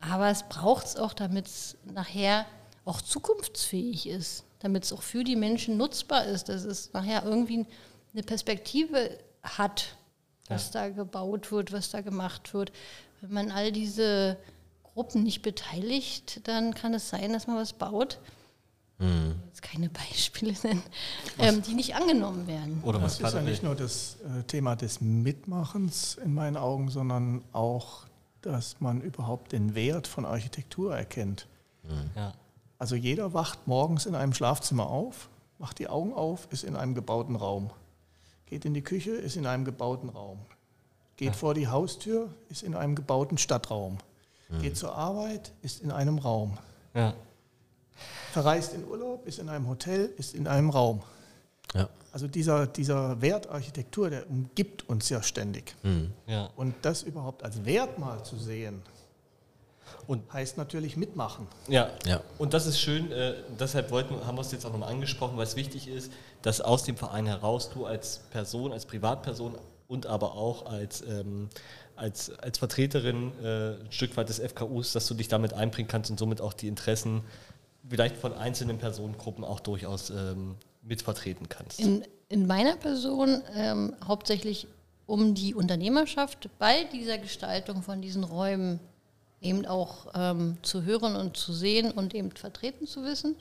Aber 0.00 0.28
es 0.28 0.42
braucht 0.42 0.86
es 0.86 0.96
auch, 0.96 1.14
damit 1.14 1.46
es 1.46 1.76
nachher 1.84 2.46
auch 2.84 3.00
zukunftsfähig 3.00 4.06
ist, 4.06 4.44
damit 4.58 4.84
es 4.84 4.92
auch 4.92 5.02
für 5.02 5.24
die 5.24 5.36
Menschen 5.36 5.76
nutzbar 5.76 6.26
ist, 6.26 6.48
dass 6.48 6.64
es 6.64 6.92
nachher 6.92 7.24
irgendwie 7.24 7.66
eine 8.12 8.22
Perspektive 8.22 9.18
hat, 9.42 9.96
was 10.48 10.72
ja. 10.72 10.82
da 10.82 10.88
gebaut 10.90 11.50
wird, 11.50 11.72
was 11.72 11.90
da 11.90 12.02
gemacht 12.02 12.52
wird. 12.52 12.72
Wenn 13.20 13.32
man 13.32 13.50
all 13.50 13.72
diese 13.72 14.36
Gruppen 14.82 15.22
nicht 15.22 15.42
beteiligt, 15.42 16.46
dann 16.46 16.74
kann 16.74 16.92
es 16.94 17.08
sein, 17.08 17.32
dass 17.32 17.46
man 17.46 17.56
was 17.56 17.72
baut. 17.72 18.18
Mhm. 18.98 19.34
Jetzt 19.46 19.62
keine 19.62 19.88
Beispiele 19.88 20.54
nennen, 20.62 20.82
ähm, 21.38 21.62
die 21.62 21.74
nicht 21.74 21.94
angenommen 21.94 22.46
werden. 22.46 22.80
Oder 22.84 23.02
was 23.02 23.18
das 23.18 23.30
ist 23.30 23.34
ja 23.34 23.42
nicht 23.42 23.62
nur 23.62 23.74
das 23.74 24.16
äh, 24.22 24.42
Thema 24.44 24.76
des 24.76 25.00
Mitmachens 25.00 26.18
in 26.22 26.34
meinen 26.34 26.56
Augen, 26.56 26.90
sondern 26.90 27.42
auch, 27.52 28.06
dass 28.42 28.80
man 28.80 29.00
überhaupt 29.00 29.52
den 29.52 29.74
Wert 29.74 30.06
von 30.06 30.24
Architektur 30.24 30.96
erkennt. 30.96 31.46
Mhm. 31.82 32.10
Ja. 32.14 32.32
Also 32.78 32.96
jeder 32.96 33.34
wacht 33.34 33.66
morgens 33.66 34.06
in 34.06 34.14
einem 34.14 34.34
Schlafzimmer 34.34 34.86
auf, 34.86 35.28
macht 35.58 35.78
die 35.78 35.88
Augen 35.88 36.12
auf, 36.12 36.48
ist 36.50 36.64
in 36.64 36.76
einem 36.76 36.94
gebauten 36.94 37.36
Raum. 37.36 37.70
Geht 38.46 38.64
in 38.64 38.74
die 38.74 38.82
Küche, 38.82 39.12
ist 39.12 39.36
in 39.36 39.46
einem 39.46 39.64
gebauten 39.64 40.08
Raum. 40.08 40.38
Geht 41.16 41.28
ja. 41.28 41.32
vor 41.32 41.54
die 41.54 41.68
Haustür, 41.68 42.28
ist 42.48 42.62
in 42.62 42.74
einem 42.74 42.94
gebauten 42.94 43.38
Stadtraum. 43.38 43.98
Mhm. 44.48 44.62
Geht 44.62 44.76
zur 44.76 44.94
Arbeit, 44.94 45.52
ist 45.62 45.82
in 45.82 45.90
einem 45.90 46.18
Raum. 46.18 46.58
Ja. 46.94 47.14
Verreist 48.34 48.74
in 48.74 48.84
Urlaub, 48.84 49.26
ist 49.28 49.38
in 49.38 49.48
einem 49.48 49.68
Hotel, 49.68 50.10
ist 50.16 50.34
in 50.34 50.48
einem 50.48 50.70
Raum. 50.70 51.02
Ja. 51.72 51.88
Also 52.12 52.26
dieser, 52.26 52.66
dieser 52.66 53.22
Wert 53.22 53.48
Architektur, 53.48 54.10
der 54.10 54.28
umgibt 54.28 54.88
uns 54.88 55.08
ja 55.08 55.22
ständig. 55.22 55.76
Mhm. 55.84 56.12
Ja. 56.26 56.50
Und 56.56 56.74
das 56.82 57.04
überhaupt 57.04 57.44
als 57.44 57.64
Wert 57.64 57.98
mal 57.98 58.24
zu 58.24 58.36
sehen, 58.36 58.82
und 60.06 60.32
heißt 60.32 60.58
natürlich 60.58 60.96
mitmachen. 60.96 61.46
Ja, 61.68 61.90
ja. 62.04 62.20
und 62.38 62.52
das 62.52 62.66
ist 62.66 62.78
schön, 62.78 63.10
äh, 63.12 63.34
deshalb 63.58 63.90
wollten, 63.90 64.26
haben 64.26 64.36
wir 64.36 64.42
es 64.42 64.52
jetzt 64.52 64.66
auch 64.66 64.72
nochmal 64.72 64.90
angesprochen, 64.90 65.36
weil 65.36 65.46
es 65.46 65.56
wichtig 65.56 65.88
ist, 65.88 66.12
dass 66.42 66.60
aus 66.60 66.82
dem 66.82 66.96
Verein 66.96 67.26
heraus 67.26 67.70
du 67.70 67.86
als 67.86 68.18
Person, 68.30 68.72
als 68.72 68.84
Privatperson 68.84 69.56
und 69.88 70.06
aber 70.06 70.34
auch 70.34 70.66
als, 70.66 71.02
ähm, 71.02 71.48
als, 71.96 72.30
als 72.38 72.58
Vertreterin 72.58 73.32
äh, 73.42 73.84
ein 73.84 73.92
Stück 73.92 74.16
weit 74.16 74.28
des 74.28 74.40
FKUs, 74.40 74.92
dass 74.92 75.06
du 75.06 75.14
dich 75.14 75.28
damit 75.28 75.54
einbringen 75.54 75.88
kannst 75.88 76.10
und 76.10 76.18
somit 76.18 76.40
auch 76.40 76.52
die 76.52 76.68
Interessen 76.68 77.22
vielleicht 77.88 78.16
von 78.16 78.32
einzelnen 78.34 78.78
Personengruppen 78.78 79.44
auch 79.44 79.60
durchaus 79.60 80.10
ähm, 80.10 80.56
mitvertreten 80.82 81.48
kannst. 81.48 81.80
In, 81.80 82.04
in 82.28 82.46
meiner 82.46 82.76
Person 82.76 83.42
ähm, 83.54 83.94
hauptsächlich 84.06 84.66
um 85.06 85.34
die 85.34 85.54
Unternehmerschaft 85.54 86.48
bei 86.58 86.84
dieser 86.84 87.18
Gestaltung 87.18 87.82
von 87.82 88.00
diesen 88.00 88.24
Räumen 88.24 88.80
eben 89.40 89.66
auch 89.66 90.06
ähm, 90.14 90.56
zu 90.62 90.82
hören 90.82 91.16
und 91.16 91.36
zu 91.36 91.52
sehen 91.52 91.90
und 91.90 92.14
eben 92.14 92.30
vertreten 92.32 92.86
zu 92.86 93.04
wissen. 93.04 93.36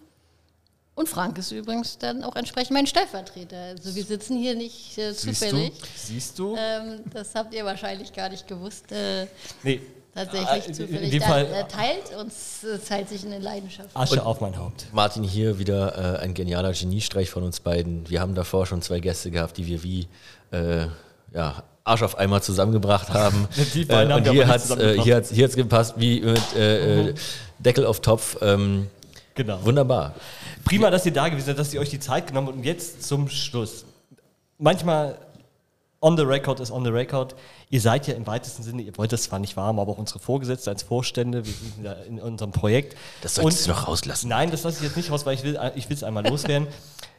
Und 0.96 1.10
Frank 1.10 1.38
ist 1.40 1.52
übrigens 1.52 1.98
dann 1.98 2.24
auch 2.24 2.36
entsprechend 2.36 2.72
mein 2.72 2.86
Stellvertreter. 2.86 3.58
Also 3.58 3.96
wir 3.96 4.04
sitzen 4.04 4.38
hier 4.38 4.56
nicht 4.56 4.98
äh, 4.98 5.16
zufällig. 5.16 5.74
Siehst 5.74 5.98
du? 5.98 6.14
Siehst 6.14 6.40
du? 6.40 6.56
Ähm, 6.56 7.00
das 7.12 7.34
habt 7.34 7.54
ihr 7.54 7.66
wahrscheinlich 7.66 8.14
gar 8.14 8.30
nicht 8.30 8.48
gewusst. 8.48 8.92
Äh, 8.92 9.26
nee. 9.64 9.82
Tatsächlich 10.16 10.70
ah, 10.70 10.74
zufällig. 10.74 11.02
In 11.02 11.12
dem 11.12 11.22
Fall 11.22 11.48
er 11.48 11.68
teilt 11.68 12.16
uns, 12.20 12.64
äh, 12.64 12.78
teilt 12.78 13.10
sich 13.10 13.26
eine 13.26 13.40
Leidenschaft. 13.40 13.90
Asche 13.96 14.14
und 14.14 14.20
auf 14.20 14.42
mein 14.42 14.58
Haupt. 14.58 14.86
Martin, 14.92 15.24
hier 15.24 15.58
wieder 15.58 16.20
äh, 16.20 16.20
ein 16.20 16.36
genialer 16.36 16.72
Geniestreich 16.74 17.32
von 17.32 17.42
uns 17.44 17.60
beiden. 17.60 18.08
Wir 18.10 18.22
haben 18.22 18.36
davor 18.36 18.68
schon 18.68 18.82
zwei 18.84 19.00
Gäste 19.00 19.32
gehabt, 19.32 19.58
die 19.58 19.66
wir 19.66 19.82
wie 19.82 20.08
äh, 20.52 20.86
ja, 21.34 21.64
Arsch 21.84 22.04
auf 22.04 22.18
einmal 22.18 22.44
zusammengebracht 22.44 23.10
haben. 23.10 23.48
Die 23.74 23.86
beiden 23.86 24.12
äh, 24.12 24.16
und 24.16 24.30
hier 24.30 24.48
hat 24.48 24.64
es 24.64 24.70
äh, 24.70 25.02
hier 25.02 25.16
hat's, 25.16 25.32
hier 25.32 25.46
hat's 25.46 25.56
gepasst 25.56 25.96
wie 25.98 26.22
mit 26.22 26.42
äh, 26.56 27.04
mhm. 27.04 27.14
Deckel 27.60 27.86
auf 27.86 28.00
Topf. 28.00 28.38
Ähm, 28.42 28.88
genau. 29.34 29.66
Wunderbar. 29.66 30.14
Prima, 30.64 30.92
dass 30.92 31.06
ihr 31.06 31.14
da 31.14 31.28
gewesen 31.28 31.48
seid, 31.48 31.58
dass 31.58 31.74
ihr 31.74 31.82
euch 31.82 31.90
die 31.90 32.00
Zeit 32.00 32.28
genommen 32.28 32.48
habt. 32.48 32.58
Und 32.58 32.64
jetzt 32.64 33.04
zum 33.04 33.30
Schluss. 33.30 33.86
Manchmal 34.60 35.18
on 36.04 36.18
the 36.18 36.24
record 36.24 36.60
ist 36.60 36.70
on 36.70 36.84
the 36.84 36.92
record. 36.92 37.34
Ihr 37.70 37.82
seid 37.82 38.08
ja 38.08 38.14
im 38.14 38.28
weitesten 38.28 38.62
Sinne, 38.62 38.82
ihr 38.82 38.96
wollt 38.98 39.12
das 39.14 39.24
zwar 39.24 39.40
nicht 39.40 39.56
warm, 39.56 39.80
aber 39.80 39.94
auch 39.94 39.98
unsere 39.98 40.20
Vorgesetzten 40.20 40.70
als 40.70 40.84
Vorstände, 40.84 41.46
wir 41.46 41.54
sind 41.54 41.84
ja 41.84 41.94
in 41.94 42.20
unserem 42.20 42.52
Projekt. 42.52 42.98
Das 43.22 43.36
solltest 43.36 43.68
und, 43.68 43.76
du 43.76 43.80
noch 43.80 43.88
rauslassen. 43.88 44.28
Nein, 44.28 44.52
das 44.52 44.64
lasse 44.64 44.78
ich 44.78 44.84
jetzt 44.84 44.98
nicht 44.98 45.12
raus, 45.12 45.26
weil 45.26 45.36
ich 45.36 45.44
will 45.44 45.58
es 45.90 46.04
einmal 46.04 46.28
loswerden. 46.28 46.68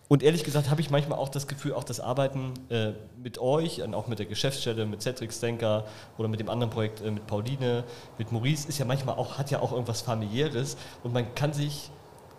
Und 0.06 0.22
ehrlich 0.22 0.44
gesagt 0.44 0.68
habe 0.68 0.82
ich 0.82 0.90
manchmal 0.90 1.18
auch 1.18 1.30
das 1.30 1.46
Gefühl, 1.46 1.72
auch 1.72 1.84
das 1.84 1.98
Arbeiten 1.98 2.52
äh, 2.68 2.92
mit 3.16 3.38
euch 3.38 3.80
und 3.80 3.94
auch 3.94 4.06
mit 4.06 4.18
der 4.18 4.26
Geschäftsstelle, 4.26 4.84
mit 4.84 5.00
Cedric 5.00 5.32
Stenker 5.32 5.86
oder 6.18 6.28
mit 6.28 6.40
dem 6.40 6.50
anderen 6.50 6.70
Projekt 6.70 7.00
äh, 7.00 7.10
mit 7.10 7.26
Pauline, 7.26 7.84
mit 8.18 8.30
Maurice, 8.30 8.68
ist 8.68 8.76
ja 8.76 8.84
manchmal 8.84 9.16
auch, 9.16 9.38
hat 9.38 9.50
ja 9.50 9.60
auch 9.60 9.72
irgendwas 9.72 10.02
familiäres 10.02 10.76
und 11.02 11.14
man 11.14 11.34
kann 11.34 11.54
sich 11.54 11.90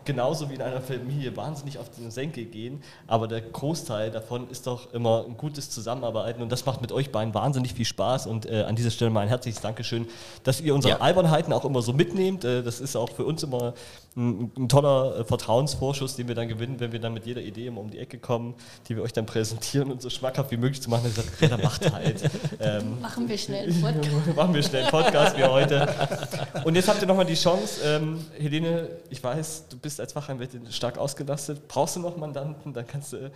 genauso 0.06 0.50
wie 0.50 0.56
in 0.56 0.62
einer 0.62 0.82
Familie 0.82 1.36
wahnsinnig 1.36 1.80
auf 1.80 1.90
den 1.90 2.12
Senkel 2.12 2.46
gehen, 2.46 2.82
aber 3.08 3.28
der 3.28 3.42
Großteil 3.42 4.12
davon 4.12 4.50
ist 4.50 4.68
doch 4.68 4.94
immer 4.94 5.26
ein 5.28 5.38
gutes 5.38 5.70
Zusammenarbeiten 5.70 6.42
und 6.42 6.52
das 6.52 6.66
macht 6.66 6.82
mit 6.82 6.92
euch 6.92 7.12
beiden 7.12 7.34
wahnsinnig 7.34 7.74
viel 7.74 7.86
Spaß 7.86 8.28
und 8.28 8.46
äh, 8.46 8.64
an 8.64 8.76
dieser 8.76 8.92
Stelle 8.92 9.12
mal 9.12 9.22
ein 9.22 9.28
herzliches 9.28 9.62
Dankeschön, 9.62 10.08
dass 10.44 10.62
ihr 10.62 10.74
unsere 10.74 10.96
ja. 10.96 11.02
Albernheiten 11.02 11.52
auch 11.54 11.66
immer 11.66 11.82
so 11.82 11.94
mitnehmt. 11.94 12.46
Äh, 12.46 12.64
das 12.64 12.80
ist 12.80 12.96
auch 12.96 13.10
für 13.10 13.26
uns 13.26 13.44
immer 13.44 13.74
ein, 14.16 14.52
ein 14.58 14.70
toller 14.70 15.20
äh, 15.20 15.24
Vertrauensvorschuss, 15.26 16.16
den 16.16 16.28
wir 16.28 16.36
dann 16.36 16.48
gewinnen, 16.48 16.80
wenn 16.80 16.92
wir 16.92 17.00
dann 17.00 17.14
mit 17.14 17.26
jeder 17.26 17.42
Idee 17.42 17.68
immer 17.68 17.82
um 17.82 17.90
die 17.90 18.00
Ecke 18.00 18.20
kommen, 18.20 18.54
die 18.88 18.96
wir 18.96 19.04
euch 19.04 19.14
dann 19.14 19.26
präsentieren 19.26 19.92
und 19.92 20.02
so 20.02 20.10
schmackhaft 20.10 20.52
wie 20.52 20.58
möglich 20.58 20.82
zu 20.82 20.90
machen. 20.90 21.04
Dann 21.04 21.26
sagt, 21.26 21.42
ja, 21.42 21.58
macht 21.58 21.92
halt. 21.92 22.22
Ähm, 22.58 23.02
machen 23.02 23.28
wir 23.28 23.38
schnell 23.38 23.70
einen 23.70 23.82
Podcast. 23.82 24.36
machen 24.36 24.54
wir 24.54 24.64
schnell 24.64 24.84
einen 24.84 24.92
Podcast 24.92 25.38
wie 25.38 25.44
heute. 25.44 25.88
Und 26.64 26.76
jetzt 26.76 26.88
habt 26.88 27.02
ihr 27.02 27.08
nochmal 27.08 27.26
die 27.26 27.36
Chance, 27.36 27.82
ähm, 27.84 28.26
Helene, 28.38 28.90
ich 29.10 29.22
weiß, 29.22 29.66
du 29.70 29.78
bist 29.78 29.96
bist 29.96 30.02
als 30.02 30.12
Fachanwältin 30.12 30.70
stark 30.74 30.98
ausgelastet, 30.98 31.70
brauchst 31.70 31.96
du 31.96 32.02
noch 32.02 32.18
Mandanten, 32.18 32.74
dann 32.74 32.86
kannst 32.86 33.14
du, 33.14 33.32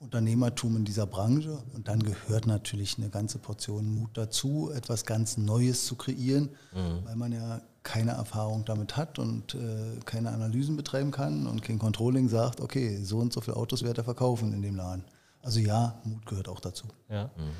Unternehmertum 0.00 0.76
in 0.76 0.84
dieser 0.84 1.06
Branche. 1.06 1.58
Und 1.74 1.88
dann 1.88 2.02
gehört 2.02 2.46
natürlich 2.46 2.98
eine 2.98 3.08
ganze 3.08 3.38
Portion 3.38 3.94
Mut 3.94 4.10
dazu, 4.14 4.70
etwas 4.74 5.04
ganz 5.04 5.36
Neues 5.38 5.86
zu 5.86 5.96
kreieren, 5.96 6.50
mhm. 6.74 7.04
weil 7.04 7.16
man 7.16 7.32
ja 7.32 7.60
keine 7.82 8.10
Erfahrung 8.12 8.66
damit 8.66 8.96
hat 8.98 9.18
und 9.18 9.54
äh, 9.54 9.98
keine 10.04 10.30
Analysen 10.30 10.76
betreiben 10.76 11.10
kann 11.10 11.46
und 11.46 11.62
kein 11.62 11.78
Controlling 11.78 12.28
sagt, 12.28 12.60
okay, 12.60 13.02
so 13.02 13.18
und 13.18 13.32
so 13.32 13.40
viele 13.40 13.56
Autos 13.56 13.82
wird 13.82 13.96
er 13.96 14.04
verkaufen 14.04 14.52
in 14.52 14.60
dem 14.60 14.76
Laden. 14.76 15.04
Also 15.48 15.60
ja, 15.60 15.98
Mut 16.04 16.26
gehört 16.26 16.46
auch 16.46 16.60
dazu. 16.60 16.84
Ja. 17.08 17.30
Mhm. 17.38 17.52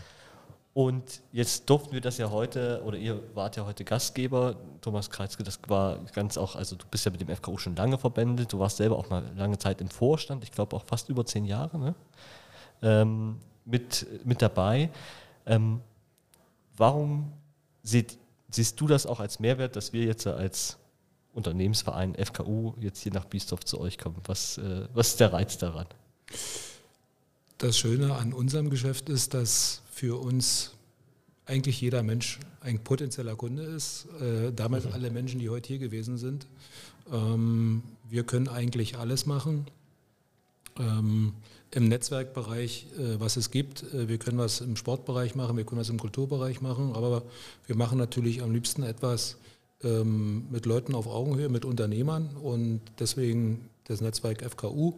Und 0.74 1.22
jetzt 1.32 1.70
durften 1.70 1.92
wir 1.92 2.02
das 2.02 2.18
ja 2.18 2.30
heute, 2.30 2.82
oder 2.84 2.98
ihr 2.98 3.18
wart 3.34 3.56
ja 3.56 3.64
heute 3.64 3.82
Gastgeber, 3.82 4.56
Thomas 4.82 5.08
Kreizke, 5.08 5.42
das 5.42 5.58
war 5.68 5.96
ganz 6.12 6.36
auch, 6.36 6.54
also 6.54 6.76
du 6.76 6.84
bist 6.90 7.06
ja 7.06 7.10
mit 7.10 7.22
dem 7.22 7.34
FKU 7.34 7.56
schon 7.56 7.74
lange 7.76 7.96
verbändelt, 7.96 8.52
du 8.52 8.58
warst 8.58 8.76
selber 8.76 8.98
auch 8.98 9.08
mal 9.08 9.24
lange 9.36 9.56
Zeit 9.56 9.80
im 9.80 9.88
Vorstand, 9.88 10.44
ich 10.44 10.52
glaube 10.52 10.76
auch 10.76 10.84
fast 10.84 11.08
über 11.08 11.24
zehn 11.24 11.46
Jahre, 11.46 11.78
ne? 11.78 11.94
ähm, 12.82 13.38
mit, 13.64 14.06
mit 14.22 14.42
dabei. 14.42 14.90
Ähm, 15.46 15.80
warum 16.76 17.32
seht, 17.82 18.18
siehst 18.50 18.78
du 18.78 18.86
das 18.86 19.06
auch 19.06 19.20
als 19.20 19.40
Mehrwert, 19.40 19.76
dass 19.76 19.94
wir 19.94 20.04
jetzt 20.04 20.26
als 20.26 20.76
Unternehmensverein 21.32 22.14
FKU 22.16 22.74
jetzt 22.80 23.00
hier 23.00 23.14
nach 23.14 23.24
Biesdorf 23.24 23.64
zu 23.64 23.80
euch 23.80 23.96
kommen? 23.96 24.20
Was, 24.26 24.58
äh, 24.58 24.86
was 24.92 25.08
ist 25.08 25.20
der 25.20 25.32
Reiz 25.32 25.56
daran? 25.56 25.86
Das 27.58 27.76
Schöne 27.76 28.14
an 28.14 28.32
unserem 28.32 28.70
Geschäft 28.70 29.08
ist, 29.08 29.34
dass 29.34 29.82
für 29.90 30.20
uns 30.20 30.74
eigentlich 31.44 31.80
jeder 31.80 32.04
Mensch 32.04 32.38
ein 32.60 32.78
potenzieller 32.78 33.34
Kunde 33.34 33.64
ist. 33.64 34.06
Äh, 34.20 34.52
damit 34.54 34.84
mhm. 34.84 34.92
alle 34.92 35.10
Menschen, 35.10 35.40
die 35.40 35.50
heute 35.50 35.66
hier 35.66 35.80
gewesen 35.80 36.18
sind. 36.18 36.46
Ähm, 37.12 37.82
wir 38.08 38.22
können 38.22 38.46
eigentlich 38.46 38.96
alles 38.96 39.26
machen. 39.26 39.66
Ähm, 40.78 41.32
Im 41.72 41.88
Netzwerkbereich, 41.88 42.86
äh, 42.96 43.18
was 43.18 43.36
es 43.36 43.50
gibt, 43.50 43.82
äh, 43.92 44.08
wir 44.08 44.18
können 44.18 44.38
was 44.38 44.60
im 44.60 44.76
Sportbereich 44.76 45.34
machen, 45.34 45.56
wir 45.56 45.64
können 45.64 45.80
was 45.80 45.88
im 45.88 45.98
Kulturbereich 45.98 46.60
machen, 46.60 46.92
aber 46.94 47.22
wir 47.66 47.74
machen 47.74 47.98
natürlich 47.98 48.40
am 48.40 48.52
liebsten 48.52 48.84
etwas 48.84 49.36
ähm, 49.82 50.46
mit 50.50 50.64
Leuten 50.64 50.94
auf 50.94 51.08
Augenhöhe, 51.08 51.48
mit 51.48 51.64
Unternehmern 51.64 52.36
und 52.40 52.82
deswegen 53.00 53.68
das 53.84 54.00
Netzwerk 54.00 54.48
FKU 54.48 54.94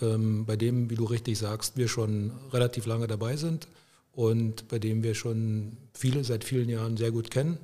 bei 0.00 0.56
dem, 0.56 0.90
wie 0.90 0.94
du 0.94 1.04
richtig 1.04 1.38
sagst, 1.38 1.76
wir 1.76 1.88
schon 1.88 2.32
relativ 2.52 2.86
lange 2.86 3.06
dabei 3.06 3.36
sind 3.36 3.66
und 4.12 4.68
bei 4.68 4.78
dem 4.78 5.02
wir 5.02 5.14
schon 5.14 5.76
viele 5.92 6.24
seit 6.24 6.44
vielen 6.44 6.68
Jahren 6.68 6.96
sehr 6.96 7.10
gut 7.10 7.30
kennen. 7.30 7.58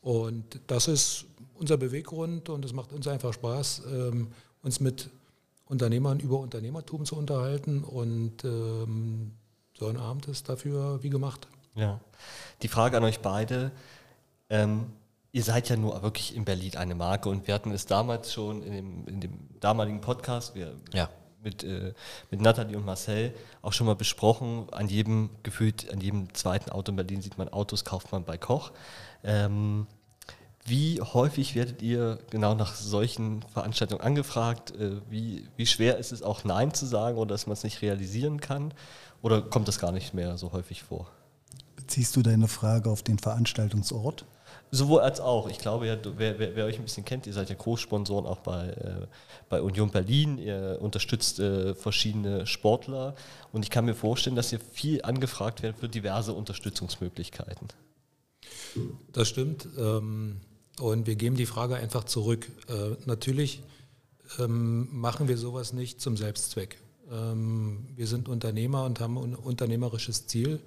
Und 0.00 0.60
das 0.66 0.88
ist 0.88 1.24
unser 1.54 1.76
Beweggrund 1.76 2.48
und 2.48 2.64
es 2.64 2.72
macht 2.72 2.92
uns 2.92 3.06
einfach 3.06 3.32
Spaß, 3.32 3.82
ähm, 3.86 4.28
uns 4.62 4.80
mit 4.80 5.10
Unternehmern 5.66 6.20
über 6.20 6.38
Unternehmertum 6.38 7.04
zu 7.04 7.16
unterhalten 7.16 7.82
und 7.84 8.44
ähm, 8.44 9.32
so 9.78 9.86
ein 9.86 9.96
Abend 9.96 10.26
ist 10.28 10.48
dafür 10.48 11.02
wie 11.02 11.10
gemacht. 11.10 11.46
Ja, 11.74 12.00
die 12.62 12.68
Frage 12.68 12.96
an 12.96 13.04
euch 13.04 13.20
beide. 13.20 13.70
Ähm, 14.50 14.86
ihr 15.30 15.42
seid 15.42 15.68
ja 15.68 15.76
nur 15.76 16.02
wirklich 16.02 16.36
in 16.36 16.44
Berlin 16.44 16.76
eine 16.76 16.94
Marke 16.94 17.28
und 17.28 17.46
wir 17.46 17.54
hatten 17.54 17.70
es 17.70 17.86
damals 17.86 18.32
schon 18.32 18.62
in 18.62 18.72
dem, 18.72 19.06
in 19.06 19.20
dem 19.20 19.32
damaligen 19.60 20.00
Podcast, 20.00 20.54
wir 20.54 20.74
ja 20.92 21.08
mit, 21.42 21.64
äh, 21.64 21.92
mit 22.30 22.40
Nathalie 22.40 22.76
und 22.76 22.84
Marcel 22.84 23.34
auch 23.62 23.72
schon 23.72 23.86
mal 23.86 23.96
besprochen. 23.96 24.66
An 24.72 24.88
jedem, 24.88 25.30
gefühlt 25.42 25.92
an 25.92 26.00
jedem 26.00 26.32
zweiten 26.34 26.70
Auto 26.70 26.92
in 26.92 26.96
Berlin 26.96 27.22
sieht 27.22 27.38
man 27.38 27.48
Autos, 27.48 27.84
kauft 27.84 28.12
man 28.12 28.24
bei 28.24 28.38
Koch. 28.38 28.72
Ähm, 29.24 29.86
wie 30.64 31.00
häufig 31.00 31.54
werdet 31.54 31.82
ihr 31.82 32.18
genau 32.30 32.54
nach 32.54 32.74
solchen 32.74 33.42
Veranstaltungen 33.52 34.00
angefragt? 34.00 34.70
Äh, 34.76 35.00
wie, 35.10 35.48
wie 35.56 35.66
schwer 35.66 35.98
ist 35.98 36.12
es 36.12 36.22
auch 36.22 36.44
Nein 36.44 36.72
zu 36.72 36.86
sagen 36.86 37.18
oder 37.18 37.34
dass 37.34 37.46
man 37.46 37.54
es 37.54 37.64
nicht 37.64 37.82
realisieren 37.82 38.40
kann? 38.40 38.72
Oder 39.22 39.42
kommt 39.42 39.68
das 39.68 39.78
gar 39.78 39.92
nicht 39.92 40.14
mehr 40.14 40.38
so 40.38 40.52
häufig 40.52 40.82
vor? 40.82 41.08
Beziehst 41.76 42.14
du 42.16 42.22
deine 42.22 42.48
Frage 42.48 42.90
auf 42.90 43.02
den 43.02 43.18
Veranstaltungsort? 43.18 44.24
Sowohl 44.74 45.00
als 45.00 45.20
auch. 45.20 45.50
Ich 45.50 45.58
glaube 45.58 45.86
ja, 45.86 45.98
wer, 46.16 46.38
wer, 46.38 46.56
wer, 46.56 46.64
euch 46.64 46.78
ein 46.78 46.84
bisschen 46.84 47.04
kennt, 47.04 47.26
ihr 47.26 47.34
seid 47.34 47.50
ja 47.50 47.54
Großsponsoren 47.54 48.24
auch 48.24 48.38
bei, 48.38 48.68
äh, 48.68 49.06
bei 49.50 49.60
Union 49.60 49.90
Berlin. 49.90 50.38
Ihr 50.38 50.78
unterstützt 50.80 51.38
äh, 51.40 51.74
verschiedene 51.74 52.46
Sportler. 52.46 53.14
Und 53.52 53.64
ich 53.64 53.70
kann 53.70 53.84
mir 53.84 53.94
vorstellen, 53.94 54.34
dass 54.34 54.50
ihr 54.50 54.60
viel 54.60 55.02
angefragt 55.02 55.62
werdet 55.62 55.78
für 55.78 55.90
diverse 55.90 56.32
Unterstützungsmöglichkeiten. 56.32 57.68
Das 59.12 59.28
stimmt. 59.28 59.68
Ähm, 59.76 60.40
und 60.80 61.06
wir 61.06 61.16
geben 61.16 61.36
die 61.36 61.44
Frage 61.44 61.76
einfach 61.76 62.04
zurück. 62.04 62.50
Äh, 62.68 62.96
natürlich 63.04 63.62
ähm, 64.38 64.88
machen 64.90 65.28
wir 65.28 65.36
sowas 65.36 65.74
nicht 65.74 66.00
zum 66.00 66.16
Selbstzweck. 66.16 66.80
Ähm, 67.10 67.88
wir 67.94 68.06
sind 68.06 68.26
Unternehmer 68.26 68.86
und 68.86 69.00
haben 69.00 69.18
ein 69.18 69.34
unternehmerisches 69.34 70.26
Ziel. 70.28 70.60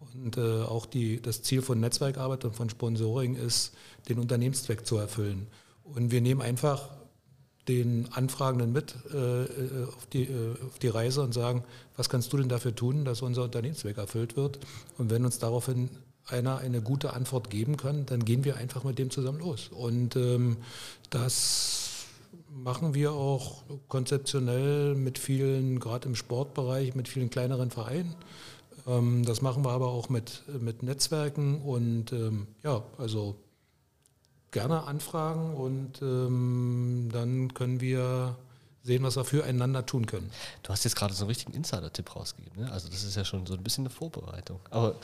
Und 0.00 0.36
äh, 0.36 0.62
auch 0.62 0.86
die, 0.86 1.20
das 1.20 1.42
Ziel 1.42 1.62
von 1.62 1.80
Netzwerkarbeit 1.80 2.44
und 2.44 2.54
von 2.54 2.70
Sponsoring 2.70 3.34
ist, 3.34 3.74
den 4.08 4.18
Unternehmenszweck 4.18 4.86
zu 4.86 4.96
erfüllen. 4.96 5.46
Und 5.84 6.10
wir 6.10 6.20
nehmen 6.20 6.40
einfach 6.40 6.90
den 7.66 8.08
Anfragenden 8.12 8.72
mit 8.72 8.94
äh, 9.12 9.42
äh 9.44 9.84
auf, 9.86 10.06
die, 10.06 10.24
äh, 10.24 10.56
auf 10.66 10.78
die 10.78 10.88
Reise 10.88 11.22
und 11.22 11.34
sagen, 11.34 11.64
was 11.96 12.08
kannst 12.08 12.32
du 12.32 12.38
denn 12.38 12.48
dafür 12.48 12.74
tun, 12.74 13.04
dass 13.04 13.22
unser 13.22 13.44
Unternehmenszweck 13.44 13.98
erfüllt 13.98 14.36
wird? 14.36 14.58
Und 14.96 15.10
wenn 15.10 15.24
uns 15.24 15.38
daraufhin 15.38 15.90
einer 16.26 16.58
eine 16.58 16.80
gute 16.82 17.12
Antwort 17.12 17.50
geben 17.50 17.76
kann, 17.76 18.06
dann 18.06 18.24
gehen 18.24 18.44
wir 18.44 18.56
einfach 18.56 18.84
mit 18.84 18.98
dem 18.98 19.10
zusammen 19.10 19.40
los. 19.40 19.68
Und 19.68 20.16
ähm, 20.16 20.58
das 21.10 22.06
machen 22.50 22.94
wir 22.94 23.12
auch 23.12 23.62
konzeptionell 23.88 24.94
mit 24.94 25.18
vielen, 25.18 25.80
gerade 25.80 26.08
im 26.08 26.14
Sportbereich, 26.14 26.94
mit 26.94 27.08
vielen 27.08 27.30
kleineren 27.30 27.70
Vereinen. 27.70 28.14
Ähm, 28.88 29.24
das 29.24 29.42
machen 29.42 29.64
wir 29.64 29.70
aber 29.70 29.88
auch 29.88 30.08
mit, 30.08 30.42
mit 30.60 30.82
Netzwerken 30.82 31.60
und 31.60 32.12
ähm, 32.12 32.48
ja, 32.64 32.82
also 32.96 33.36
gerne 34.50 34.84
anfragen 34.84 35.54
und 35.54 36.00
ähm, 36.02 37.10
dann 37.12 37.52
können 37.54 37.80
wir 37.80 38.36
sehen, 38.82 39.02
was 39.02 39.16
wir 39.16 39.24
füreinander 39.24 39.84
tun 39.84 40.06
können. 40.06 40.30
Du 40.62 40.70
hast 40.70 40.84
jetzt 40.84 40.96
gerade 40.96 41.12
so 41.12 41.24
einen 41.24 41.28
richtigen 41.28 41.52
Insider-Tipp 41.52 42.16
rausgegeben. 42.16 42.64
Ne? 42.64 42.72
Also 42.72 42.88
das 42.88 43.04
ist 43.04 43.14
ja 43.16 43.24
schon 43.24 43.44
so 43.46 43.54
ein 43.54 43.62
bisschen 43.62 43.82
eine 43.82 43.90
Vorbereitung. 43.90 44.60
Aber 44.70 44.94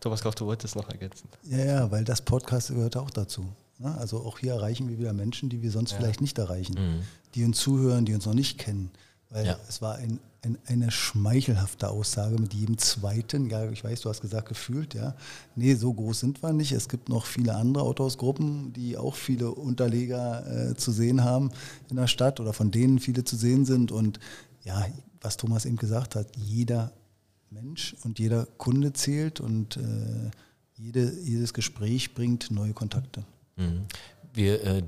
Thomas 0.00 0.22
Kauf, 0.22 0.34
du 0.34 0.46
wolltest 0.46 0.74
noch 0.74 0.88
ergänzen. 0.88 1.28
Ja, 1.44 1.64
ja, 1.64 1.90
weil 1.90 2.04
das 2.04 2.20
Podcast 2.20 2.68
gehört 2.68 2.96
auch 2.96 3.10
dazu. 3.10 3.46
Ne? 3.78 3.96
Also 3.98 4.18
auch 4.24 4.38
hier 4.40 4.54
erreichen 4.54 4.88
wir 4.88 4.98
wieder 4.98 5.12
Menschen, 5.12 5.48
die 5.48 5.62
wir 5.62 5.70
sonst 5.70 5.92
ja. 5.92 5.98
vielleicht 5.98 6.20
nicht 6.20 6.38
erreichen, 6.38 6.74
mhm. 6.74 7.02
die 7.34 7.44
uns 7.44 7.60
zuhören, 7.60 8.04
die 8.04 8.14
uns 8.14 8.26
noch 8.26 8.34
nicht 8.34 8.58
kennen. 8.58 8.90
Weil 9.30 9.46
ja. 9.46 9.58
es 9.68 9.80
war 9.80 9.94
ein, 9.96 10.18
ein, 10.44 10.58
eine 10.66 10.90
schmeichelhafte 10.90 11.88
Aussage 11.88 12.36
mit 12.36 12.52
jedem 12.52 12.76
zweiten. 12.76 13.48
Ja, 13.48 13.70
ich 13.70 13.84
weiß, 13.84 14.00
du 14.00 14.08
hast 14.08 14.20
gesagt, 14.20 14.48
gefühlt, 14.48 14.94
ja. 14.94 15.14
Nee, 15.54 15.74
so 15.74 15.92
groß 15.92 16.20
sind 16.20 16.42
wir 16.42 16.52
nicht. 16.52 16.72
Es 16.72 16.88
gibt 16.88 17.08
noch 17.08 17.26
viele 17.26 17.54
andere 17.54 17.84
Autohausgruppen, 17.84 18.72
die 18.72 18.96
auch 18.96 19.14
viele 19.14 19.52
Unterleger 19.52 20.70
äh, 20.70 20.74
zu 20.74 20.90
sehen 20.90 21.22
haben 21.22 21.50
in 21.90 21.96
der 21.96 22.08
Stadt 22.08 22.40
oder 22.40 22.52
von 22.52 22.70
denen 22.70 22.98
viele 22.98 23.24
zu 23.24 23.36
sehen 23.36 23.64
sind. 23.64 23.92
Und 23.92 24.18
ja, 24.64 24.84
was 25.20 25.36
Thomas 25.36 25.64
eben 25.64 25.76
gesagt 25.76 26.16
hat, 26.16 26.36
jeder 26.36 26.92
Mensch 27.50 27.94
und 28.02 28.18
jeder 28.18 28.46
Kunde 28.58 28.92
zählt 28.92 29.40
und 29.40 29.76
äh, 29.76 30.30
jede, 30.74 31.12
jedes 31.22 31.54
Gespräch 31.54 32.14
bringt 32.14 32.50
neue 32.50 32.72
Kontakte. 32.72 33.24
Mhm. 33.56 33.84
Wir 34.34 34.64
äh, 34.64 34.82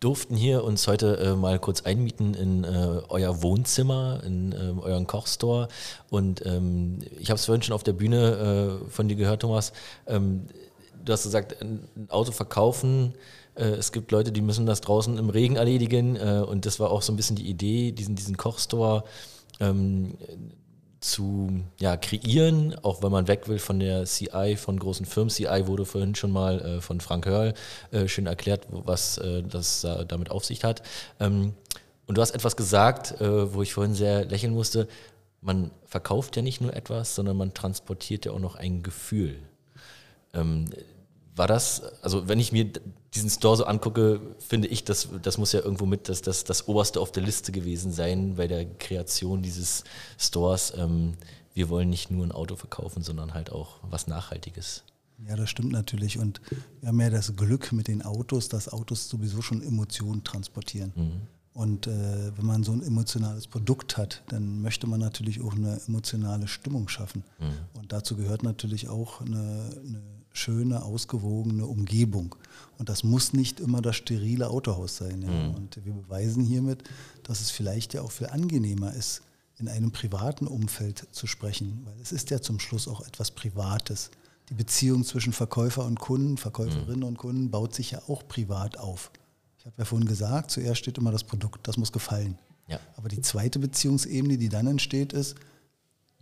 durften 0.00 0.36
hier 0.36 0.64
uns 0.64 0.86
heute 0.86 1.16
äh, 1.16 1.34
mal 1.34 1.58
kurz 1.58 1.82
einmieten 1.82 2.34
in 2.34 2.64
äh, 2.64 3.00
euer 3.08 3.42
Wohnzimmer, 3.42 4.22
in 4.24 4.52
ähm, 4.52 4.80
euren 4.80 5.06
Kochstore. 5.06 5.68
Und 6.10 6.44
ähm, 6.44 6.98
ich 7.18 7.30
habe 7.30 7.36
es 7.36 7.46
vorhin 7.46 7.62
schon 7.62 7.74
auf 7.74 7.84
der 7.84 7.94
Bühne 7.94 8.80
äh, 8.84 8.90
von 8.90 9.08
dir 9.08 9.16
gehört, 9.16 9.42
Thomas. 9.42 9.72
Ähm, 10.06 10.46
du 11.02 11.12
hast 11.12 11.22
gesagt, 11.22 11.60
ein 11.62 11.88
Auto 12.08 12.32
verkaufen. 12.32 13.14
Äh, 13.54 13.64
es 13.64 13.92
gibt 13.92 14.10
Leute, 14.10 14.30
die 14.30 14.42
müssen 14.42 14.66
das 14.66 14.82
draußen 14.82 15.16
im 15.16 15.30
Regen 15.30 15.56
erledigen. 15.56 16.16
Äh, 16.16 16.44
und 16.46 16.66
das 16.66 16.78
war 16.78 16.90
auch 16.90 17.00
so 17.00 17.14
ein 17.14 17.16
bisschen 17.16 17.36
die 17.36 17.48
Idee, 17.48 17.92
diesen, 17.92 18.14
diesen 18.14 18.36
Kochstore 18.36 19.04
ähm, 19.58 20.18
zu 21.02 21.62
ja, 21.78 21.96
kreieren, 21.96 22.74
auch 22.82 23.02
wenn 23.02 23.12
man 23.12 23.28
weg 23.28 23.48
will 23.48 23.58
von 23.58 23.78
der 23.80 24.04
CI 24.04 24.56
von 24.56 24.78
großen 24.78 25.04
Firmen. 25.04 25.30
CI 25.30 25.66
wurde 25.66 25.84
vorhin 25.84 26.14
schon 26.14 26.30
mal 26.30 26.60
äh, 26.60 26.80
von 26.80 27.00
Frank 27.00 27.26
Hörl 27.26 27.54
äh, 27.90 28.08
schön 28.08 28.26
erklärt, 28.26 28.66
was 28.70 29.18
äh, 29.18 29.42
das 29.42 29.86
damit 30.08 30.30
auf 30.30 30.44
sich 30.44 30.64
hat. 30.64 30.82
Ähm, 31.20 31.54
und 32.06 32.18
du 32.18 32.22
hast 32.22 32.32
etwas 32.32 32.56
gesagt, 32.56 33.20
äh, 33.20 33.54
wo 33.54 33.62
ich 33.62 33.72
vorhin 33.72 33.94
sehr 33.94 34.24
lächeln 34.24 34.52
musste. 34.52 34.88
Man 35.40 35.70
verkauft 35.86 36.36
ja 36.36 36.42
nicht 36.42 36.60
nur 36.60 36.74
etwas, 36.74 37.14
sondern 37.14 37.36
man 37.36 37.54
transportiert 37.54 38.26
ja 38.26 38.32
auch 38.32 38.38
noch 38.38 38.56
ein 38.56 38.82
Gefühl. 38.82 39.36
Ähm, 40.34 40.66
war 41.34 41.46
das, 41.46 41.82
also 42.02 42.28
wenn 42.28 42.38
ich 42.38 42.52
mir 42.52 42.70
diesen 43.14 43.30
Store 43.30 43.56
so 43.56 43.64
angucke, 43.64 44.20
finde 44.38 44.68
ich, 44.68 44.84
das, 44.84 45.08
das 45.22 45.38
muss 45.38 45.52
ja 45.52 45.60
irgendwo 45.60 45.86
mit 45.86 46.08
das, 46.08 46.22
das, 46.22 46.44
das 46.44 46.68
oberste 46.68 47.00
auf 47.00 47.12
der 47.12 47.22
Liste 47.22 47.52
gewesen 47.52 47.92
sein 47.92 48.36
bei 48.36 48.46
der 48.46 48.64
Kreation 48.64 49.42
dieses 49.42 49.84
Stores. 50.18 50.72
Ähm, 50.76 51.14
wir 51.54 51.68
wollen 51.68 51.90
nicht 51.90 52.10
nur 52.10 52.24
ein 52.24 52.32
Auto 52.32 52.56
verkaufen, 52.56 53.02
sondern 53.02 53.34
halt 53.34 53.52
auch 53.52 53.80
was 53.82 54.06
Nachhaltiges. 54.06 54.84
Ja, 55.28 55.36
das 55.36 55.50
stimmt 55.50 55.72
natürlich. 55.72 56.18
Und 56.18 56.40
wir 56.80 56.88
haben 56.88 57.00
ja 57.00 57.10
das 57.10 57.36
Glück 57.36 57.72
mit 57.72 57.88
den 57.88 58.02
Autos, 58.02 58.48
dass 58.48 58.72
Autos 58.72 59.08
sowieso 59.08 59.42
schon 59.42 59.62
Emotionen 59.62 60.24
transportieren. 60.24 60.92
Mhm. 60.96 61.20
Und 61.54 61.86
äh, 61.86 62.36
wenn 62.36 62.46
man 62.46 62.64
so 62.64 62.72
ein 62.72 62.82
emotionales 62.82 63.46
Produkt 63.46 63.98
hat, 63.98 64.22
dann 64.28 64.62
möchte 64.62 64.86
man 64.86 65.00
natürlich 65.00 65.42
auch 65.42 65.52
eine 65.54 65.80
emotionale 65.86 66.48
Stimmung 66.48 66.88
schaffen. 66.88 67.24
Mhm. 67.38 67.78
Und 67.78 67.92
dazu 67.92 68.16
gehört 68.16 68.42
natürlich 68.42 68.88
auch 68.88 69.20
eine, 69.20 69.70
eine, 69.86 70.02
schöne, 70.32 70.82
ausgewogene 70.82 71.66
Umgebung. 71.66 72.34
Und 72.78 72.88
das 72.88 73.04
muss 73.04 73.32
nicht 73.32 73.60
immer 73.60 73.80
das 73.80 73.96
sterile 73.96 74.48
Autohaus 74.48 74.96
sein. 74.96 75.22
Ja. 75.22 75.28
Mhm. 75.28 75.54
Und 75.54 75.84
wir 75.84 75.92
beweisen 75.92 76.44
hiermit, 76.44 76.84
dass 77.22 77.40
es 77.40 77.50
vielleicht 77.50 77.94
ja 77.94 78.02
auch 78.02 78.10
viel 78.10 78.28
angenehmer 78.28 78.92
ist, 78.92 79.22
in 79.58 79.68
einem 79.68 79.92
privaten 79.92 80.46
Umfeld 80.46 81.06
zu 81.12 81.26
sprechen, 81.26 81.82
weil 81.84 81.94
es 82.00 82.10
ist 82.10 82.30
ja 82.30 82.40
zum 82.40 82.58
Schluss 82.58 82.88
auch 82.88 83.06
etwas 83.06 83.30
Privates. 83.30 84.10
Die 84.48 84.54
Beziehung 84.54 85.04
zwischen 85.04 85.32
Verkäufer 85.32 85.84
und 85.84 86.00
Kunden, 86.00 86.36
Verkäuferinnen 86.36 87.00
mhm. 87.00 87.06
und 87.06 87.18
Kunden 87.18 87.50
baut 87.50 87.74
sich 87.74 87.92
ja 87.92 88.02
auch 88.08 88.26
privat 88.26 88.78
auf. 88.78 89.10
Ich 89.58 89.66
habe 89.66 89.76
ja 89.78 89.84
vorhin 89.84 90.08
gesagt, 90.08 90.50
zuerst 90.50 90.80
steht 90.80 90.98
immer 90.98 91.12
das 91.12 91.22
Produkt, 91.22 91.68
das 91.68 91.76
muss 91.76 91.92
gefallen. 91.92 92.36
Ja. 92.66 92.80
Aber 92.96 93.08
die 93.08 93.20
zweite 93.20 93.60
Beziehungsebene, 93.60 94.38
die 94.38 94.48
dann 94.48 94.66
entsteht, 94.66 95.12
ist 95.12 95.36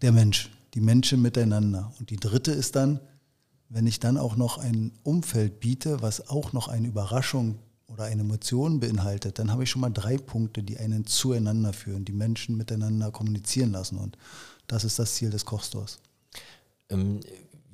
der 0.03 0.13
Mensch, 0.13 0.51
die 0.75 0.81
Menschen 0.81 1.23
miteinander. 1.23 1.93
Und 1.99 2.11
die 2.11 2.17
dritte 2.17 2.53
ist 2.53 2.77
dann, 2.77 3.01
wenn 3.71 3.87
ich 3.87 4.01
dann 4.01 4.19
auch 4.19 4.37
noch 4.37 4.59
ein 4.59 4.93
Umfeld 5.05 5.61
biete, 5.61 6.03
was 6.03 6.29
auch 6.29 6.53
noch 6.53 6.69
eine 6.69 6.89
Überraschung 6.89 7.59
oder 7.87 8.05
eine 8.05 8.23
Emotion 8.23 8.81
beinhaltet, 8.81 9.39
dann 9.39 9.51
habe 9.51 9.63
ich 9.63 9.71
schon 9.71 9.81
mal 9.81 9.91
drei 9.91 10.19
Punkte, 10.19 10.63
die 10.63 10.79
einen 10.79 11.07
zueinander 11.07 11.73
führen, 11.73 12.05
die 12.05 12.13
Menschen 12.13 12.57
miteinander 12.57 13.13
kommunizieren 13.13 13.71
lassen. 13.73 13.97
Und 13.97 14.19
das 14.67 14.85
ist 14.85 14.99
das 14.99 15.15
Ziel 15.15 15.31
des 15.31 15.45
Kochstores. 15.45 16.01
Ähm, 16.89 17.21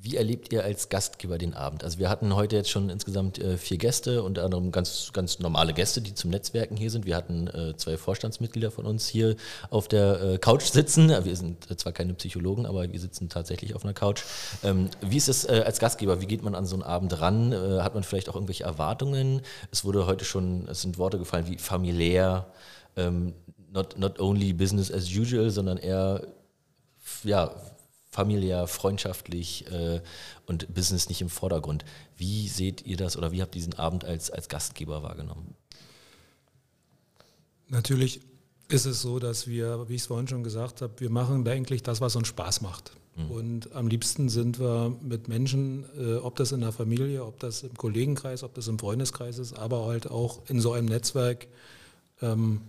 wie 0.06 0.16
erlebt 0.16 0.52
ihr 0.52 0.62
als 0.62 0.88
Gastgeber 0.88 1.36
den 1.36 1.52
Abend? 1.52 1.82
Also 1.82 1.98
wir 1.98 2.08
hatten 2.08 2.36
heute 2.36 2.54
jetzt 2.54 2.70
schon 2.70 2.90
insgesamt 2.90 3.40
äh, 3.40 3.58
vier 3.58 3.76
Gäste, 3.76 4.22
unter 4.22 4.44
anderem 4.44 4.70
ganz, 4.70 5.10
ganz 5.12 5.40
normale 5.40 5.72
Gäste, 5.72 6.00
die 6.00 6.14
zum 6.14 6.30
Netzwerken 6.30 6.76
hier 6.76 6.92
sind. 6.92 7.06
Wir 7.06 7.16
hatten 7.16 7.48
äh, 7.48 7.76
zwei 7.76 7.96
Vorstandsmitglieder 7.96 8.70
von 8.70 8.86
uns 8.86 9.08
hier 9.08 9.34
auf 9.68 9.88
der 9.88 10.22
äh, 10.22 10.38
Couch 10.38 10.62
sitzen. 10.62 11.08
Wir 11.08 11.34
sind 11.34 11.66
zwar 11.80 11.92
keine 11.92 12.14
Psychologen, 12.14 12.66
aber 12.66 12.92
wir 12.92 13.00
sitzen 13.00 13.28
tatsächlich 13.28 13.74
auf 13.74 13.82
einer 13.82 13.94
Couch. 13.94 14.22
Ähm, 14.62 14.90
wie 15.00 15.16
ist 15.16 15.28
es 15.28 15.44
als 15.44 15.80
Gastgeber? 15.80 16.20
Wie 16.20 16.26
geht 16.26 16.44
man 16.44 16.54
an 16.54 16.66
so 16.66 16.76
einen 16.76 16.84
Abend 16.84 17.20
ran? 17.20 17.52
Hat 17.82 17.94
man 17.94 18.04
vielleicht 18.04 18.28
auch 18.28 18.36
irgendwelche 18.36 18.62
Erwartungen? 18.62 19.42
Es 19.72 19.84
wurde 19.84 20.06
heute 20.06 20.24
schon, 20.24 20.68
es 20.68 20.82
sind 20.82 20.98
Worte 20.98 21.18
gefallen 21.18 21.48
wie 21.48 21.58
familiär, 21.58 22.46
ähm, 22.96 23.34
not, 23.72 23.98
not 23.98 24.20
only 24.20 24.52
business 24.52 24.92
as 24.92 25.08
usual, 25.10 25.50
sondern 25.50 25.78
eher 25.78 26.22
ja, 27.24 27.50
familiär, 28.16 28.66
freundschaftlich 28.66 29.70
äh, 29.70 30.00
und 30.46 30.72
Business 30.72 31.10
nicht 31.10 31.20
im 31.20 31.28
Vordergrund. 31.28 31.84
Wie 32.16 32.48
seht 32.48 32.86
ihr 32.86 32.96
das 32.96 33.18
oder 33.18 33.30
wie 33.30 33.42
habt 33.42 33.54
ihr 33.54 33.60
diesen 33.60 33.74
Abend 33.74 34.06
als, 34.06 34.30
als 34.30 34.48
Gastgeber 34.48 35.02
wahrgenommen? 35.02 35.54
Natürlich 37.68 38.22
ist 38.68 38.86
es 38.86 39.02
so, 39.02 39.18
dass 39.18 39.46
wir, 39.46 39.86
wie 39.88 39.96
ich 39.96 40.00
es 40.00 40.06
vorhin 40.06 40.28
schon 40.28 40.42
gesagt 40.42 40.80
habe, 40.80 40.94
wir 40.98 41.10
machen 41.10 41.46
eigentlich 41.46 41.82
das, 41.82 42.00
was 42.00 42.16
uns 42.16 42.28
Spaß 42.28 42.62
macht. 42.62 42.92
Mhm. 43.16 43.30
Und 43.30 43.72
am 43.74 43.86
liebsten 43.86 44.30
sind 44.30 44.58
wir 44.58 44.96
mit 45.02 45.28
Menschen, 45.28 45.84
äh, 45.98 46.14
ob 46.14 46.36
das 46.36 46.52
in 46.52 46.62
der 46.62 46.72
Familie, 46.72 47.22
ob 47.22 47.38
das 47.38 47.64
im 47.64 47.74
Kollegenkreis, 47.74 48.42
ob 48.44 48.54
das 48.54 48.66
im 48.68 48.78
Freundeskreis 48.78 49.38
ist, 49.38 49.52
aber 49.52 49.84
halt 49.84 50.10
auch 50.10 50.40
in 50.48 50.58
so 50.60 50.72
einem 50.72 50.88
Netzwerk 50.88 51.48
ähm, 52.22 52.62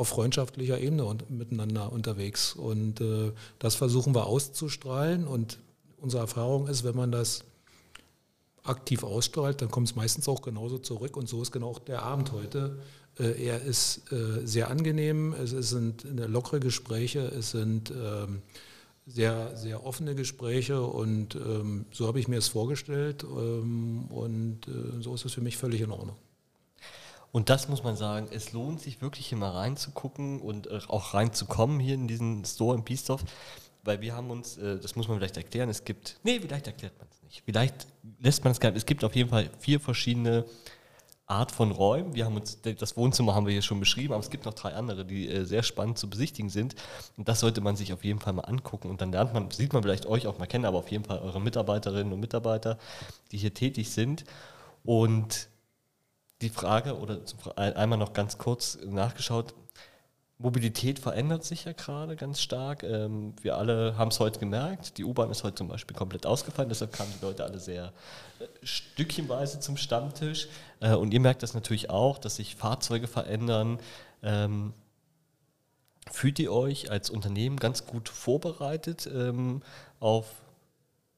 auf 0.00 0.08
freundschaftlicher 0.08 0.80
Ebene 0.80 1.04
und 1.04 1.30
miteinander 1.30 1.92
unterwegs. 1.92 2.54
Und 2.54 3.02
äh, 3.02 3.32
das 3.58 3.74
versuchen 3.74 4.14
wir 4.14 4.26
auszustrahlen. 4.26 5.26
Und 5.26 5.58
unsere 5.98 6.22
Erfahrung 6.22 6.68
ist, 6.68 6.84
wenn 6.84 6.96
man 6.96 7.12
das 7.12 7.44
aktiv 8.64 9.04
ausstrahlt, 9.04 9.60
dann 9.60 9.70
kommt 9.70 9.88
es 9.88 9.96
meistens 9.96 10.26
auch 10.26 10.40
genauso 10.40 10.78
zurück. 10.78 11.18
Und 11.18 11.28
so 11.28 11.42
ist 11.42 11.52
genau 11.52 11.68
auch 11.68 11.78
der 11.78 12.02
Abend 12.02 12.32
heute. 12.32 12.78
Äh, 13.18 13.44
er 13.44 13.60
ist 13.60 14.10
äh, 14.10 14.46
sehr 14.46 14.70
angenehm, 14.70 15.34
es, 15.34 15.52
es 15.52 15.68
sind 15.68 16.06
lockere 16.14 16.60
Gespräche, 16.60 17.20
es 17.20 17.50
sind 17.50 17.90
ähm, 17.90 18.40
sehr, 19.06 19.54
sehr 19.54 19.84
offene 19.84 20.14
Gespräche 20.14 20.80
und 20.82 21.34
ähm, 21.34 21.84
so 21.90 22.06
habe 22.06 22.20
ich 22.20 22.28
mir 22.28 22.38
es 22.38 22.48
vorgestellt 22.48 23.24
ähm, 23.24 24.06
und 24.08 24.66
äh, 24.68 25.02
so 25.02 25.14
ist 25.14 25.24
es 25.24 25.34
für 25.34 25.40
mich 25.40 25.56
völlig 25.58 25.82
in 25.82 25.90
Ordnung. 25.90 26.16
Und 27.32 27.48
das 27.48 27.68
muss 27.68 27.84
man 27.84 27.96
sagen, 27.96 28.28
es 28.32 28.52
lohnt 28.52 28.80
sich 28.80 29.00
wirklich 29.00 29.28
hier 29.28 29.38
mal 29.38 29.50
reinzugucken 29.50 30.40
und 30.40 30.66
äh, 30.66 30.80
auch 30.88 31.14
reinzukommen 31.14 31.78
hier 31.78 31.94
in 31.94 32.08
diesen 32.08 32.44
Store 32.44 32.76
in 32.76 32.82
Biesdorf, 32.82 33.24
weil 33.84 34.00
wir 34.00 34.14
haben 34.14 34.30
uns, 34.30 34.56
äh, 34.58 34.78
das 34.78 34.96
muss 34.96 35.08
man 35.08 35.18
vielleicht 35.18 35.36
erklären, 35.36 35.68
es 35.68 35.84
gibt, 35.84 36.18
nee, 36.24 36.40
vielleicht 36.40 36.66
erklärt 36.66 36.98
man 36.98 37.06
es 37.10 37.22
nicht, 37.22 37.42
vielleicht 37.44 37.86
lässt 38.18 38.42
man 38.44 38.50
es 38.50 38.60
gar 38.60 38.70
nicht, 38.70 38.78
es 38.78 38.86
gibt 38.86 39.04
auf 39.04 39.14
jeden 39.14 39.30
Fall 39.30 39.48
vier 39.58 39.80
verschiedene 39.80 40.44
Art 41.30 41.52
von 41.52 41.70
Räumen. 41.70 42.14
Wir 42.14 42.24
haben 42.24 42.36
uns, 42.36 42.60
das 42.60 42.96
Wohnzimmer 42.96 43.34
haben 43.34 43.46
wir 43.46 43.52
hier 43.52 43.62
schon 43.62 43.78
beschrieben, 43.78 44.12
aber 44.12 44.22
es 44.22 44.30
gibt 44.30 44.44
noch 44.44 44.54
drei 44.54 44.74
andere, 44.74 45.04
die 45.04 45.28
äh, 45.28 45.44
sehr 45.44 45.62
spannend 45.62 45.96
zu 45.96 46.10
besichtigen 46.10 46.50
sind. 46.50 46.74
Und 47.16 47.28
das 47.28 47.38
sollte 47.38 47.60
man 47.60 47.76
sich 47.76 47.92
auf 47.92 48.04
jeden 48.04 48.18
Fall 48.18 48.32
mal 48.32 48.42
angucken. 48.42 48.90
Und 48.90 49.00
dann 49.00 49.12
lernt 49.12 49.32
man, 49.32 49.48
sieht 49.52 49.72
man 49.72 49.82
vielleicht 49.82 50.06
euch 50.06 50.26
auch 50.26 50.38
mal 50.38 50.46
kennen, 50.46 50.64
aber 50.64 50.78
auf 50.78 50.90
jeden 50.90 51.04
Fall 51.04 51.20
eure 51.20 51.40
Mitarbeiterinnen 51.40 52.12
und 52.12 52.18
Mitarbeiter, 52.18 52.78
die 53.30 53.38
hier 53.38 53.54
tätig 53.54 53.92
sind. 53.92 54.24
Und 54.82 55.49
die 56.40 56.48
Frage 56.48 56.98
oder 56.98 57.20
einmal 57.56 57.98
noch 57.98 58.12
ganz 58.12 58.38
kurz 58.38 58.78
nachgeschaut. 58.84 59.54
Mobilität 60.40 60.98
verändert 60.98 61.44
sich 61.44 61.66
ja 61.66 61.72
gerade 61.72 62.16
ganz 62.16 62.40
stark. 62.40 62.82
Ähm, 62.82 63.34
wir 63.42 63.58
alle 63.58 63.98
haben 63.98 64.08
es 64.08 64.20
heute 64.20 64.40
gemerkt. 64.40 64.96
Die 64.96 65.04
U-Bahn 65.04 65.30
ist 65.30 65.44
heute 65.44 65.56
zum 65.56 65.68
Beispiel 65.68 65.94
komplett 65.94 66.24
ausgefallen, 66.24 66.70
deshalb 66.70 66.94
kamen 66.94 67.12
die 67.18 67.24
Leute 67.24 67.44
alle 67.44 67.58
sehr 67.58 67.92
äh, 68.38 68.46
stückchenweise 68.62 69.60
zum 69.60 69.76
Stammtisch. 69.76 70.48
Äh, 70.80 70.94
und 70.94 71.12
ihr 71.12 71.20
merkt 71.20 71.42
das 71.42 71.52
natürlich 71.52 71.90
auch, 71.90 72.16
dass 72.16 72.36
sich 72.36 72.56
Fahrzeuge 72.56 73.06
verändern. 73.06 73.78
Ähm, 74.22 74.72
fühlt 76.10 76.38
ihr 76.38 76.52
euch 76.52 76.90
als 76.90 77.10
Unternehmen 77.10 77.58
ganz 77.58 77.86
gut 77.86 78.08
vorbereitet 78.08 79.08
ähm, 79.12 79.62
auf 80.00 80.26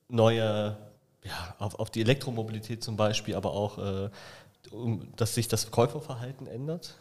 neue, 0.09 0.77
ja, 1.25 1.55
auf, 1.59 1.79
auf 1.79 1.91
die 1.91 2.01
Elektromobilität 2.01 2.83
zum 2.83 2.97
Beispiel, 2.97 3.37
aber 3.37 3.53
auch 3.53 3.79
äh, 3.79 4.11
dass 5.16 5.34
sich 5.34 5.48
das 5.48 5.70
Käuferverhalten 5.70 6.46
ändert? 6.46 6.94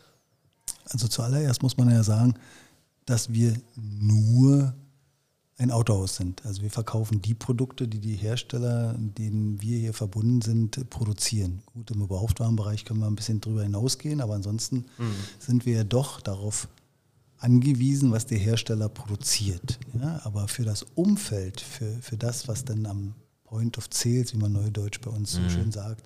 Also 0.90 1.08
zuallererst 1.08 1.64
muss 1.64 1.78
man 1.78 1.90
ja 1.90 2.04
sagen, 2.04 2.36
dass 3.06 3.32
wir 3.32 3.56
nur 3.76 4.74
ein 5.58 5.72
Autohaus 5.72 6.16
sind. 6.16 6.44
Also 6.46 6.64
wir 6.64 6.72
verkaufen 6.72 7.22
die 7.22 7.36
Produkte, 7.36 7.88
die 7.88 8.00
die 8.00 8.16
Hersteller, 8.16 8.96
denen 8.98 9.62
wir 9.62 9.78
hier 9.78 9.94
verbunden 9.94 10.42
sind, 10.42 10.90
produzieren. 10.90 11.62
Gut, 11.74 11.92
im 11.92 12.00
Gebrauchtwarenbereich 12.00 12.84
können 12.84 13.00
wir 13.00 13.08
ein 13.08 13.16
bisschen 13.16 13.42
drüber 13.42 13.62
hinausgehen, 13.62 14.22
aber 14.22 14.34
ansonsten 14.34 14.86
mhm. 14.98 15.14
sind 15.40 15.66
wir 15.66 15.76
ja 15.78 15.84
doch 15.84 16.20
darauf 16.20 16.68
angewiesen, 17.38 18.12
was 18.12 18.26
der 18.26 18.40
Hersteller 18.40 18.90
produziert. 18.90 19.80
Ja, 20.00 20.22
aber 20.24 20.48
für 20.48 20.64
das 20.64 20.84
Umfeld, 20.96 21.62
für, 21.62 21.92
für 22.02 22.18
das, 22.18 22.48
was 22.48 22.66
dann 22.66 22.86
am 22.86 23.14
Point 23.44 23.78
of 23.78 23.88
Sales, 23.92 24.34
wie 24.34 24.38
man 24.38 24.54
neudeutsch 24.54 25.02
bei 25.02 25.12
uns 25.12 25.34
so 25.34 25.42
mhm. 25.42 25.50
schön 25.50 25.72
sagt, 25.72 26.04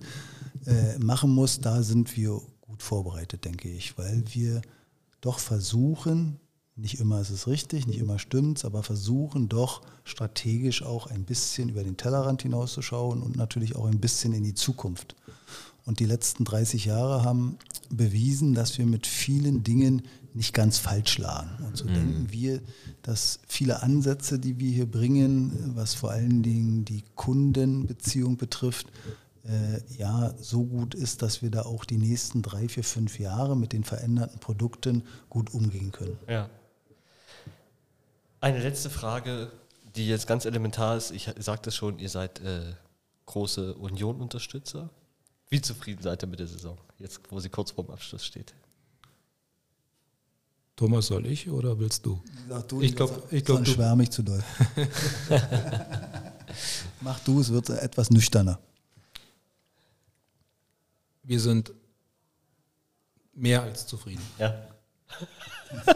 äh, 0.65 0.97
machen 0.99 1.31
muss, 1.31 1.59
da 1.59 1.83
sind 1.83 2.15
wir 2.17 2.41
gut 2.61 2.83
vorbereitet, 2.83 3.45
denke 3.45 3.69
ich, 3.69 3.97
weil 3.97 4.23
wir 4.33 4.61
doch 5.21 5.39
versuchen, 5.39 6.39
nicht 6.75 6.99
immer 6.99 7.21
ist 7.21 7.29
es 7.29 7.47
richtig, 7.47 7.87
nicht 7.87 7.99
immer 7.99 8.19
stimmt 8.19 8.59
es, 8.59 8.65
aber 8.65 8.83
versuchen 8.83 9.47
doch 9.47 9.81
strategisch 10.03 10.83
auch 10.83 11.07
ein 11.07 11.23
bisschen 11.23 11.69
über 11.69 11.83
den 11.83 11.97
Tellerrand 11.97 12.41
hinauszuschauen 12.41 13.21
und 13.21 13.35
natürlich 13.37 13.75
auch 13.75 13.85
ein 13.85 13.99
bisschen 13.99 14.33
in 14.33 14.43
die 14.43 14.55
Zukunft. 14.55 15.15
Und 15.85 15.99
die 15.99 16.05
letzten 16.05 16.45
30 16.45 16.85
Jahre 16.85 17.23
haben 17.23 17.57
bewiesen, 17.89 18.55
dass 18.55 18.77
wir 18.77 18.85
mit 18.87 19.05
vielen 19.05 19.63
Dingen 19.63 20.01
nicht 20.33 20.53
ganz 20.53 20.77
falsch 20.79 21.17
lagen. 21.17 21.63
Und 21.63 21.77
so 21.77 21.85
mhm. 21.85 21.93
denken 21.93 22.27
wir, 22.31 22.61
dass 23.03 23.39
viele 23.47 23.81
Ansätze, 23.83 24.37
die 24.39 24.59
wir 24.59 24.71
hier 24.71 24.89
bringen, 24.89 25.73
was 25.75 25.93
vor 25.93 26.11
allen 26.11 26.43
Dingen 26.43 26.83
die 26.83 27.03
Kundenbeziehung 27.15 28.35
betrifft, 28.35 28.87
ja 29.97 30.33
so 30.37 30.63
gut 30.63 30.95
ist, 30.95 31.21
dass 31.21 31.41
wir 31.41 31.51
da 31.51 31.63
auch 31.63 31.85
die 31.85 31.97
nächsten 31.97 32.41
drei, 32.41 32.67
vier, 32.67 32.83
fünf 32.83 33.19
Jahre 33.19 33.55
mit 33.55 33.73
den 33.73 33.83
veränderten 33.83 34.39
Produkten 34.39 35.03
gut 35.29 35.53
umgehen 35.53 35.91
können. 35.91 36.17
Ja. 36.27 36.49
Eine 38.41 38.59
letzte 38.59 38.89
Frage, 38.89 39.51
die 39.95 40.07
jetzt 40.07 40.27
ganz 40.27 40.45
elementar 40.45 40.97
ist. 40.97 41.11
Ich 41.11 41.29
sagte 41.39 41.69
es 41.69 41.75
schon, 41.75 41.99
ihr 41.99 42.09
seid 42.09 42.41
äh, 42.41 42.73
große 43.27 43.75
Union-Unterstützer. 43.75 44.89
Wie 45.49 45.61
zufrieden 45.61 46.01
seid 46.01 46.23
ihr 46.23 46.27
mit 46.27 46.39
der 46.39 46.47
Saison, 46.47 46.77
jetzt 46.97 47.21
wo 47.29 47.39
sie 47.39 47.49
kurz 47.49 47.71
vorm 47.71 47.89
Abschluss 47.91 48.25
steht? 48.25 48.53
Thomas, 50.75 51.07
soll 51.07 51.25
ich 51.27 51.49
oder 51.49 51.79
willst 51.79 52.05
du? 52.05 52.21
Sag 52.49 52.67
du 52.67 52.81
ich 52.81 52.95
glaube, 52.95 53.23
ich 53.31 53.45
glaube, 53.45 53.65
schwärme 53.65 54.03
ich 54.03 54.09
zu 54.09 54.23
doll. 54.23 54.43
Mach 57.01 57.19
du, 57.19 57.39
es 57.39 57.51
wird 57.51 57.69
etwas 57.69 58.09
nüchterner 58.09 58.59
wir 61.25 61.39
sind 61.39 61.73
mehr 63.33 63.61
als 63.61 63.85
zufrieden. 63.87 64.23
Ja. 64.39 64.55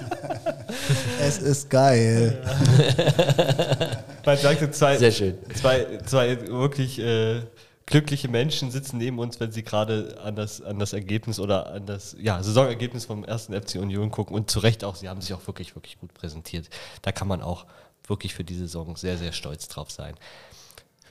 es 1.22 1.40
ist 1.40 1.70
geil. 1.70 2.42
Man 4.26 4.38
sagte 4.38 4.72
zwei, 4.72 4.98
Sehr 4.98 5.12
schön. 5.12 5.38
zwei, 5.56 6.00
zwei 6.06 6.48
wirklich 6.48 7.00
äh, 7.00 7.42
glückliche 7.86 8.28
Menschen 8.28 8.72
sitzen 8.72 8.98
neben 8.98 9.20
uns, 9.20 9.40
wenn 9.40 9.52
sie 9.52 9.64
gerade 9.64 10.18
an 10.24 10.36
das, 10.36 10.62
an 10.62 10.80
das 10.80 10.94
Ergebnis 10.94 11.40
oder 11.40 11.72
an 11.72 11.86
das 11.86 12.16
ja, 12.20 12.42
Saisonergebnis 12.44 13.06
vom 13.06 13.24
ersten 13.24 13.60
FC 13.60 13.76
Union 13.76 14.12
gucken. 14.12 14.36
Und 14.36 14.52
zu 14.52 14.60
Recht 14.60 14.84
auch, 14.84 14.96
sie 14.96 15.10
haben 15.10 15.22
sich 15.22 15.34
auch 15.34 15.46
wirklich, 15.48 15.76
wirklich 15.76 16.00
gut 16.00 16.14
präsentiert. 16.14 16.70
Da 17.02 17.12
kann 17.12 17.28
man 17.28 17.42
auch 17.42 17.66
wirklich 18.08 18.34
für 18.34 18.44
die 18.44 18.56
Saison 18.56 18.96
sehr, 18.96 19.18
sehr 19.18 19.32
stolz 19.32 19.68
drauf 19.68 19.92
sein. 19.92 20.16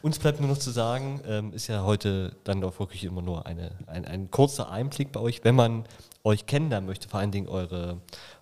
Uns 0.02 0.18
bleibt 0.18 0.40
nur 0.40 0.48
noch 0.48 0.58
zu 0.58 0.70
sagen, 0.70 1.20
ähm, 1.26 1.52
ist 1.52 1.66
ja 1.66 1.82
heute 1.82 2.36
dann 2.44 2.60
doch 2.60 2.78
wirklich 2.78 3.04
immer 3.04 3.22
nur 3.22 3.46
eine, 3.46 3.72
ein, 3.86 4.04
ein 4.04 4.30
kurzer 4.30 4.70
Einblick 4.70 5.12
bei 5.12 5.20
euch. 5.20 5.44
Wenn 5.44 5.54
man 5.54 5.84
euch 6.24 6.46
kennenlernen 6.46 6.86
möchte, 6.86 7.08
vor 7.08 7.20
allen 7.20 7.32
Dingen 7.32 7.48
eure, 7.48 8.00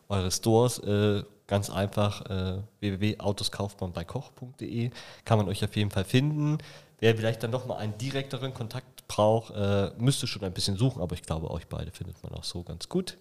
eure 0.09 0.31
Stores, 0.31 0.79
äh, 0.81 1.23
ganz 1.47 1.71
einfach 1.71 2.23
äh, 2.27 2.63
www.autoskaufmann 2.81 3.93
bei 3.93 4.05
koch.de 4.05 4.91
kann 5.25 5.39
man 5.39 5.49
euch 5.49 5.65
auf 5.65 5.77
jeden 5.77 5.91
Fall 5.91 6.05
finden. 6.05 6.59
Wer 6.99 7.15
vielleicht 7.15 7.43
dann 7.43 7.53
doch 7.53 7.67
mal 7.67 7.77
einen 7.77 7.97
direkteren 7.99 8.55
Kontakt 8.55 9.07
braucht, 9.07 9.55
äh, 9.55 9.91
müsste 9.99 10.27
schon 10.27 10.43
ein 10.45 10.53
bisschen 10.53 10.77
suchen, 10.77 11.03
aber 11.03 11.15
ich 11.15 11.23
glaube, 11.23 11.51
euch 11.51 11.67
beide 11.67 11.91
findet 11.91 12.23
man 12.23 12.33
auch 12.33 12.45
so 12.45 12.63
ganz 12.63 12.89
gut. 12.89 13.19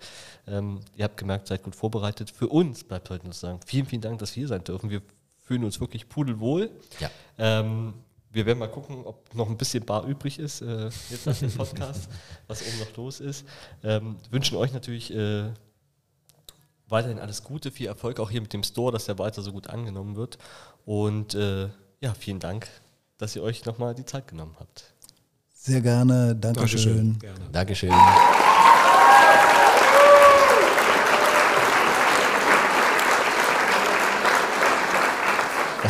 Ähm, 0.47 0.79
ihr 0.95 1.03
habt 1.03 1.17
gemerkt, 1.17 1.47
seid 1.47 1.63
gut 1.63 1.75
vorbereitet. 1.75 2.31
Für 2.31 2.47
uns 2.47 2.83
bleibt 2.83 3.09
heute 3.09 3.25
nur 3.25 3.33
zu 3.33 3.41
sagen, 3.41 3.59
vielen, 3.65 3.85
vielen 3.85 4.01
Dank, 4.01 4.19
dass 4.19 4.35
wir 4.35 4.41
hier 4.41 4.47
sein 4.47 4.63
dürfen. 4.63 4.89
Wir 4.89 5.01
fühlen 5.41 5.63
uns 5.63 5.79
wirklich 5.79 6.07
pudelwohl. 6.07 6.71
Ja. 6.99 7.11
Ähm, 7.37 7.93
wir 8.35 8.45
werden 8.45 8.59
mal 8.59 8.69
gucken, 8.69 9.05
ob 9.05 9.33
noch 9.33 9.49
ein 9.49 9.57
bisschen 9.57 9.85
Bar 9.85 10.05
übrig 10.05 10.39
ist, 10.39 10.61
äh, 10.61 10.89
jetzt 11.09 11.25
nach 11.25 11.37
dem 11.37 11.51
Podcast, 11.51 12.09
was 12.47 12.61
oben 12.61 12.79
noch 12.79 12.97
los 12.97 13.19
ist. 13.21 13.45
Ähm, 13.83 14.17
wünschen 14.29 14.57
euch 14.57 14.73
natürlich 14.73 15.13
äh, 15.13 15.51
weiterhin 16.89 17.19
alles 17.19 17.43
Gute, 17.43 17.71
viel 17.71 17.87
Erfolg 17.87 18.19
auch 18.19 18.29
hier 18.29 18.41
mit 18.41 18.51
dem 18.51 18.63
Store, 18.63 18.91
dass 18.91 19.05
der 19.05 19.17
weiter 19.17 19.41
so 19.41 19.53
gut 19.53 19.67
angenommen 19.67 20.17
wird. 20.17 20.37
Und 20.85 21.33
äh, 21.33 21.69
ja, 22.01 22.13
vielen 22.13 22.39
Dank, 22.39 22.67
dass 23.17 23.35
ihr 23.37 23.41
euch 23.41 23.65
nochmal 23.65 23.95
die 23.95 24.05
Zeit 24.05 24.27
genommen 24.27 24.57
habt. 24.59 24.93
Sehr 25.53 25.81
gerne, 25.81 26.35
Dankeschön. 26.35 27.17
Dankeschön. 27.17 27.19
Gerne. 27.19 27.51
Dankeschön. 27.51 28.44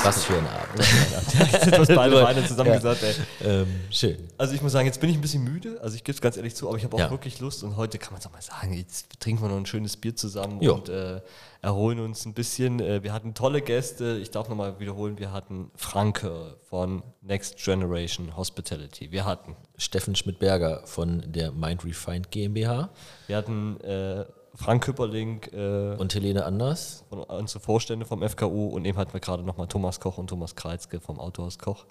Was 0.03 0.25
für 0.25 0.37
ein 0.37 0.47
Abend. 0.47 0.77
jetzt 1.51 1.71
haben 1.71 1.87
wir 1.87 1.95
beide 1.95 2.21
Beine 2.21 2.45
zusammen 2.45 2.69
ja. 2.69 2.75
gesagt, 2.75 3.03
ey. 3.03 3.15
Ähm, 3.47 3.67
schön. 3.89 4.17
Also 4.37 4.53
ich 4.53 4.61
muss 4.61 4.71
sagen, 4.71 4.85
jetzt 4.85 4.99
bin 4.99 5.09
ich 5.09 5.15
ein 5.15 5.21
bisschen 5.21 5.43
müde, 5.43 5.79
also 5.81 5.95
ich 5.95 6.03
gebe 6.03 6.15
es 6.15 6.21
ganz 6.21 6.37
ehrlich 6.37 6.55
zu, 6.55 6.67
aber 6.67 6.77
ich 6.77 6.83
habe 6.83 6.95
auch 6.95 6.99
ja. 6.99 7.11
wirklich 7.11 7.39
Lust 7.39 7.63
und 7.63 7.77
heute 7.77 7.97
kann 7.97 8.13
man 8.13 8.19
es 8.19 8.27
auch 8.27 8.31
mal 8.31 8.41
sagen, 8.41 8.73
jetzt 8.73 9.19
trinken 9.19 9.43
wir 9.43 9.49
noch 9.49 9.57
ein 9.57 9.65
schönes 9.65 9.97
Bier 9.97 10.15
zusammen 10.15 10.61
jo. 10.61 10.75
und 10.75 10.89
äh, 10.89 11.21
erholen 11.61 11.99
uns 11.99 12.25
ein 12.25 12.33
bisschen. 12.33 12.79
Äh, 12.79 13.03
wir 13.03 13.13
hatten 13.13 13.33
tolle 13.33 13.61
Gäste, 13.61 14.17
ich 14.21 14.31
darf 14.31 14.49
nochmal 14.49 14.79
wiederholen, 14.79 15.17
wir 15.19 15.31
hatten 15.31 15.71
Franke 15.75 16.57
von 16.69 17.03
Next 17.21 17.57
Generation 17.57 18.35
Hospitality, 18.35 19.11
wir 19.11 19.25
hatten 19.25 19.55
Steffen 19.77 20.15
Schmidt-Berger 20.15 20.81
von 20.85 21.23
der 21.25 21.51
Mind 21.51 21.83
Refined 21.83 22.31
GmbH. 22.31 22.89
Wir 23.27 23.37
hatten 23.37 23.79
äh, 23.81 24.25
Frank 24.55 24.83
Küpperling 24.83 25.41
äh, 25.53 25.95
und 25.97 26.13
Helene 26.13 26.45
Anders. 26.45 27.03
Von 27.09 27.19
unsere 27.19 27.59
Vorstände 27.59 28.05
vom 28.05 28.27
FKU 28.27 28.67
und 28.67 28.85
eben 28.85 28.97
hatten 28.97 29.13
wir 29.13 29.19
gerade 29.19 29.43
nochmal 29.43 29.67
Thomas 29.67 29.99
Koch 29.99 30.17
und 30.17 30.27
Thomas 30.27 30.55
Kreizke 30.55 30.99
vom 30.99 31.19
Autohaus 31.19 31.59
Koch. 31.59 31.85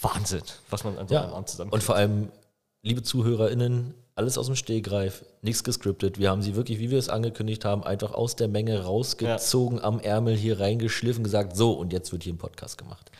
Wahnsinn, 0.00 0.42
was 0.70 0.84
man 0.84 0.98
an 0.98 1.08
so 1.08 1.16
einem 1.16 1.28
ja. 1.28 1.34
Abend 1.34 1.48
zusammen 1.48 1.70
Und 1.70 1.82
vor 1.82 1.96
allem, 1.96 2.30
liebe 2.82 3.02
ZuhörerInnen, 3.02 3.94
alles 4.14 4.36
aus 4.36 4.46
dem 4.46 4.56
Stehgreif, 4.56 5.24
nichts 5.40 5.64
gescriptet. 5.64 6.18
Wir 6.18 6.30
haben 6.30 6.42
sie 6.42 6.54
wirklich, 6.54 6.78
wie 6.78 6.90
wir 6.90 6.98
es 6.98 7.08
angekündigt 7.08 7.64
haben, 7.64 7.82
einfach 7.82 8.12
aus 8.12 8.36
der 8.36 8.48
Menge 8.48 8.84
rausgezogen, 8.84 9.78
ja. 9.78 9.84
am 9.84 10.00
Ärmel 10.00 10.36
hier 10.36 10.60
reingeschliffen, 10.60 11.24
gesagt, 11.24 11.56
so 11.56 11.72
und 11.72 11.92
jetzt 11.92 12.12
wird 12.12 12.24
hier 12.24 12.34
ein 12.34 12.38
Podcast 12.38 12.76
gemacht. 12.78 13.10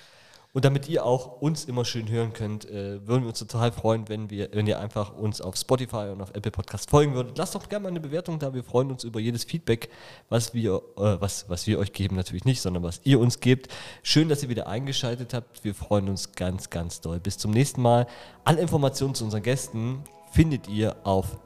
Und 0.55 0.67
damit 0.67 0.87
ihr 0.87 1.07
auch 1.07 1.41
uns 1.41 1.65
immer 1.65 1.87
schön 1.87 2.11
hören 2.11 2.35
könnt, 2.35 2.69
äh, 2.69 3.07
würden 3.07 3.23
wir 3.23 3.29
uns 3.29 3.39
total 3.39 3.73
freuen, 3.73 4.11
wenn, 4.11 4.29
wir, 4.29 4.51
wenn 4.53 4.67
ihr 4.67 4.79
einfach 4.79 5.17
uns 5.17 5.41
auf 5.41 5.57
Spotify 5.57 6.11
und 6.13 6.21
auf 6.21 6.35
Apple 6.35 6.51
Podcast 6.51 6.91
folgen 6.91 7.15
würdet. 7.15 7.39
Lasst 7.39 7.55
doch 7.55 7.71
gerne 7.71 7.85
mal 7.85 7.89
eine 7.89 8.01
Bewertung 8.01 8.39
da. 8.39 8.53
Wir 8.53 8.63
freuen 8.63 8.91
uns 8.91 9.03
über 9.03 9.19
jedes 9.19 9.45
Feedback, 9.45 9.89
was 10.29 10.53
wir, 10.53 10.83
äh, 10.99 11.19
was, 11.21 11.49
was 11.49 11.67
wir 11.67 11.79
euch 11.79 11.95
geben, 11.95 12.17
natürlich 12.17 12.45
nicht, 12.45 12.61
sondern 12.61 12.83
was 12.83 13.01
ihr 13.05 13.19
uns 13.19 13.41
gebt. 13.41 13.69
Schön, 14.03 14.29
dass 14.29 14.43
ihr 14.43 14.51
wieder 14.51 14.67
eingeschaltet 14.67 15.33
habt. 15.33 15.65
Wir 15.65 15.75
freuen 15.75 16.11
uns 16.11 16.33
ganz, 16.33 16.69
ganz 16.69 17.01
doll. 17.01 17.19
Bis 17.19 17.39
zum 17.39 17.51
nächsten 17.53 17.81
Mal. 17.81 18.07
Alle 18.45 18.61
Informationen 18.61 19.15
zu 19.15 19.25
unseren 19.25 19.43
Gästen 19.43 20.05
findet 20.33 20.69
ihr 20.69 20.97
auf 21.05 21.39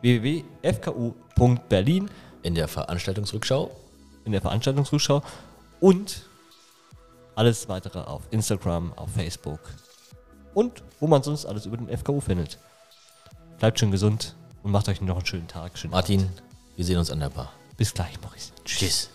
www.fku.berlin. 0.00 0.48
In 2.42 2.54
der 2.54 2.68
Veranstaltungsrückschau. 2.68 3.70
In 4.24 4.32
der 4.32 4.40
Veranstaltungsrückschau. 4.40 5.20
Und 5.80 6.26
alles 7.36 7.68
weitere 7.68 8.00
auf 8.00 8.22
Instagram, 8.30 8.92
auf 8.94 9.10
Facebook 9.10 9.60
und 10.54 10.82
wo 10.98 11.06
man 11.06 11.22
sonst 11.22 11.46
alles 11.46 11.66
über 11.66 11.76
den 11.76 11.96
FKU 11.96 12.20
findet. 12.20 12.58
Bleibt 13.58 13.78
schön 13.78 13.90
gesund 13.90 14.34
und 14.62 14.72
macht 14.72 14.88
euch 14.88 15.00
noch 15.00 15.16
einen 15.16 15.26
schönen 15.26 15.48
Tag. 15.48 15.78
Schönen 15.78 15.92
Martin, 15.92 16.22
Abend. 16.22 16.42
wir 16.74 16.84
sehen 16.84 16.98
uns 16.98 17.10
an 17.10 17.20
der 17.20 17.30
Bar. 17.30 17.52
Bis 17.76 17.94
gleich, 17.94 18.20
Maurice. 18.22 18.52
Tschüss. 18.64 18.78
Tschüss. 18.78 19.10